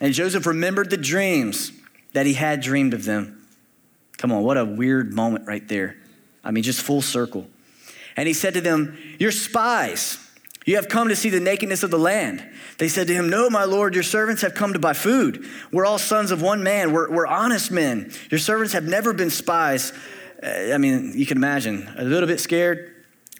And 0.00 0.14
Joseph 0.14 0.46
remembered 0.46 0.90
the 0.90 0.96
dreams 0.96 1.72
that 2.14 2.26
he 2.26 2.34
had 2.34 2.60
dreamed 2.60 2.94
of 2.94 3.04
them. 3.04 3.46
Come 4.16 4.32
on, 4.32 4.42
what 4.42 4.56
a 4.56 4.64
weird 4.64 5.12
moment 5.12 5.46
right 5.46 5.66
there. 5.68 5.96
I 6.44 6.50
mean, 6.50 6.62
just 6.62 6.80
full 6.80 7.02
circle. 7.02 7.46
And 8.16 8.26
he 8.26 8.34
said 8.34 8.54
to 8.54 8.60
them, 8.60 8.96
You're 9.18 9.30
spies. 9.30 10.18
You 10.64 10.76
have 10.76 10.88
come 10.88 11.08
to 11.08 11.16
see 11.16 11.28
the 11.28 11.40
nakedness 11.40 11.82
of 11.82 11.90
the 11.90 11.98
land. 11.98 12.48
They 12.78 12.88
said 12.88 13.06
to 13.08 13.14
him, 13.14 13.28
No, 13.28 13.50
my 13.50 13.64
Lord, 13.64 13.94
your 13.94 14.04
servants 14.04 14.42
have 14.42 14.54
come 14.54 14.72
to 14.74 14.78
buy 14.78 14.92
food. 14.92 15.44
We're 15.72 15.86
all 15.86 15.98
sons 15.98 16.30
of 16.30 16.40
one 16.40 16.62
man. 16.62 16.92
We're, 16.92 17.10
we're 17.10 17.26
honest 17.26 17.70
men. 17.70 18.12
Your 18.30 18.38
servants 18.38 18.72
have 18.72 18.84
never 18.84 19.12
been 19.12 19.30
spies. 19.30 19.92
Uh, 20.42 20.72
I 20.74 20.78
mean, 20.78 21.12
you 21.14 21.26
can 21.26 21.36
imagine, 21.36 21.88
a 21.96 22.04
little 22.04 22.26
bit 22.26 22.40
scared. 22.40 22.94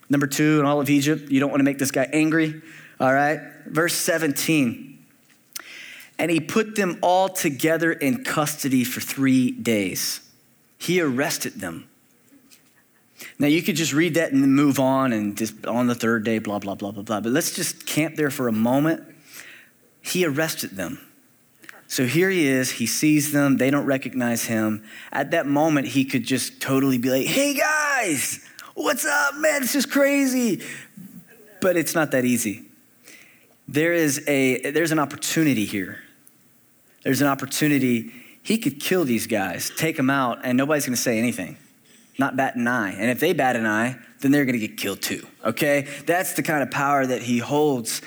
Number 0.08 0.26
two, 0.26 0.60
in 0.60 0.66
all 0.66 0.80
of 0.80 0.90
Egypt, 0.90 1.30
you 1.30 1.40
don't 1.40 1.50
want 1.50 1.60
to 1.60 1.64
make 1.64 1.78
this 1.78 1.90
guy 1.90 2.08
angry. 2.12 2.62
All 3.00 3.12
right. 3.12 3.40
Verse 3.66 3.94
17. 3.94 4.88
and 6.18 6.30
he 6.30 6.38
put 6.38 6.76
them 6.76 6.98
all 7.02 7.28
together 7.28 7.92
in 7.92 8.22
custody 8.22 8.84
for 8.84 9.00
three 9.00 9.50
days. 9.50 10.20
He 10.78 11.00
arrested 11.00 11.54
them. 11.54 11.88
Now, 13.38 13.46
you 13.46 13.62
could 13.62 13.76
just 13.76 13.92
read 13.92 14.14
that 14.14 14.32
and 14.32 14.54
move 14.54 14.78
on 14.78 15.12
and 15.12 15.36
just 15.36 15.66
on 15.66 15.86
the 15.86 15.94
third 15.94 16.24
day, 16.24 16.38
blah, 16.38 16.58
blah, 16.58 16.74
blah, 16.74 16.92
blah, 16.92 17.02
blah. 17.02 17.20
But 17.20 17.32
let's 17.32 17.54
just 17.54 17.86
camp 17.86 18.16
there 18.16 18.30
for 18.30 18.48
a 18.48 18.52
moment. 18.52 19.02
He 20.00 20.24
arrested 20.24 20.72
them. 20.72 21.00
So 21.92 22.06
here 22.06 22.30
he 22.30 22.46
is, 22.46 22.70
he 22.70 22.86
sees 22.86 23.32
them, 23.32 23.58
they 23.58 23.70
don't 23.70 23.84
recognize 23.84 24.46
him. 24.46 24.82
At 25.12 25.32
that 25.32 25.46
moment, 25.46 25.88
he 25.88 26.06
could 26.06 26.24
just 26.24 26.58
totally 26.58 26.96
be 26.96 27.10
like, 27.10 27.26
hey 27.26 27.52
guys, 27.52 28.42
what's 28.72 29.04
up, 29.04 29.34
man? 29.34 29.62
It's 29.62 29.74
just 29.74 29.90
crazy. 29.90 30.62
But 31.60 31.76
it's 31.76 31.94
not 31.94 32.12
that 32.12 32.24
easy. 32.24 32.64
There 33.68 33.92
is 33.92 34.26
a 34.26 34.70
there's 34.70 34.90
an 34.90 34.98
opportunity 34.98 35.66
here. 35.66 35.98
There's 37.04 37.20
an 37.20 37.26
opportunity. 37.26 38.10
He 38.42 38.56
could 38.56 38.80
kill 38.80 39.04
these 39.04 39.26
guys, 39.26 39.70
take 39.76 39.98
them 39.98 40.08
out, 40.08 40.38
and 40.44 40.56
nobody's 40.56 40.86
gonna 40.86 40.96
say 40.96 41.18
anything. 41.18 41.58
Not 42.18 42.36
bat 42.36 42.56
an 42.56 42.66
eye. 42.68 42.92
And 42.92 43.10
if 43.10 43.20
they 43.20 43.34
bat 43.34 43.54
an 43.54 43.66
eye, 43.66 43.98
then 44.20 44.30
they're 44.30 44.46
gonna 44.46 44.56
get 44.56 44.78
killed 44.78 45.02
too. 45.02 45.26
Okay? 45.44 45.86
That's 46.06 46.32
the 46.32 46.42
kind 46.42 46.62
of 46.62 46.70
power 46.70 47.04
that 47.04 47.20
he 47.20 47.36
holds. 47.36 48.00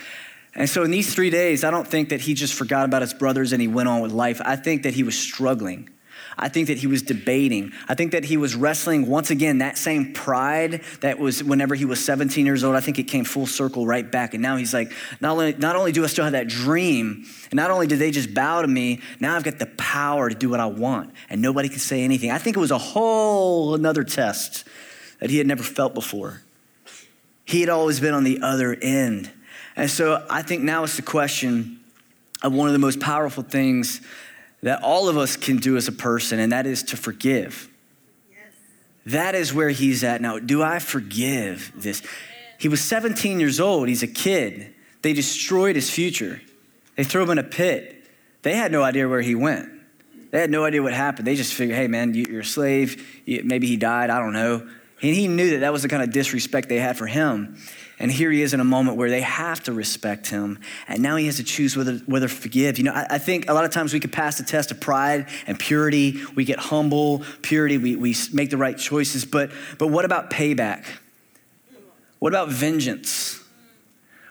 And 0.56 0.70
so 0.70 0.84
in 0.84 0.92
these 0.92 1.14
three 1.14 1.30
days, 1.30 1.64
I 1.64 1.72
don't 1.72 1.88
think 1.88 2.10
that 2.10 2.22
he 2.22 2.34
just 2.34 2.54
forgot 2.54 2.86
about 2.86 3.02
his 3.02 3.14
brothers 3.14 3.52
and 3.52 3.62
he 3.62 3.68
went 3.68 3.90
on 3.90 4.02
with 4.02 4.12
life. 4.12 4.42
I 4.44 4.56
think 4.56 4.84
that 4.84 4.94
he 4.94 5.04
was 5.04 5.18
struggling. 5.18 5.90
I 6.38 6.50
think 6.50 6.68
that 6.68 6.78
he 6.78 6.88
was 6.88 7.02
debating. 7.02 7.72
I 7.88 7.96
think 7.96 8.12
that 8.12 8.26
he 8.26 8.36
was 8.38 8.56
wrestling 8.56 9.08
once 9.08 9.30
again 9.30 9.60
that 9.60 9.78
same 9.78 10.14
pride 10.14 10.82
that 11.02 11.18
was 11.18 11.44
whenever 11.44 11.76
he 11.76 11.86
was 11.86 12.04
17 12.04 12.46
years 12.46 12.64
old. 12.64 12.76
I 12.76 12.82
think 12.82 13.00
it 13.00 13.04
came 13.04 13.24
full 13.24 13.48
circle 13.48 13.86
right 13.86 14.10
back. 14.10 14.34
And 14.34 14.44
now 14.44 14.58
he's 14.58 14.74
like, 14.74 14.92
not 15.22 15.32
only, 15.32 15.54
not 15.54 15.76
only 15.76 15.92
do 15.92 16.04
I 16.04 16.08
still 16.08 16.26
have 16.26 16.34
that 16.34 16.48
dream, 16.48 17.26
and 17.52 17.54
not 17.54 17.72
only 17.72 17.88
did 17.88 18.00
they 18.00 18.12
just 18.12 18.34
bow 18.34 18.62
to 18.62 18.68
me, 18.68 19.02
now 19.20 19.36
I've 19.36 19.44
got 19.44 19.60
the 19.60 19.68
power 19.78 20.30
to 20.30 20.36
do 20.36 20.50
what 20.50 20.60
I 20.60 20.66
want. 20.66 21.14
And 21.30 21.42
nobody 21.42 21.70
can 21.70 21.80
say 21.80 22.04
anything. 22.04 22.32
I 22.32 22.38
think 22.38 22.58
it 22.58 22.60
was 22.60 22.72
a 22.72 22.78
whole 22.78 23.76
another 23.76 24.04
test 24.04 24.66
that 25.20 25.30
he 25.30 25.38
had 25.38 25.48
never 25.48 25.64
felt 25.64 25.94
before. 25.94 26.42
He 27.46 27.62
had 27.62 27.70
always 27.70 28.00
been 28.00 28.14
on 28.14 28.24
the 28.24 28.42
other 28.42 28.76
end. 28.82 29.32
And 29.76 29.90
so 29.90 30.26
I 30.30 30.42
think 30.42 30.64
now 30.64 30.84
it's 30.84 30.96
the 30.96 31.02
question 31.02 31.80
of 32.42 32.54
one 32.54 32.68
of 32.68 32.74
the 32.74 32.80
most 32.80 33.00
powerful 33.00 33.44
things 33.44 34.02
that 34.62 34.82
all 34.84 35.10
of 35.10 35.18
us 35.18 35.36
can 35.36 35.58
do 35.58 35.78
as 35.78 35.88
a 35.88 35.92
person, 35.92 36.40
and 36.40 36.52
that 36.52 36.66
is 36.66 36.84
to 36.84 36.98
forgive. 36.98 37.70
Yes. 38.32 38.40
That 39.06 39.36
is 39.36 39.54
where 39.54 39.70
he's 39.70 40.04
at 40.04 40.22
now. 40.22 40.40
Do 40.40 40.64
I 40.64 40.80
forgive 40.80 41.72
this? 41.76 42.02
He 42.58 42.68
was 42.68 42.82
17 42.82 43.40
years 43.40 43.60
old, 43.60 43.88
he's 43.88 44.04
a 44.04 44.08
kid. 44.08 44.74
They 45.02 45.14
destroyed 45.14 45.76
his 45.76 45.90
future, 45.90 46.42
they 46.96 47.04
threw 47.04 47.24
him 47.24 47.32
in 47.32 47.38
a 47.38 47.44
pit. 47.44 47.92
They 48.42 48.56
had 48.56 48.72
no 48.72 48.84
idea 48.84 49.10
where 49.10 49.22
he 49.22 49.34
went. 49.34 49.70
They 50.30 50.40
had 50.40 50.52
no 50.52 50.66
idea 50.66 50.84
what 50.84 50.94
happened. 50.94 51.26
They 51.26 51.36
just 51.36 51.56
figured, 51.56 51.76
hey, 51.76 51.88
man, 51.88 52.14
you're 52.14 52.42
a 52.42 52.46
slave. 52.46 53.24
Maybe 53.26 53.66
he 53.66 53.76
died. 53.76 54.12
I 54.12 54.20
don't 54.20 54.34
know. 54.34 54.58
And 55.02 55.16
he 55.16 55.28
knew 55.28 55.50
that 55.52 55.62
that 55.62 55.74
was 55.74 55.82
the 55.82 55.90
kind 55.90 56.04
of 56.04 56.12
disrespect 56.12 56.70
they 56.70 56.78
had 56.78 56.96
for 56.96 57.08
him. 57.08 57.58
And 57.98 58.12
here 58.12 58.30
he 58.30 58.42
is 58.42 58.54
in 58.54 58.60
a 58.60 58.66
moment 58.66 58.98
where 58.98 59.10
they 59.10 59.22
have 59.22 59.64
to 59.64 59.74
respect 59.74 60.28
him. 60.28 60.60
And 60.88 61.02
now 61.02 61.16
he 61.16 61.28
has 61.28 61.38
to 61.38 61.44
choose 61.44 61.78
whether, 61.78 61.94
whether 62.06 62.28
to 62.28 62.34
forgive. 62.34 62.78
You 62.78 62.86
know, 62.86 62.92
I, 62.92 63.08
I 63.12 63.18
think 63.18 63.50
a 63.50 63.54
lot 63.54 63.64
of 63.64 63.72
times 63.72 63.94
we 63.94 64.00
could 64.02 64.12
pass 64.12 64.38
the 64.38 64.44
test 64.44 64.72
of 64.72 64.82
pride 64.82 65.28
and 65.48 65.58
purity. 65.58 66.22
We 66.36 66.44
get 66.44 66.60
humble, 66.60 67.24
purity, 67.42 67.78
we, 67.78 67.96
we 67.96 68.16
make 68.34 68.50
the 68.50 68.58
right 68.58 68.78
choices. 68.78 69.24
But, 69.24 69.52
but 69.78 69.88
what 69.88 70.04
about 70.04 70.30
payback? 70.30 70.86
What 72.20 72.34
about 72.34 72.50
vengeance? 72.50 73.42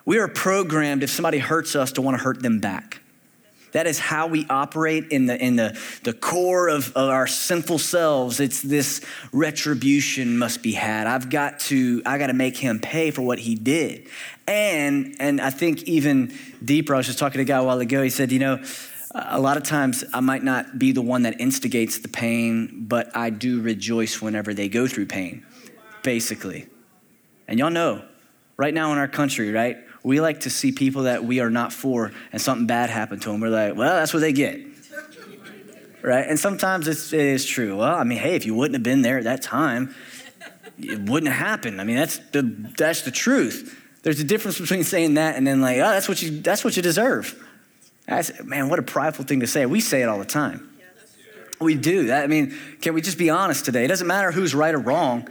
We 0.05 0.18
are 0.18 0.29
programmed, 0.29 1.03
if 1.03 1.11
somebody 1.11 1.38
hurts 1.38 1.74
us, 1.74 1.92
to 1.92 2.03
want 2.03 2.18
to 2.18 2.22
hurt 2.22 2.42
them 2.42 2.61
back. 2.61 3.00
That 3.74 3.88
is 3.88 3.98
how 3.98 4.28
we 4.28 4.46
operate 4.48 5.08
in 5.10 5.26
the, 5.26 5.37
in 5.37 5.56
the, 5.56 5.76
the 6.04 6.12
core 6.12 6.68
of, 6.68 6.92
of 6.96 7.08
our 7.10 7.26
sinful 7.26 7.78
selves. 7.78 8.38
It's 8.38 8.62
this 8.62 9.04
retribution 9.32 10.38
must 10.38 10.62
be 10.62 10.72
had. 10.72 11.08
I've 11.08 11.28
got 11.28 11.58
to, 11.60 12.00
I 12.06 12.18
got 12.18 12.28
to 12.28 12.34
make 12.34 12.56
him 12.56 12.78
pay 12.78 13.10
for 13.10 13.22
what 13.22 13.40
he 13.40 13.56
did. 13.56 14.06
And, 14.46 15.16
and 15.18 15.40
I 15.40 15.50
think 15.50 15.82
even 15.82 16.32
deeper, 16.64 16.94
I 16.94 16.98
was 16.98 17.06
just 17.06 17.18
talking 17.18 17.38
to 17.38 17.42
a 17.42 17.44
guy 17.44 17.56
a 17.56 17.64
while 17.64 17.80
ago. 17.80 18.00
He 18.04 18.10
said, 18.10 18.30
you 18.30 18.38
know, 18.38 18.62
a 19.12 19.40
lot 19.40 19.56
of 19.56 19.64
times 19.64 20.04
I 20.14 20.20
might 20.20 20.44
not 20.44 20.78
be 20.78 20.92
the 20.92 21.02
one 21.02 21.22
that 21.22 21.40
instigates 21.40 21.98
the 21.98 22.08
pain, 22.08 22.87
but 22.87 23.14
I 23.16 23.30
do 23.30 23.60
rejoice 23.60 24.22
whenever 24.22 24.54
they 24.54 24.68
go 24.68 24.87
through 24.87 25.06
pain, 25.06 25.44
basically. 26.04 26.68
And 27.48 27.58
y'all 27.58 27.70
know, 27.70 28.04
right 28.56 28.72
now 28.72 28.92
in 28.92 28.98
our 28.98 29.08
country, 29.08 29.50
right? 29.50 29.78
We 30.04 30.20
like 30.20 30.40
to 30.40 30.50
see 30.50 30.70
people 30.70 31.04
that 31.04 31.24
we 31.24 31.40
are 31.40 31.50
not 31.50 31.72
for 31.72 32.12
and 32.30 32.40
something 32.40 32.66
bad 32.66 32.90
happened 32.90 33.22
to 33.22 33.32
them. 33.32 33.40
We're 33.40 33.48
like, 33.48 33.74
well, 33.74 33.96
that's 33.96 34.12
what 34.12 34.20
they 34.20 34.32
get. 34.32 34.60
Right? 36.02 36.28
And 36.28 36.38
sometimes 36.38 36.86
it's, 36.86 37.14
it 37.14 37.20
is 37.20 37.46
true. 37.46 37.78
Well, 37.78 37.94
I 37.94 38.04
mean, 38.04 38.18
hey, 38.18 38.36
if 38.36 38.44
you 38.44 38.54
wouldn't 38.54 38.74
have 38.74 38.82
been 38.82 39.00
there 39.00 39.16
at 39.16 39.24
that 39.24 39.40
time, 39.40 39.94
it 40.78 41.00
wouldn't 41.00 41.32
have 41.32 41.46
happened. 41.46 41.80
I 41.80 41.84
mean, 41.84 41.96
that's 41.96 42.18
the, 42.32 42.42
that's 42.76 43.02
the 43.02 43.10
truth. 43.10 43.80
There's 44.02 44.20
a 44.20 44.24
difference 44.24 44.60
between 44.60 44.84
saying 44.84 45.14
that 45.14 45.36
and 45.36 45.46
then 45.46 45.62
like, 45.62 45.78
oh, 45.78 45.90
that's 45.90 46.06
what 46.06 46.20
you, 46.20 46.42
that's 46.42 46.62
what 46.62 46.76
you 46.76 46.82
deserve. 46.82 47.42
That's, 48.06 48.42
man, 48.44 48.68
what 48.68 48.78
a 48.78 48.82
prideful 48.82 49.24
thing 49.24 49.40
to 49.40 49.46
say. 49.46 49.64
We 49.64 49.80
say 49.80 50.02
it 50.02 50.10
all 50.10 50.18
the 50.18 50.26
time. 50.26 50.70
We 51.58 51.76
do. 51.76 52.08
That, 52.08 52.24
I 52.24 52.26
mean, 52.26 52.54
can 52.82 52.92
we 52.92 53.00
just 53.00 53.16
be 53.16 53.30
honest 53.30 53.64
today? 53.64 53.86
It 53.86 53.88
doesn't 53.88 54.06
matter 54.06 54.30
who's 54.30 54.54
right 54.54 54.74
or 54.74 54.78
wrong, 54.78 55.26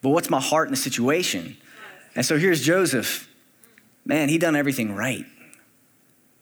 but 0.00 0.10
what's 0.10 0.30
my 0.30 0.40
heart 0.40 0.68
in 0.68 0.72
the 0.72 0.76
situation? 0.76 1.56
And 2.14 2.24
so 2.24 2.38
here's 2.38 2.64
Joseph 2.64 3.27
man, 4.08 4.28
he 4.28 4.38
done 4.38 4.56
everything 4.56 4.96
right. 4.96 5.24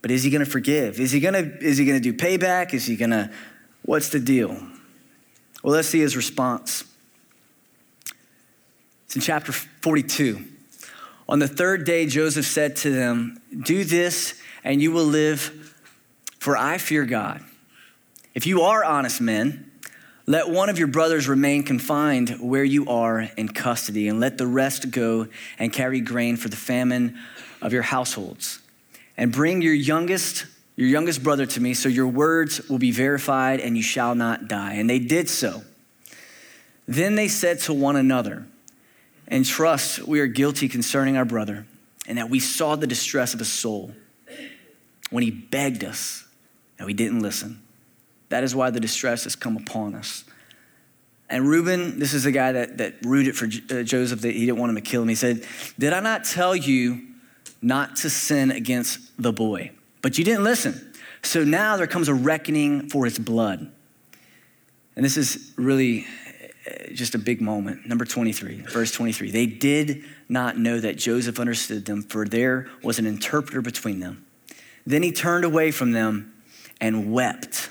But 0.00 0.10
is 0.10 0.22
he 0.22 0.30
going 0.30 0.44
to 0.44 0.50
forgive? 0.50 0.98
Is 1.00 1.10
he 1.10 1.20
going 1.20 1.34
to 1.34 1.58
is 1.58 1.76
he 1.76 1.84
going 1.84 2.00
to 2.00 2.12
do 2.12 2.16
payback? 2.16 2.72
Is 2.72 2.86
he 2.86 2.96
going 2.96 3.10
to 3.10 3.30
what's 3.82 4.08
the 4.08 4.20
deal? 4.20 4.52
Well, 5.62 5.74
let's 5.74 5.88
see 5.88 6.00
his 6.00 6.16
response. 6.16 6.84
It's 9.06 9.16
in 9.16 9.20
chapter 9.20 9.52
42. 9.52 10.44
On 11.28 11.40
the 11.40 11.48
third 11.48 11.84
day, 11.84 12.06
Joseph 12.06 12.46
said 12.46 12.76
to 12.76 12.90
them, 12.90 13.40
Do 13.64 13.82
this, 13.82 14.40
and 14.62 14.80
you 14.80 14.92
will 14.92 15.04
live, 15.04 15.74
for 16.38 16.56
I 16.56 16.78
fear 16.78 17.04
God. 17.04 17.42
If 18.32 18.46
you 18.46 18.62
are 18.62 18.84
honest 18.84 19.20
men, 19.20 19.72
let 20.26 20.48
one 20.48 20.68
of 20.68 20.78
your 20.78 20.88
brothers 20.88 21.28
remain 21.28 21.64
confined 21.64 22.30
where 22.40 22.62
you 22.62 22.86
are 22.88 23.28
in 23.36 23.48
custody, 23.48 24.06
and 24.06 24.20
let 24.20 24.38
the 24.38 24.46
rest 24.46 24.90
go 24.92 25.26
and 25.58 25.72
carry 25.72 26.00
grain 26.00 26.36
for 26.36 26.48
the 26.48 26.56
famine 26.56 27.18
of 27.66 27.72
your 27.72 27.82
households. 27.82 28.60
And 29.16 29.32
bring 29.32 29.60
your 29.60 29.74
youngest, 29.74 30.46
your 30.76 30.88
youngest 30.88 31.24
brother 31.24 31.46
to 31.46 31.60
me, 31.60 31.74
so 31.74 31.88
your 31.88 32.06
words 32.06 32.68
will 32.68 32.78
be 32.78 32.92
verified 32.92 33.58
and 33.58 33.76
you 33.76 33.82
shall 33.82 34.14
not 34.14 34.46
die. 34.46 34.74
And 34.74 34.88
they 34.88 35.00
did 35.00 35.28
so. 35.28 35.64
Then 36.86 37.16
they 37.16 37.26
said 37.26 37.58
to 37.62 37.74
one 37.74 37.96
another, 37.96 38.46
And 39.26 39.44
trust 39.44 40.06
we 40.06 40.20
are 40.20 40.28
guilty 40.28 40.68
concerning 40.68 41.16
our 41.16 41.24
brother, 41.24 41.66
and 42.06 42.18
that 42.18 42.30
we 42.30 42.38
saw 42.38 42.76
the 42.76 42.86
distress 42.86 43.34
of 43.34 43.40
his 43.40 43.50
soul 43.50 43.92
when 45.10 45.24
he 45.24 45.32
begged 45.32 45.82
us, 45.82 46.24
and 46.78 46.86
we 46.86 46.94
didn't 46.94 47.20
listen. 47.20 47.60
That 48.28 48.44
is 48.44 48.54
why 48.54 48.70
the 48.70 48.80
distress 48.80 49.24
has 49.24 49.34
come 49.34 49.56
upon 49.56 49.96
us. 49.96 50.24
And 51.28 51.48
Reuben, 51.48 51.98
this 51.98 52.14
is 52.14 52.22
the 52.22 52.30
guy 52.30 52.52
that, 52.52 52.78
that 52.78 52.94
rooted 53.04 53.36
for 53.36 53.46
uh, 53.46 53.82
Joseph, 53.82 54.20
that 54.20 54.34
he 54.34 54.46
didn't 54.46 54.58
want 54.60 54.70
him 54.70 54.76
to 54.76 54.82
kill 54.82 55.02
him. 55.02 55.08
He 55.08 55.16
said, 55.16 55.44
Did 55.76 55.92
I 55.92 55.98
not 55.98 56.22
tell 56.22 56.54
you 56.54 57.02
not 57.62 57.96
to 57.96 58.10
sin 58.10 58.50
against 58.50 59.00
the 59.20 59.32
boy. 59.32 59.70
But 60.02 60.18
you 60.18 60.24
didn't 60.24 60.44
listen. 60.44 60.92
So 61.22 61.42
now 61.42 61.76
there 61.76 61.86
comes 61.86 62.08
a 62.08 62.14
reckoning 62.14 62.88
for 62.88 63.04
his 63.04 63.18
blood. 63.18 63.70
And 64.94 65.04
this 65.04 65.16
is 65.16 65.52
really 65.56 66.06
uh, 66.66 66.92
just 66.92 67.14
a 67.14 67.18
big 67.18 67.40
moment. 67.40 67.86
Number 67.86 68.04
23, 68.04 68.62
verse 68.62 68.92
23. 68.92 69.30
They 69.30 69.46
did 69.46 70.04
not 70.28 70.56
know 70.56 70.80
that 70.80 70.96
Joseph 70.96 71.38
understood 71.38 71.84
them, 71.84 72.02
for 72.02 72.26
there 72.26 72.68
was 72.82 72.98
an 72.98 73.06
interpreter 73.06 73.60
between 73.60 74.00
them. 74.00 74.24
Then 74.86 75.02
he 75.02 75.12
turned 75.12 75.44
away 75.44 75.70
from 75.70 75.92
them 75.92 76.32
and 76.80 77.12
wept. 77.12 77.70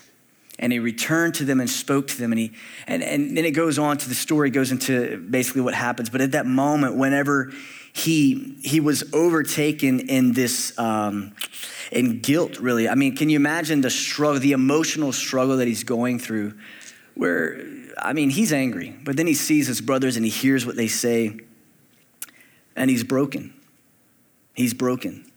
And 0.58 0.72
he 0.72 0.80
returned 0.80 1.36
to 1.36 1.46
them 1.46 1.60
and 1.60 1.70
spoke 1.70 2.08
to 2.08 2.18
them. 2.18 2.32
And, 2.32 2.40
he, 2.40 2.52
and, 2.88 3.04
and 3.04 3.36
then 3.36 3.44
it 3.44 3.52
goes 3.52 3.78
on 3.78 3.98
to 3.98 4.10
the 4.10 4.16
story, 4.16 4.50
goes 4.50 4.72
into 4.72 5.18
basically 5.18 5.62
what 5.62 5.74
happens. 5.74 6.10
But 6.10 6.22
at 6.22 6.32
that 6.32 6.46
moment, 6.46 6.96
whenever 6.96 7.52
he 7.96 8.58
he 8.62 8.82
was 8.82 9.06
overtaken 9.14 10.02
in 10.02 10.34
this 10.34 10.78
um, 10.78 11.34
in 11.94 12.20
guilt 12.20 12.60
really. 12.60 12.90
I 12.90 12.96
mean 12.96 13.16
can 13.16 13.30
you 13.30 13.38
imagine 13.38 13.80
the 13.80 13.90
struggle 13.90 14.42
the 14.42 14.52
emotional 14.52 15.14
struggle 15.14 15.58
that 15.58 15.68
he's 15.68 15.86
going 15.86 16.20
through 16.20 16.54
where 17.14 17.62
i 17.98 18.12
mean 18.12 18.30
he's 18.30 18.52
angry 18.52 18.94
but 19.06 19.16
then 19.16 19.26
he 19.26 19.34
sees 19.34 19.68
his 19.68 19.80
brothers 19.80 20.18
and 20.18 20.26
he 20.26 20.32
hears 20.32 20.66
what 20.66 20.76
they 20.76 20.90
say 20.90 21.40
and 22.76 22.90
he's 22.90 23.06
broken. 23.06 23.54
He's 24.54 24.74
broken. 24.74 25.32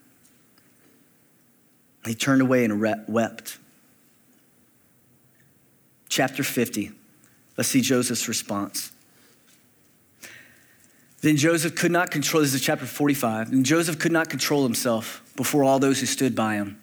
He 2.05 2.17
turned 2.17 2.43
away 2.43 2.65
and 2.65 2.81
wept. 3.09 3.59
Chapter 6.09 6.43
50 6.43 6.91
let's 7.57 7.69
see 7.69 7.83
joseph's 7.83 8.29
response 8.29 8.93
then 11.21 11.37
Joseph 11.37 11.75
could 11.75 11.91
not 11.91 12.11
control, 12.11 12.43
this 12.43 12.55
is 12.55 12.61
chapter 12.61 12.87
45, 12.87 13.51
and 13.53 13.67
Joseph 13.67 13.99
could 13.99 14.13
not 14.13 14.29
control 14.29 14.63
himself 14.63 15.23
before 15.37 15.65
all 15.65 15.79
those 15.79 16.01
who 16.01 16.07
stood 16.07 16.35
by 16.35 16.55
him. 16.55 16.81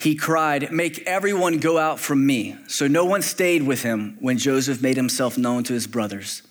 he 0.00 0.14
cried, 0.14 0.70
Make 0.70 1.06
everyone 1.06 1.58
go 1.58 1.78
out 1.78 1.98
from 1.98 2.26
me. 2.26 2.56
So 2.66 2.86
no 2.86 3.04
one 3.04 3.22
stayed 3.22 3.62
with 3.62 3.82
him 3.82 4.16
when 4.20 4.38
Joseph 4.38 4.82
made 4.82 4.96
himself 4.96 5.38
known 5.38 5.64
to 5.64 5.72
his 5.72 5.86
brothers. 5.86 6.42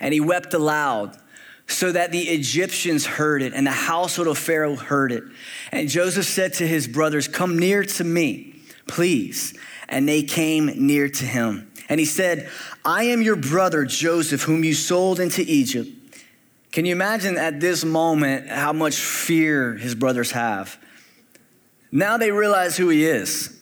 And 0.00 0.12
he 0.12 0.20
wept 0.20 0.52
aloud 0.54 1.16
so 1.66 1.90
that 1.92 2.12
the 2.12 2.22
Egyptians 2.22 3.06
heard 3.06 3.42
it 3.42 3.54
and 3.54 3.66
the 3.66 3.72
household 3.72 4.28
of 4.28 4.38
Pharaoh 4.38 4.76
heard 4.76 5.12
it. 5.12 5.24
And 5.72 5.88
Joseph 5.88 6.26
said 6.26 6.54
to 6.54 6.66
his 6.66 6.86
brothers, 6.86 7.26
Come 7.26 7.58
near 7.58 7.84
to 7.84 8.04
me, 8.04 8.60
please. 8.86 9.56
And 9.88 10.08
they 10.08 10.22
came 10.22 10.66
near 10.86 11.08
to 11.08 11.24
him. 11.24 11.70
And 11.88 12.00
he 12.00 12.06
said, 12.06 12.50
I 12.84 13.04
am 13.04 13.22
your 13.22 13.36
brother 13.36 13.84
Joseph, 13.84 14.42
whom 14.42 14.64
you 14.64 14.74
sold 14.74 15.20
into 15.20 15.42
Egypt. 15.42 15.90
Can 16.72 16.86
you 16.86 16.92
imagine 16.92 17.36
at 17.38 17.60
this 17.60 17.84
moment 17.84 18.48
how 18.48 18.72
much 18.72 18.96
fear 18.96 19.74
his 19.74 19.94
brothers 19.94 20.32
have? 20.32 20.76
Now 21.92 22.16
they 22.16 22.32
realize 22.32 22.76
who 22.76 22.88
he 22.88 23.04
is. 23.04 23.56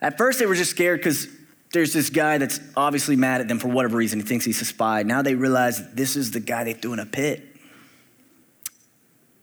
At 0.00 0.18
first, 0.18 0.38
they 0.38 0.46
were 0.46 0.56
just 0.56 0.70
scared 0.70 1.00
because 1.00 1.28
there's 1.72 1.92
this 1.92 2.10
guy 2.10 2.38
that's 2.38 2.58
obviously 2.76 3.16
mad 3.16 3.40
at 3.40 3.48
them 3.48 3.58
for 3.58 3.68
whatever 3.68 3.96
reason. 3.96 4.18
He 4.20 4.26
thinks 4.26 4.44
he's 4.44 4.60
a 4.60 4.64
spy. 4.64 5.02
Now 5.02 5.22
they 5.22 5.34
realize 5.34 5.92
this 5.92 6.16
is 6.16 6.30
the 6.30 6.40
guy 6.40 6.64
they 6.64 6.72
threw 6.72 6.92
in 6.94 6.98
a 6.98 7.06
pit. 7.06 7.44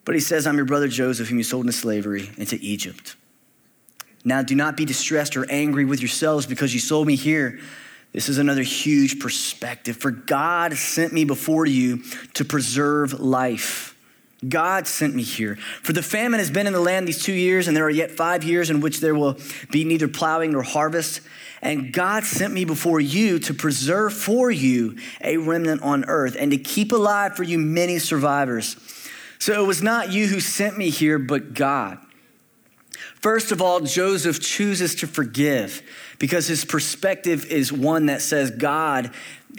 But 0.04 0.16
he 0.16 0.22
says, 0.22 0.46
I'm 0.46 0.56
your 0.56 0.66
brother 0.66 0.88
Joseph, 0.88 1.30
whom 1.30 1.38
you 1.38 1.44
sold 1.44 1.66
into 1.66 1.78
slavery 1.78 2.30
into 2.38 2.58
Egypt. 2.62 3.16
Now 4.24 4.42
do 4.42 4.56
not 4.56 4.76
be 4.76 4.86
distressed 4.86 5.38
or 5.38 5.50
angry 5.50 5.86
with 5.86 6.02
yourselves 6.02 6.46
because 6.46 6.74
you 6.74 6.80
sold 6.80 7.08
me 7.08 7.16
here. 7.16 7.60
This 8.16 8.30
is 8.30 8.38
another 8.38 8.62
huge 8.62 9.20
perspective. 9.20 9.98
For 9.98 10.10
God 10.10 10.74
sent 10.76 11.12
me 11.12 11.26
before 11.26 11.66
you 11.66 12.02
to 12.36 12.46
preserve 12.46 13.20
life. 13.20 13.94
God 14.48 14.88
sent 14.88 15.14
me 15.14 15.22
here. 15.22 15.58
For 15.84 15.92
the 15.92 16.02
famine 16.02 16.40
has 16.40 16.50
been 16.50 16.66
in 16.66 16.72
the 16.72 16.80
land 16.80 17.10
these 17.10 17.22
two 17.22 17.34
years, 17.34 17.68
and 17.68 17.76
there 17.76 17.84
are 17.84 17.90
yet 17.90 18.12
five 18.12 18.46
years 18.46 18.70
in 18.70 18.80
which 18.80 19.02
there 19.02 19.16
will 19.16 19.38
be 19.70 19.84
neither 19.84 20.08
plowing 20.08 20.54
nor 20.54 20.64
harvest. 20.64 21.20
And 21.62 21.92
God 21.92 22.24
sent 22.24 22.54
me 22.54 22.64
before 22.64 23.02
you 23.02 23.38
to 23.40 23.54
preserve 23.54 24.14
for 24.14 24.50
you 24.50 24.98
a 25.22 25.36
remnant 25.36 25.82
on 25.82 26.06
earth 26.06 26.38
and 26.40 26.52
to 26.52 26.58
keep 26.58 26.94
alive 26.94 27.36
for 27.36 27.44
you 27.44 27.60
many 27.60 28.00
survivors. 28.00 28.78
So 29.40 29.62
it 29.62 29.68
was 29.68 29.84
not 29.84 30.14
you 30.14 30.28
who 30.28 30.40
sent 30.40 30.78
me 30.78 30.90
here, 30.90 31.20
but 31.20 31.54
God. 31.54 31.98
First 33.16 33.52
of 33.52 33.62
all, 33.62 33.82
Joseph 33.82 34.40
chooses 34.40 34.96
to 34.96 35.08
forgive 35.08 35.82
because 36.20 36.48
his 36.48 36.66
perspective 36.66 37.46
is 37.46 37.72
one 37.72 38.08
that 38.08 38.22
says, 38.22 38.52
God 38.52 39.12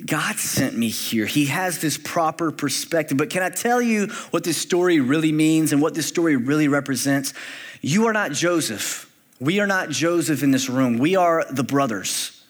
God 0.04 0.36
sent 0.36 0.76
me 0.76 0.88
here. 0.88 1.24
He 1.24 1.46
has 1.46 1.80
this 1.80 1.96
proper 1.96 2.52
perspective. 2.52 3.16
But 3.16 3.30
can 3.30 3.42
I 3.42 3.48
tell 3.48 3.80
you 3.80 4.08
what 4.30 4.44
this 4.44 4.58
story 4.58 5.00
really 5.00 5.32
means 5.32 5.72
and 5.72 5.80
what 5.80 5.94
this 5.94 6.06
story 6.06 6.36
really 6.36 6.68
represents? 6.68 7.32
You 7.80 8.06
are 8.06 8.12
not 8.12 8.32
Joseph. 8.32 9.10
We 9.40 9.60
are 9.60 9.66
not 9.66 9.88
Joseph 9.88 10.42
in 10.42 10.50
this 10.50 10.68
room. 10.68 10.98
We 10.98 11.16
are 11.16 11.46
the 11.50 11.62
brothers. 11.62 12.44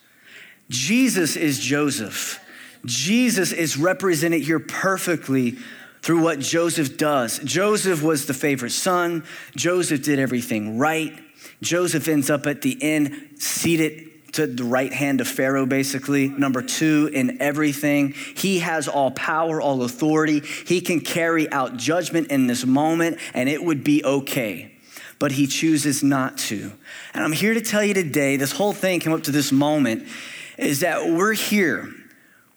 Jesus 0.70 1.36
is 1.36 1.60
Joseph. 1.60 2.40
Jesus 2.84 3.52
is 3.52 3.76
represented 3.76 4.42
here 4.42 4.60
perfectly 4.60 5.58
through 6.02 6.22
what 6.22 6.38
Joseph 6.38 6.96
does. 6.96 7.38
Joseph 7.40 8.02
was 8.02 8.26
the 8.26 8.34
favorite 8.34 8.70
son. 8.70 9.24
Joseph 9.56 10.02
did 10.02 10.18
everything 10.18 10.78
right. 10.78 11.16
Joseph 11.62 12.08
ends 12.08 12.30
up 12.30 12.46
at 12.46 12.62
the 12.62 12.78
end 12.82 13.30
seated 13.38 14.32
to 14.32 14.46
the 14.46 14.64
right 14.64 14.92
hand 14.92 15.20
of 15.20 15.28
Pharaoh, 15.28 15.66
basically. 15.66 16.28
Number 16.28 16.60
two, 16.60 17.10
in 17.12 17.40
everything. 17.40 18.12
He 18.36 18.58
has 18.58 18.86
all 18.86 19.10
power, 19.10 19.60
all 19.60 19.82
authority. 19.82 20.40
He 20.40 20.80
can 20.80 21.00
carry 21.00 21.50
out 21.50 21.76
judgment 21.76 22.28
in 22.30 22.46
this 22.46 22.66
moment, 22.66 23.18
and 23.32 23.48
it 23.48 23.64
would 23.64 23.82
be 23.82 24.04
okay. 24.04 24.72
But 25.18 25.32
he 25.32 25.46
chooses 25.46 26.02
not 26.02 26.36
to. 26.38 26.72
And 27.14 27.24
I'm 27.24 27.32
here 27.32 27.54
to 27.54 27.62
tell 27.62 27.82
you 27.82 27.94
today 27.94 28.36
this 28.36 28.52
whole 28.52 28.74
thing 28.74 29.00
came 29.00 29.14
up 29.14 29.22
to 29.22 29.30
this 29.30 29.50
moment 29.52 30.06
is 30.58 30.80
that 30.80 31.08
we're 31.08 31.32
here. 31.32 31.88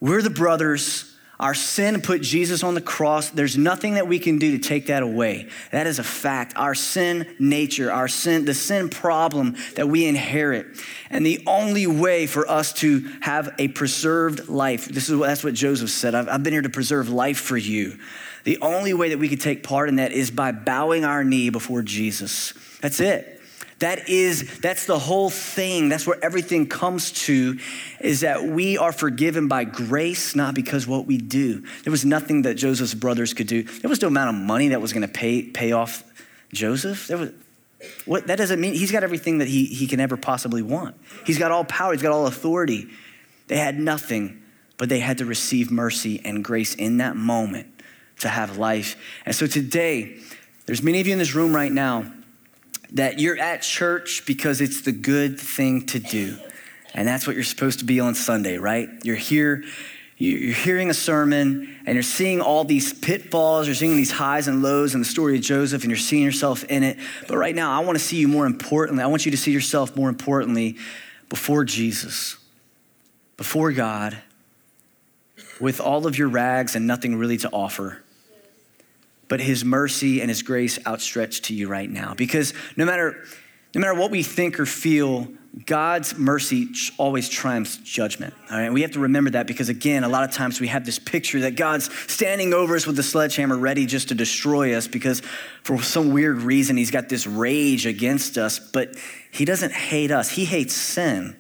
We're 0.02 0.22
the 0.22 0.30
brothers 0.30 1.16
our 1.40 1.54
sin 1.54 2.02
put 2.02 2.22
Jesus 2.22 2.64
on 2.64 2.74
the 2.74 2.82
cross. 2.82 3.30
There's 3.30 3.58
nothing 3.58 3.94
that 3.94 4.08
we 4.08 4.20
can 4.20 4.40
do 4.40 4.58
to 4.58 4.60
take 4.60 4.88
that 4.88 5.04
away. 5.04 5.48
That 5.72 5.88
is 5.88 5.98
a 5.98 6.04
fact. 6.04 6.54
Our 6.58 6.76
sin 6.76 7.34
nature, 7.40 7.92
our 7.92 8.10
sin, 8.10 8.44
the 8.44 8.54
sin 8.54 8.90
problem 8.90 9.56
that 9.76 9.88
we 9.88 10.06
inherit. 10.06 10.68
And 11.10 11.26
the 11.26 11.42
only 11.48 11.88
way 11.88 12.28
for 12.28 12.50
us 12.50 12.74
to 12.74 13.10
have 13.22 13.56
a 13.58 13.70
preserved 13.70 14.50
life, 14.50 14.88
this 14.90 15.08
is 15.08 15.16
what, 15.16 15.28
that's 15.28 15.44
what 15.44 15.54
Joseph 15.54 15.90
said. 15.90 16.14
I've, 16.14 16.28
I've 16.28 16.44
been 16.44 16.54
here 16.54 16.62
to 16.62 16.70
preserve 16.70 17.08
life 17.08 17.40
for 17.40 17.58
you. 17.58 17.98
The 18.44 18.58
only 18.62 18.94
way 18.94 19.10
that 19.10 19.18
we 19.18 19.30
could 19.30 19.42
take 19.42 19.64
part 19.64 19.88
in 19.88 19.96
that 19.96 20.12
is 20.12 20.32
by 20.32 20.52
bowing 20.52 21.06
our 21.06 21.24
knee 21.24 21.50
before 21.50 21.84
Jesus. 21.84 22.54
That's 22.82 23.00
it. 23.00 23.39
That 23.80 24.10
is, 24.10 24.60
that's 24.60 24.86
the 24.86 25.00
whole 25.00 25.30
thing. 25.30 25.88
That's 25.88 26.06
where 26.06 26.24
everything 26.24 26.68
comes 26.68 27.12
to, 27.24 27.58
is 28.02 28.22
that 28.22 28.44
we 28.44 28.78
are 28.78 28.92
forgiven 28.92 29.48
by 29.48 29.64
grace, 29.64 30.36
not 30.36 30.54
because 30.54 30.86
what 30.86 31.06
we 31.06 31.18
do. 31.18 31.64
There 31.84 31.92
was 31.92 32.04
nothing 32.04 32.42
that 32.42 32.56
Joseph's 32.56 32.94
brothers 32.94 33.34
could 33.34 33.48
do. 33.48 33.64
There 33.64 33.90
was 33.90 34.02
no 34.02 34.10
amount 34.10 34.36
of 34.36 34.44
money 34.44 34.70
that 34.70 34.82
was 34.82 34.92
going 34.92 35.08
to 35.08 35.12
pay, 35.12 35.44
pay 35.44 35.72
off 35.72 36.04
Joseph. 36.52 37.08
There 37.08 37.18
was, 37.18 37.32
what, 38.06 38.28
that 38.28 38.38
doesn't 38.38 38.60
mean 38.60 38.74
he's 38.74 38.92
got 38.92 39.04
everything 39.04 39.38
that 39.38 39.48
he, 39.48 39.66
he 39.66 39.88
can 39.88 40.02
ever 40.02 40.18
possibly 40.18 40.62
want. 40.62 40.96
He's 41.26 41.40
got 41.40 41.52
all 41.52 41.64
power, 41.64 41.94
he's 41.94 42.02
got 42.02 42.12
all 42.12 42.28
authority. 42.28 42.90
They 43.48 43.58
had 43.58 43.80
nothing, 43.80 44.42
but 44.78 44.90
they 44.90 45.00
had 45.00 45.20
to 45.20 45.26
receive 45.26 45.72
mercy 45.72 46.22
and 46.26 46.44
grace 46.44 46.76
in 46.76 46.98
that 46.98 47.16
moment 47.16 47.68
to 48.20 48.28
have 48.28 48.58
life. 48.58 48.98
And 49.26 49.34
so 49.34 49.48
today, 49.48 50.20
there's 50.66 50.84
many 50.84 51.00
of 51.00 51.08
you 51.08 51.14
in 51.14 51.20
this 51.20 51.34
room 51.34 51.56
right 51.56 51.72
now 51.72 52.12
that 52.94 53.20
you're 53.20 53.38
at 53.38 53.62
church 53.62 54.26
because 54.26 54.62
it's 54.62 54.82
the 54.82 54.92
good 54.92 55.40
thing 55.40 55.86
to 55.88 56.00
do. 56.00 56.38
And 56.94 57.08
that's 57.08 57.28
what 57.28 57.36
you're 57.36 57.46
supposed 57.46 57.80
to 57.80 57.86
be 57.86 58.00
on 58.00 58.16
Sunday, 58.16 58.58
right? 58.58 58.90
You're 59.04 59.16
here, 59.16 59.64
you're 60.18 60.54
hearing 60.54 60.90
a 60.90 60.94
sermon, 60.94 61.78
and 61.86 61.96
you're 61.96 62.04
seeing 62.04 62.42
all 62.42 62.64
these 62.64 62.94
pitfalls, 62.94 63.68
you're 63.68 63.76
seeing 63.76 63.96
these 63.96 64.12
highs 64.12 64.48
and 64.48 64.64
lows 64.64 64.96
in 64.96 65.02
the 65.02 65.06
story 65.06 65.36
of 65.36 65.44
Joseph, 65.44 65.84
and 65.84 65.92
you're 65.92 65.98
seeing 65.98 66.24
yourself 66.24 66.64
in 66.64 66.84
it. 66.84 66.98
But 67.28 67.38
right 67.38 67.56
now, 67.56 67.72
I 67.72 67.84
want 67.86 67.98
to 67.98 68.04
see 68.04 68.18
you 68.18 68.28
more 68.28 68.46
importantly. 68.46 69.04
I 69.04 69.08
want 69.08 69.26
you 69.26 69.32
to 69.32 69.38
see 69.38 69.52
yourself 69.52 69.96
more 69.96 70.10
importantly 70.10 70.78
before 71.30 71.64
Jesus, 71.64 72.38
before 73.38 73.72
God, 73.72 74.18
with 75.62 75.80
all 75.80 76.08
of 76.08 76.18
your 76.18 76.28
rags 76.28 76.76
and 76.76 76.88
nothing 76.88 77.16
really 77.16 77.38
to 77.38 77.50
offer 77.52 78.02
but 79.30 79.40
his 79.40 79.64
mercy 79.64 80.20
and 80.20 80.30
his 80.30 80.42
grace 80.42 80.78
outstretched 80.86 81.46
to 81.46 81.54
you 81.54 81.70
right 81.70 81.90
now. 81.90 82.14
Because 82.16 82.54
no 82.76 82.84
matter, 82.84 83.24
no 83.74 83.80
matter 83.80 83.94
what 83.94 84.12
we 84.12 84.24
think 84.24 84.60
or 84.60 84.66
feel, 84.66 85.30
God's 85.66 86.18
mercy 86.18 86.70
always 86.98 87.30
triumphs 87.30 87.78
judgment. 87.78 88.34
All 88.52 88.58
right, 88.58 88.72
we 88.72 88.82
have 88.82 88.92
to 88.92 89.00
remember 89.00 89.32
that 89.32 89.48
because 89.48 89.70
again, 89.70 90.04
a 90.04 90.10
lot 90.10 90.24
of 90.24 90.32
times 90.32 90.60
we 90.60 90.68
have 90.68 90.86
this 90.86 91.00
picture 91.00 91.42
that 91.42 91.56
God's 91.56 91.94
standing 92.12 92.54
over 92.54 92.76
us 92.76 92.86
with 92.86 92.96
the 92.96 93.04
sledgehammer, 93.04 93.58
ready 93.58 93.86
just 93.86 94.10
to 94.10 94.16
destroy 94.16 94.76
us 94.76 94.88
because 94.88 95.22
for 95.64 95.82
some 95.82 96.12
weird 96.12 96.38
reason 96.42 96.78
he's 96.78 96.92
got 96.92 97.10
this 97.10 97.26
rage 97.26 97.86
against 97.86 98.38
us. 98.38 98.60
But 98.60 98.96
he 99.32 99.46
doesn't 99.46 99.74
hate 99.74 100.12
us; 100.12 100.32
he 100.32 100.46
hates 100.46 100.74
sin. 100.74 101.36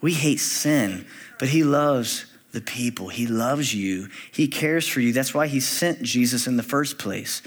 We 0.00 0.12
hate 0.12 0.40
sin, 0.40 1.06
but 1.38 1.48
he 1.48 1.64
loves 1.64 2.26
the 2.58 2.64
people. 2.64 3.08
He 3.08 3.26
loves 3.28 3.72
you, 3.72 4.08
He 4.32 4.48
cares 4.48 4.88
for 4.88 5.00
you. 5.00 5.12
That's 5.12 5.32
why 5.32 5.46
He 5.46 5.60
sent 5.60 6.02
Jesus 6.02 6.48
in 6.48 6.56
the 6.56 6.62
first 6.64 6.98
place. 6.98 7.40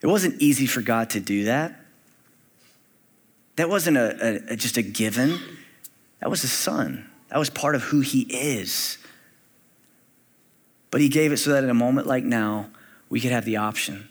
It 0.00 0.08
wasn't 0.08 0.42
easy 0.42 0.66
for 0.66 0.82
God 0.82 1.10
to 1.10 1.20
do 1.20 1.44
that. 1.44 1.80
That 3.54 3.68
wasn't 3.68 3.96
a, 3.96 4.52
a, 4.52 4.56
just 4.56 4.76
a 4.76 4.82
given, 4.82 5.38
that 6.20 6.28
was 6.28 6.42
a 6.42 6.48
son. 6.48 7.08
That 7.28 7.38
was 7.38 7.50
part 7.50 7.76
of 7.76 7.82
who 7.82 8.00
He 8.00 8.22
is. 8.22 8.98
But 10.90 11.00
He 11.00 11.08
gave 11.08 11.30
it 11.30 11.36
so 11.36 11.50
that 11.50 11.62
in 11.62 11.70
a 11.70 11.74
moment 11.74 12.08
like 12.08 12.24
now, 12.24 12.70
we 13.08 13.20
could 13.20 13.30
have 13.30 13.44
the 13.44 13.58
option 13.58 14.08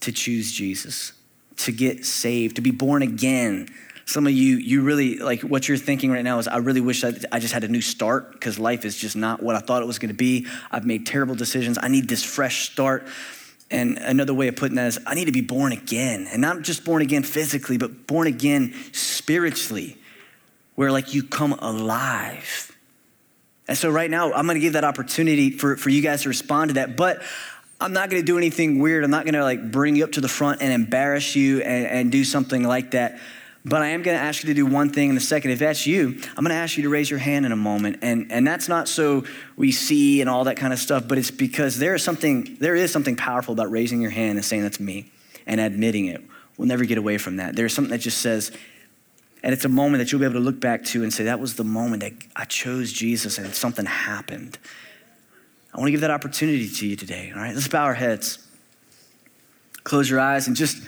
to 0.00 0.12
choose 0.12 0.50
Jesus, 0.50 1.12
to 1.56 1.72
get 1.72 2.06
saved, 2.06 2.56
to 2.56 2.62
be 2.62 2.70
born 2.70 3.02
again 3.02 3.68
some 4.08 4.26
of 4.26 4.32
you, 4.32 4.56
you 4.56 4.80
really, 4.80 5.18
like 5.18 5.42
what 5.42 5.68
you're 5.68 5.76
thinking 5.76 6.10
right 6.10 6.24
now 6.24 6.38
is, 6.38 6.48
I 6.48 6.56
really 6.56 6.80
wish 6.80 7.04
I, 7.04 7.12
I 7.30 7.40
just 7.40 7.52
had 7.52 7.62
a 7.62 7.68
new 7.68 7.82
start 7.82 8.32
because 8.32 8.58
life 8.58 8.86
is 8.86 8.96
just 8.96 9.16
not 9.16 9.42
what 9.42 9.54
I 9.54 9.58
thought 9.58 9.82
it 9.82 9.86
was 9.86 9.98
going 9.98 10.08
to 10.08 10.14
be. 10.14 10.46
I've 10.70 10.86
made 10.86 11.06
terrible 11.06 11.34
decisions. 11.34 11.78
I 11.82 11.88
need 11.88 12.08
this 12.08 12.24
fresh 12.24 12.70
start. 12.70 13.06
And 13.70 13.98
another 13.98 14.32
way 14.32 14.48
of 14.48 14.56
putting 14.56 14.76
that 14.76 14.86
is, 14.86 14.98
I 15.04 15.14
need 15.14 15.26
to 15.26 15.32
be 15.32 15.42
born 15.42 15.72
again. 15.72 16.26
And 16.32 16.40
not 16.40 16.62
just 16.62 16.86
born 16.86 17.02
again 17.02 17.22
physically, 17.22 17.76
but 17.76 18.06
born 18.06 18.26
again 18.26 18.74
spiritually, 18.92 19.98
where 20.74 20.90
like 20.90 21.12
you 21.12 21.22
come 21.22 21.52
alive. 21.52 22.74
And 23.68 23.76
so 23.76 23.90
right 23.90 24.10
now, 24.10 24.32
I'm 24.32 24.46
going 24.46 24.56
to 24.56 24.60
give 24.60 24.72
that 24.72 24.84
opportunity 24.84 25.50
for, 25.50 25.76
for 25.76 25.90
you 25.90 26.00
guys 26.00 26.22
to 26.22 26.30
respond 26.30 26.70
to 26.70 26.74
that. 26.76 26.96
But 26.96 27.20
I'm 27.78 27.92
not 27.92 28.08
going 28.08 28.22
to 28.22 28.26
do 28.26 28.38
anything 28.38 28.78
weird. 28.78 29.04
I'm 29.04 29.10
not 29.10 29.24
going 29.24 29.34
to 29.34 29.44
like 29.44 29.70
bring 29.70 29.96
you 29.96 30.04
up 30.04 30.12
to 30.12 30.22
the 30.22 30.28
front 30.28 30.62
and 30.62 30.72
embarrass 30.72 31.36
you 31.36 31.60
and, 31.60 31.86
and 31.86 32.10
do 32.10 32.24
something 32.24 32.62
like 32.62 32.92
that. 32.92 33.20
But 33.68 33.82
I 33.82 33.88
am 33.88 34.02
going 34.02 34.16
to 34.16 34.22
ask 34.22 34.42
you 34.42 34.48
to 34.48 34.54
do 34.54 34.64
one 34.64 34.90
thing 34.90 35.10
in 35.10 35.16
a 35.16 35.20
second. 35.20 35.50
If 35.50 35.58
that's 35.58 35.86
you, 35.86 36.20
I'm 36.36 36.44
going 36.44 36.48
to 36.48 36.54
ask 36.54 36.76
you 36.76 36.84
to 36.84 36.88
raise 36.88 37.10
your 37.10 37.18
hand 37.18 37.44
in 37.44 37.52
a 37.52 37.56
moment. 37.56 37.98
And, 38.02 38.30
and 38.32 38.46
that's 38.46 38.68
not 38.68 38.88
so 38.88 39.24
we 39.56 39.72
see 39.72 40.20
and 40.20 40.30
all 40.30 40.44
that 40.44 40.56
kind 40.56 40.72
of 40.72 40.78
stuff, 40.78 41.06
but 41.06 41.18
it's 41.18 41.30
because 41.30 41.78
there 41.78 41.94
is 41.94 42.02
something, 42.02 42.56
there 42.60 42.74
is 42.74 42.90
something 42.92 43.16
powerful 43.16 43.52
about 43.52 43.70
raising 43.70 44.00
your 44.00 44.10
hand 44.10 44.38
and 44.38 44.44
saying 44.44 44.62
that's 44.62 44.80
me 44.80 45.10
and 45.46 45.60
admitting 45.60 46.06
it. 46.06 46.22
We'll 46.56 46.68
never 46.68 46.84
get 46.84 46.98
away 46.98 47.18
from 47.18 47.36
that. 47.36 47.56
There's 47.56 47.74
something 47.74 47.90
that 47.90 47.98
just 47.98 48.18
says, 48.18 48.50
And 49.42 49.52
it's 49.52 49.64
a 49.64 49.68
moment 49.68 50.02
that 50.02 50.12
you'll 50.12 50.20
be 50.20 50.24
able 50.24 50.34
to 50.34 50.40
look 50.40 50.60
back 50.60 50.84
to 50.86 51.02
and 51.02 51.12
say, 51.12 51.24
that 51.24 51.40
was 51.40 51.56
the 51.56 51.64
moment 51.64 52.02
that 52.02 52.12
I 52.34 52.44
chose 52.44 52.92
Jesus 52.92 53.38
and 53.38 53.54
something 53.54 53.84
happened. 53.84 54.58
I 55.74 55.78
want 55.78 55.88
to 55.88 55.92
give 55.92 56.00
that 56.00 56.10
opportunity 56.10 56.68
to 56.68 56.86
you 56.86 56.96
today. 56.96 57.32
All 57.34 57.40
right, 57.40 57.54
let's 57.54 57.68
bow 57.68 57.84
our 57.84 57.94
heads, 57.94 58.38
close 59.84 60.08
your 60.08 60.18
eyes, 60.18 60.46
and 60.48 60.56
just 60.56 60.82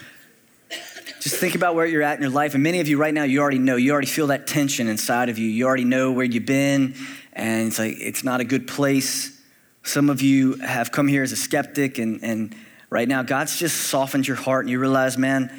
just 1.20 1.36
think 1.36 1.54
about 1.54 1.74
where 1.74 1.84
you're 1.84 2.02
at 2.02 2.16
in 2.16 2.22
your 2.22 2.30
life. 2.30 2.54
And 2.54 2.62
many 2.62 2.80
of 2.80 2.88
you 2.88 2.96
right 2.96 3.12
now, 3.12 3.24
you 3.24 3.40
already 3.40 3.58
know. 3.58 3.76
You 3.76 3.92
already 3.92 4.06
feel 4.06 4.28
that 4.28 4.46
tension 4.46 4.88
inside 4.88 5.28
of 5.28 5.38
you. 5.38 5.46
You 5.46 5.66
already 5.66 5.84
know 5.84 6.12
where 6.12 6.24
you've 6.24 6.46
been, 6.46 6.94
and 7.34 7.68
it's 7.68 7.78
like 7.78 7.96
it's 7.98 8.24
not 8.24 8.40
a 8.40 8.44
good 8.44 8.66
place. 8.66 9.38
Some 9.82 10.08
of 10.08 10.22
you 10.22 10.54
have 10.56 10.90
come 10.90 11.08
here 11.08 11.22
as 11.22 11.32
a 11.32 11.36
skeptic, 11.36 11.98
and, 11.98 12.24
and 12.24 12.56
right 12.88 13.06
now, 13.06 13.22
God's 13.22 13.58
just 13.58 13.76
softened 13.76 14.26
your 14.26 14.36
heart, 14.36 14.64
and 14.64 14.70
you 14.70 14.78
realize, 14.78 15.18
man, 15.18 15.52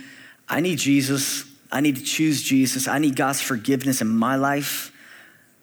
I 0.49 0.62
need 0.62 0.80
Jesus. 0.80 1.45
I 1.72 1.80
need 1.80 1.95
to 1.97 2.03
choose 2.03 2.41
Jesus. 2.41 2.88
I 2.88 2.97
need 2.97 3.16
God's 3.16 3.39
forgiveness 3.39 4.01
in 4.01 4.07
my 4.07 4.38
life. 4.38 4.91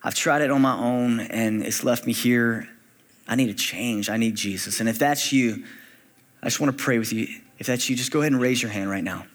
I've 0.03 0.15
tried 0.15 0.43
it 0.43 0.51
on 0.53 0.63
my 0.63 0.77
own, 0.79 1.19
and 1.19 1.65
it's 1.65 1.83
left 1.83 2.07
me 2.07 2.13
here. 2.13 2.69
I 3.27 3.35
need 3.35 3.51
a 3.51 3.55
change. 3.55 4.09
I 4.09 4.17
need 4.17 4.37
Jesus. 4.37 4.79
And 4.79 4.89
if 4.89 5.01
that's 5.01 5.33
you, 5.33 5.65
I 6.41 6.47
just 6.47 6.61
want 6.61 6.79
to 6.79 6.83
pray 6.83 6.99
with 6.99 7.13
you. 7.13 7.27
If 7.59 7.67
that's 7.67 7.91
you, 7.91 7.97
just 7.97 8.13
go 8.13 8.21
ahead 8.21 8.31
and 8.31 8.41
raise 8.41 8.63
your 8.63 8.71
hand 8.71 8.89
right 8.89 9.03
now 9.03 9.27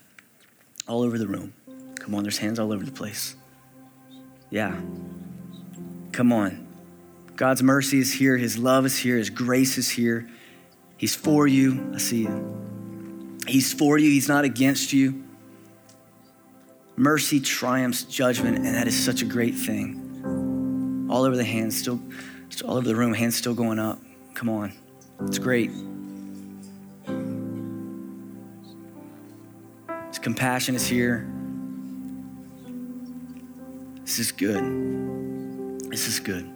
all 0.88 1.02
over 1.02 1.18
the 1.18 1.28
room. 1.28 1.54
Come 2.00 2.16
on, 2.16 2.24
there's 2.24 2.38
hands 2.38 2.60
all 2.60 2.74
over 2.74 2.84
the 2.84 2.92
place. 2.92 3.36
Yeah. 4.50 4.80
Come 6.12 6.32
on. 6.32 6.68
God's 7.36 7.64
mercy 7.64 8.00
is 8.00 8.14
here, 8.14 8.38
His 8.38 8.58
love 8.58 8.86
is 8.86 8.98
here, 8.98 9.18
His 9.18 9.30
grace 9.30 9.78
is 9.78 9.90
here. 9.90 10.30
He's 10.98 11.16
for 11.16 11.48
you. 11.48 11.92
I 11.94 11.98
see 11.98 12.24
you. 12.24 13.38
He's 13.48 13.74
for 13.74 13.98
you, 13.98 14.10
He's 14.10 14.28
not 14.28 14.46
against 14.46 14.94
you. 14.94 15.24
Mercy 16.96 17.40
triumphs 17.40 18.04
judgment, 18.04 18.58
and 18.58 18.68
that 18.68 18.88
is 18.88 19.04
such 19.04 19.22
a 19.24 19.26
great 19.26 19.56
thing. 19.56 21.08
All 21.10 21.24
over 21.24 21.36
the 21.36 21.44
hands, 21.44 21.78
still, 21.78 22.00
all 22.64 22.78
over 22.78 22.88
the 22.88 22.96
room, 22.96 23.14
hands 23.14 23.36
still 23.36 23.56
going 23.56 23.80
up. 23.80 24.00
Come 24.36 24.50
on. 24.50 24.74
It's 25.22 25.40
great. 25.40 25.72
Compassion 30.24 30.74
is 30.74 30.88
here. 30.88 31.28
This 34.04 34.20
is 34.20 34.32
good. 34.32 34.64
This 35.92 36.08
is 36.08 36.22
good. 36.22 36.50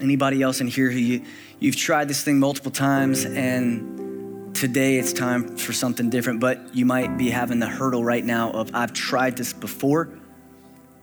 Anybody 0.00 0.42
else 0.42 0.62
in 0.62 0.66
here 0.66 0.90
who 0.90 0.98
you, 0.98 1.22
you've 1.60 1.76
tried 1.76 2.08
this 2.08 2.24
thing 2.24 2.38
multiple 2.38 2.70
times 2.70 3.26
and 3.26 4.54
today 4.54 4.96
it's 4.96 5.12
time 5.12 5.58
for 5.58 5.74
something 5.74 6.08
different, 6.08 6.40
but 6.40 6.74
you 6.74 6.86
might 6.86 7.18
be 7.18 7.28
having 7.28 7.58
the 7.58 7.66
hurdle 7.66 8.02
right 8.02 8.24
now 8.24 8.50
of 8.52 8.70
I've 8.74 8.94
tried 8.94 9.36
this 9.36 9.52
before, 9.52 10.08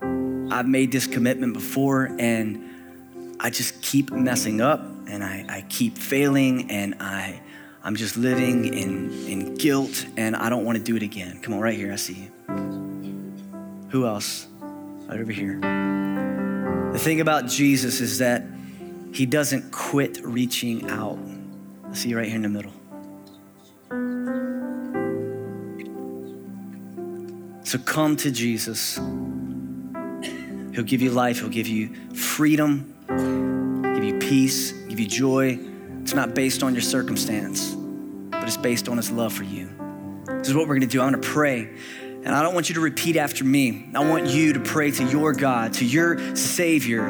I've 0.01 0.67
made 0.67 0.91
this 0.91 1.05
commitment 1.05 1.53
before, 1.53 2.15
and 2.17 3.35
I 3.39 3.51
just 3.51 3.83
keep 3.83 4.11
messing 4.11 4.61
up 4.61 4.81
and 5.07 5.23
I, 5.23 5.45
I 5.47 5.61
keep 5.69 5.97
failing 5.99 6.71
and 6.71 6.95
I 6.99 7.42
I'm 7.85 7.97
just 7.97 8.15
living 8.15 8.73
in, 8.73 9.11
in 9.27 9.55
guilt 9.55 10.05
and 10.15 10.37
I 10.37 10.49
don't 10.49 10.63
want 10.63 10.77
to 10.77 10.83
do 10.83 10.95
it 10.95 11.03
again. 11.03 11.41
Come 11.41 11.53
on, 11.53 11.59
right 11.59 11.75
here, 11.75 11.91
I 11.91 11.97
see 11.97 12.13
you. 12.13 12.31
Who 13.89 14.05
else? 14.05 14.47
Right 14.61 15.19
over 15.19 15.33
here. 15.33 15.59
The 16.93 16.99
thing 16.99 17.19
about 17.19 17.47
Jesus 17.47 17.99
is 17.99 18.19
that 18.19 18.45
he 19.11 19.25
doesn't 19.25 19.71
quit 19.71 20.21
reaching 20.23 20.89
out. 20.89 21.19
I 21.89 21.93
see 21.93 22.09
you 22.09 22.17
right 22.17 22.25
here 22.25 22.37
in 22.37 22.43
the 22.43 22.49
middle. 22.49 22.71
So 27.65 27.79
come 27.79 28.15
to 28.17 28.31
Jesus. 28.31 28.95
He'll 30.73 30.83
give 30.85 31.01
you 31.01 31.11
life, 31.11 31.39
He'll 31.39 31.49
give 31.49 31.67
you 31.67 31.93
freedom, 32.13 32.95
give 33.93 34.03
you 34.05 34.17
peace, 34.19 34.71
give 34.71 35.01
you 35.01 35.07
joy. 35.07 35.72
It's 36.03 36.13
not 36.13 36.35
based 36.35 36.63
on 36.63 36.73
your 36.73 36.81
circumstance, 36.81 37.73
but 38.29 38.43
it's 38.43 38.57
based 38.57 38.89
on 38.89 38.97
his 38.97 39.09
love 39.09 39.31
for 39.31 39.45
you. 39.45 39.69
This 40.27 40.49
is 40.49 40.53
what 40.53 40.67
we're 40.67 40.75
gonna 40.75 40.85
do. 40.85 41.01
I'm 41.01 41.13
gonna 41.13 41.23
pray. 41.23 41.69
And 42.25 42.27
I 42.27 42.43
don't 42.43 42.53
want 42.53 42.67
you 42.67 42.75
to 42.75 42.81
repeat 42.81 43.15
after 43.15 43.45
me. 43.45 43.89
I 43.95 44.07
want 44.07 44.27
you 44.27 44.51
to 44.51 44.59
pray 44.59 44.91
to 44.91 45.03
your 45.05 45.31
God, 45.31 45.73
to 45.75 45.85
your 45.85 46.35
Savior, 46.35 47.05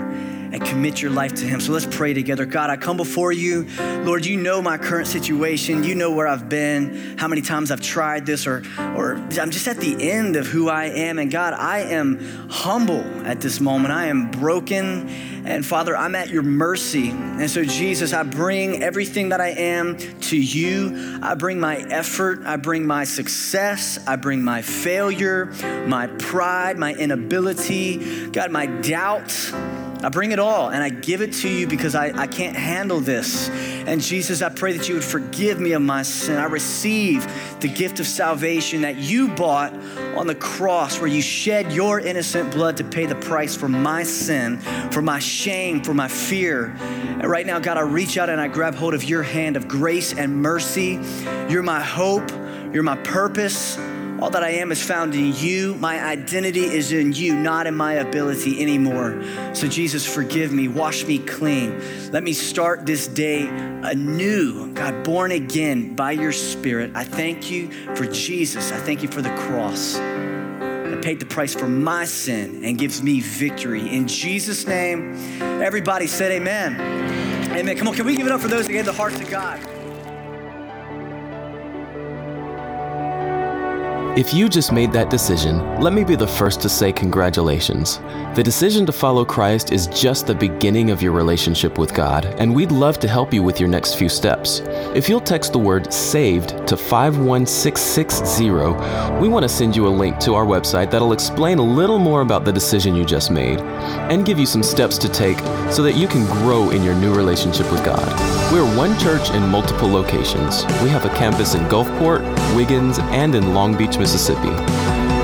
and 0.53 0.63
commit 0.63 1.01
your 1.01 1.09
life 1.09 1.33
to 1.33 1.45
Him. 1.45 1.59
So 1.59 1.73
let's 1.73 1.87
pray 1.87 2.13
together. 2.13 2.45
God, 2.45 2.69
I 2.69 2.77
come 2.77 2.95
before 2.95 3.31
you. 3.31 3.67
Lord, 4.03 4.23
you 4.23 4.37
know 4.37 4.61
my 4.61 4.77
current 4.77 5.07
situation. 5.07 5.83
You 5.83 5.95
know 5.95 6.11
where 6.11 6.27
I've 6.27 6.47
been, 6.47 7.17
how 7.17 7.27
many 7.27 7.41
times 7.41 7.71
I've 7.71 7.81
tried 7.81 8.27
this, 8.27 8.45
or, 8.45 8.61
or 8.77 9.15
I'm 9.15 9.49
just 9.49 9.67
at 9.67 9.77
the 9.77 10.11
end 10.11 10.35
of 10.35 10.45
who 10.45 10.69
I 10.69 10.85
am. 10.85 11.17
And 11.17 11.31
God, 11.31 11.53
I 11.53 11.79
am 11.79 12.19
humble 12.49 13.01
at 13.25 13.41
this 13.41 13.59
moment. 13.59 13.93
I 13.93 14.05
am 14.05 14.29
broken. 14.29 15.09
And 15.45 15.65
Father, 15.65 15.97
I'm 15.97 16.13
at 16.13 16.29
your 16.29 16.43
mercy. 16.43 17.09
And 17.09 17.49
so, 17.49 17.65
Jesus, 17.65 18.13
I 18.13 18.21
bring 18.21 18.83
everything 18.83 19.29
that 19.29 19.41
I 19.41 19.49
am 19.49 19.97
to 19.97 20.37
you. 20.37 21.19
I 21.23 21.33
bring 21.33 21.59
my 21.59 21.77
effort, 21.77 22.43
I 22.45 22.57
bring 22.57 22.85
my 22.85 23.05
success, 23.05 23.99
I 24.07 24.17
bring 24.17 24.43
my 24.43 24.61
failure, 24.61 25.47
my 25.87 26.07
pride, 26.07 26.77
my 26.77 26.93
inability, 26.93 28.29
God, 28.29 28.51
my 28.51 28.67
doubts. 28.67 29.51
I 30.03 30.09
bring 30.09 30.33
it 30.33 30.39
all 30.39 30.69
and 30.69 30.83
I 30.83 30.89
give 30.89 31.21
it 31.21 31.31
to 31.33 31.49
you 31.49 31.65
because 31.65 31.95
I, 31.95 32.07
I 32.07 32.27
can't 32.27 32.57
handle 32.57 32.99
this. 32.99 33.49
And 33.87 34.01
Jesus, 34.01 34.41
I 34.41 34.49
pray 34.49 34.75
that 34.77 34.89
you 34.89 34.95
would 34.95 35.03
forgive 35.03 35.59
me 35.59 35.71
of 35.71 35.81
my 35.81 36.03
sin. 36.03 36.37
I 36.37 36.45
receive 36.45 37.25
the 37.61 37.69
gift 37.69 38.01
of 38.01 38.07
salvation 38.07 38.81
that 38.81 38.97
you 38.97 39.29
bought 39.29 39.73
on 40.15 40.27
the 40.27 40.35
cross, 40.35 40.99
where 40.99 41.07
you 41.07 41.21
shed 41.21 41.71
your 41.71 41.99
innocent 41.99 42.51
blood 42.51 42.77
to 42.77 42.83
pay 42.83 43.05
the 43.05 43.15
price 43.15 43.55
for 43.55 43.69
my 43.69 44.03
sin, 44.03 44.57
for 44.91 45.01
my 45.01 45.19
shame, 45.19 45.81
for 45.81 45.93
my 45.93 46.07
fear. 46.07 46.75
And 46.79 47.29
right 47.29 47.45
now, 47.45 47.59
God, 47.59 47.77
I 47.77 47.81
reach 47.81 48.17
out 48.17 48.29
and 48.29 48.41
I 48.41 48.49
grab 48.49 48.75
hold 48.75 48.93
of 48.93 49.03
your 49.05 49.23
hand 49.23 49.55
of 49.55 49.67
grace 49.67 50.13
and 50.13 50.41
mercy. 50.41 50.99
You're 51.49 51.63
my 51.63 51.81
hope, 51.81 52.29
you're 52.73 52.83
my 52.83 52.97
purpose. 52.97 53.77
All 54.23 54.29
that 54.29 54.41
I 54.41 54.51
am 54.51 54.71
is 54.71 54.81
found 54.81 55.15
in 55.15 55.35
you. 55.35 55.75
My 55.75 56.01
identity 56.01 56.63
is 56.63 56.93
in 56.93 57.11
you, 57.11 57.35
not 57.35 57.67
in 57.67 57.75
my 57.75 57.95
ability 57.95 58.61
anymore. 58.61 59.21
So, 59.53 59.67
Jesus, 59.67 60.05
forgive 60.05 60.53
me, 60.53 60.69
wash 60.69 61.03
me 61.03 61.19
clean. 61.19 61.77
Let 62.09 62.23
me 62.23 62.31
start 62.31 62.85
this 62.85 63.05
day 63.05 63.49
anew, 63.49 64.71
God, 64.75 65.03
born 65.03 65.33
again 65.33 65.93
by 65.93 66.13
your 66.13 66.31
Spirit. 66.31 66.93
I 66.95 67.03
thank 67.03 67.51
you 67.51 67.69
for 67.95 68.05
Jesus. 68.05 68.71
I 68.71 68.77
thank 68.77 69.03
you 69.03 69.09
for 69.09 69.21
the 69.21 69.35
cross 69.35 69.95
that 69.95 71.01
paid 71.03 71.19
the 71.19 71.25
price 71.25 71.53
for 71.53 71.67
my 71.67 72.05
sin 72.05 72.63
and 72.63 72.77
gives 72.77 73.03
me 73.03 73.19
victory. 73.19 73.93
In 73.93 74.07
Jesus' 74.07 74.65
name, 74.65 75.41
everybody 75.41 76.07
said 76.07 76.31
amen. 76.31 76.79
Amen. 77.51 77.75
Come 77.75 77.89
on, 77.89 77.93
can 77.93 78.05
we 78.05 78.15
give 78.15 78.25
it 78.25 78.31
up 78.31 78.39
for 78.39 78.47
those 78.47 78.67
that 78.67 78.71
gave 78.71 78.85
the 78.85 78.93
heart 78.93 79.15
to 79.15 79.25
God? 79.25 79.59
If 84.15 84.31
you 84.31 84.47
just 84.47 84.71
made 84.71 84.91
that 84.91 85.09
decision, 85.09 85.81
let 85.81 85.91
me 85.91 86.03
be 86.03 86.15
the 86.15 86.27
first 86.27 86.61
to 86.61 86.69
say 86.69 86.93
congratulations. 86.93 87.97
The 88.35 88.43
decision 88.43 88.85
to 88.85 88.91
follow 88.91 89.25
Christ 89.25 89.71
is 89.71 89.87
just 89.87 90.27
the 90.27 90.35
beginning 90.35 90.91
of 90.91 91.01
your 91.01 91.13
relationship 91.13 91.79
with 91.79 91.95
God, 91.95 92.25
and 92.37 92.53
we'd 92.53 92.71
love 92.71 92.99
to 92.99 93.07
help 93.07 93.33
you 93.33 93.41
with 93.41 93.59
your 93.59 93.69
next 93.69 93.95
few 93.95 94.09
steps. 94.09 94.61
If 94.93 95.09
you'll 95.09 95.19
text 95.19 95.51
the 95.51 95.57
word 95.57 95.91
SAVED 95.91 96.67
to 96.67 96.77
51660, 96.77 98.51
we 99.19 99.27
want 99.27 99.45
to 99.45 99.49
send 99.49 99.75
you 99.75 99.87
a 99.87 99.89
link 99.89 100.19
to 100.19 100.35
our 100.35 100.45
website 100.45 100.91
that'll 100.91 101.13
explain 101.13 101.57
a 101.57 101.63
little 101.63 101.97
more 101.97 102.21
about 102.21 102.45
the 102.45 102.53
decision 102.53 102.95
you 102.95 103.05
just 103.05 103.31
made 103.31 103.61
and 104.11 104.27
give 104.27 104.37
you 104.37 104.45
some 104.45 104.61
steps 104.61 104.99
to 104.99 105.09
take 105.09 105.39
so 105.71 105.81
that 105.81 105.95
you 105.95 106.07
can 106.07 106.27
grow 106.27 106.69
in 106.69 106.83
your 106.83 106.93
new 106.95 107.15
relationship 107.15 107.71
with 107.71 107.83
God. 107.83 108.07
We're 108.53 108.77
one 108.77 108.95
church 108.99 109.31
in 109.31 109.41
multiple 109.49 109.89
locations. 109.89 110.63
We 110.83 110.89
have 110.89 111.05
a 111.05 111.15
campus 111.15 111.55
in 111.55 111.63
Gulfport, 111.63 112.21
Wiggins, 112.55 112.99
and 112.99 113.33
in 113.33 113.55
Long 113.55 113.75
Beach, 113.75 113.97
Mississippi. 114.03 114.51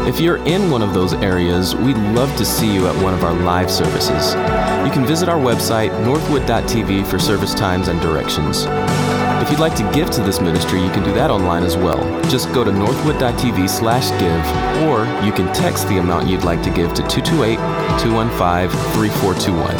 If 0.07 0.21
you're 0.21 0.37
in 0.47 0.71
one 0.71 0.81
of 0.81 0.93
those 0.93 1.11
areas, 1.15 1.75
we'd 1.75 1.97
love 2.15 2.33
to 2.37 2.45
see 2.45 2.73
you 2.73 2.87
at 2.87 3.03
one 3.03 3.13
of 3.13 3.25
our 3.25 3.33
live 3.33 3.69
services. 3.69 4.35
You 4.85 4.91
can 4.93 5.05
visit 5.05 5.27
our 5.27 5.37
website, 5.37 5.91
northwood.tv, 6.05 7.05
for 7.05 7.19
service 7.19 7.53
times 7.53 7.89
and 7.89 7.99
directions. 7.99 8.63
If 9.43 9.51
you'd 9.51 9.59
like 9.59 9.75
to 9.75 9.91
give 9.91 10.09
to 10.11 10.21
this 10.21 10.39
ministry, 10.39 10.81
you 10.81 10.89
can 10.91 11.03
do 11.03 11.13
that 11.15 11.29
online 11.29 11.63
as 11.63 11.75
well. 11.75 11.99
Just 12.29 12.53
go 12.53 12.63
to 12.63 12.71
northwood.tv 12.71 13.69
slash 13.69 14.11
give, 14.11 14.45
or 14.87 15.03
you 15.25 15.33
can 15.33 15.53
text 15.53 15.89
the 15.89 15.97
amount 15.97 16.29
you'd 16.29 16.45
like 16.45 16.63
to 16.63 16.69
give 16.69 16.93
to 16.93 17.03
228 17.09 17.57
215 17.99 18.69
3421. 18.93 19.75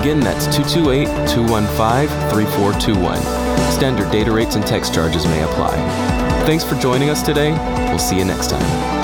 Again, 0.00 0.20
that's 0.20 0.46
228 0.54 1.06
215 1.26 2.06
3421. 2.30 3.18
Standard 3.72 4.12
data 4.12 4.30
rates 4.30 4.54
and 4.54 4.64
text 4.64 4.94
charges 4.94 5.26
may 5.26 5.42
apply. 5.42 6.17
Thanks 6.48 6.64
for 6.64 6.76
joining 6.76 7.10
us 7.10 7.20
today. 7.20 7.52
We'll 7.90 7.98
see 7.98 8.16
you 8.16 8.24
next 8.24 8.48
time. 8.48 8.97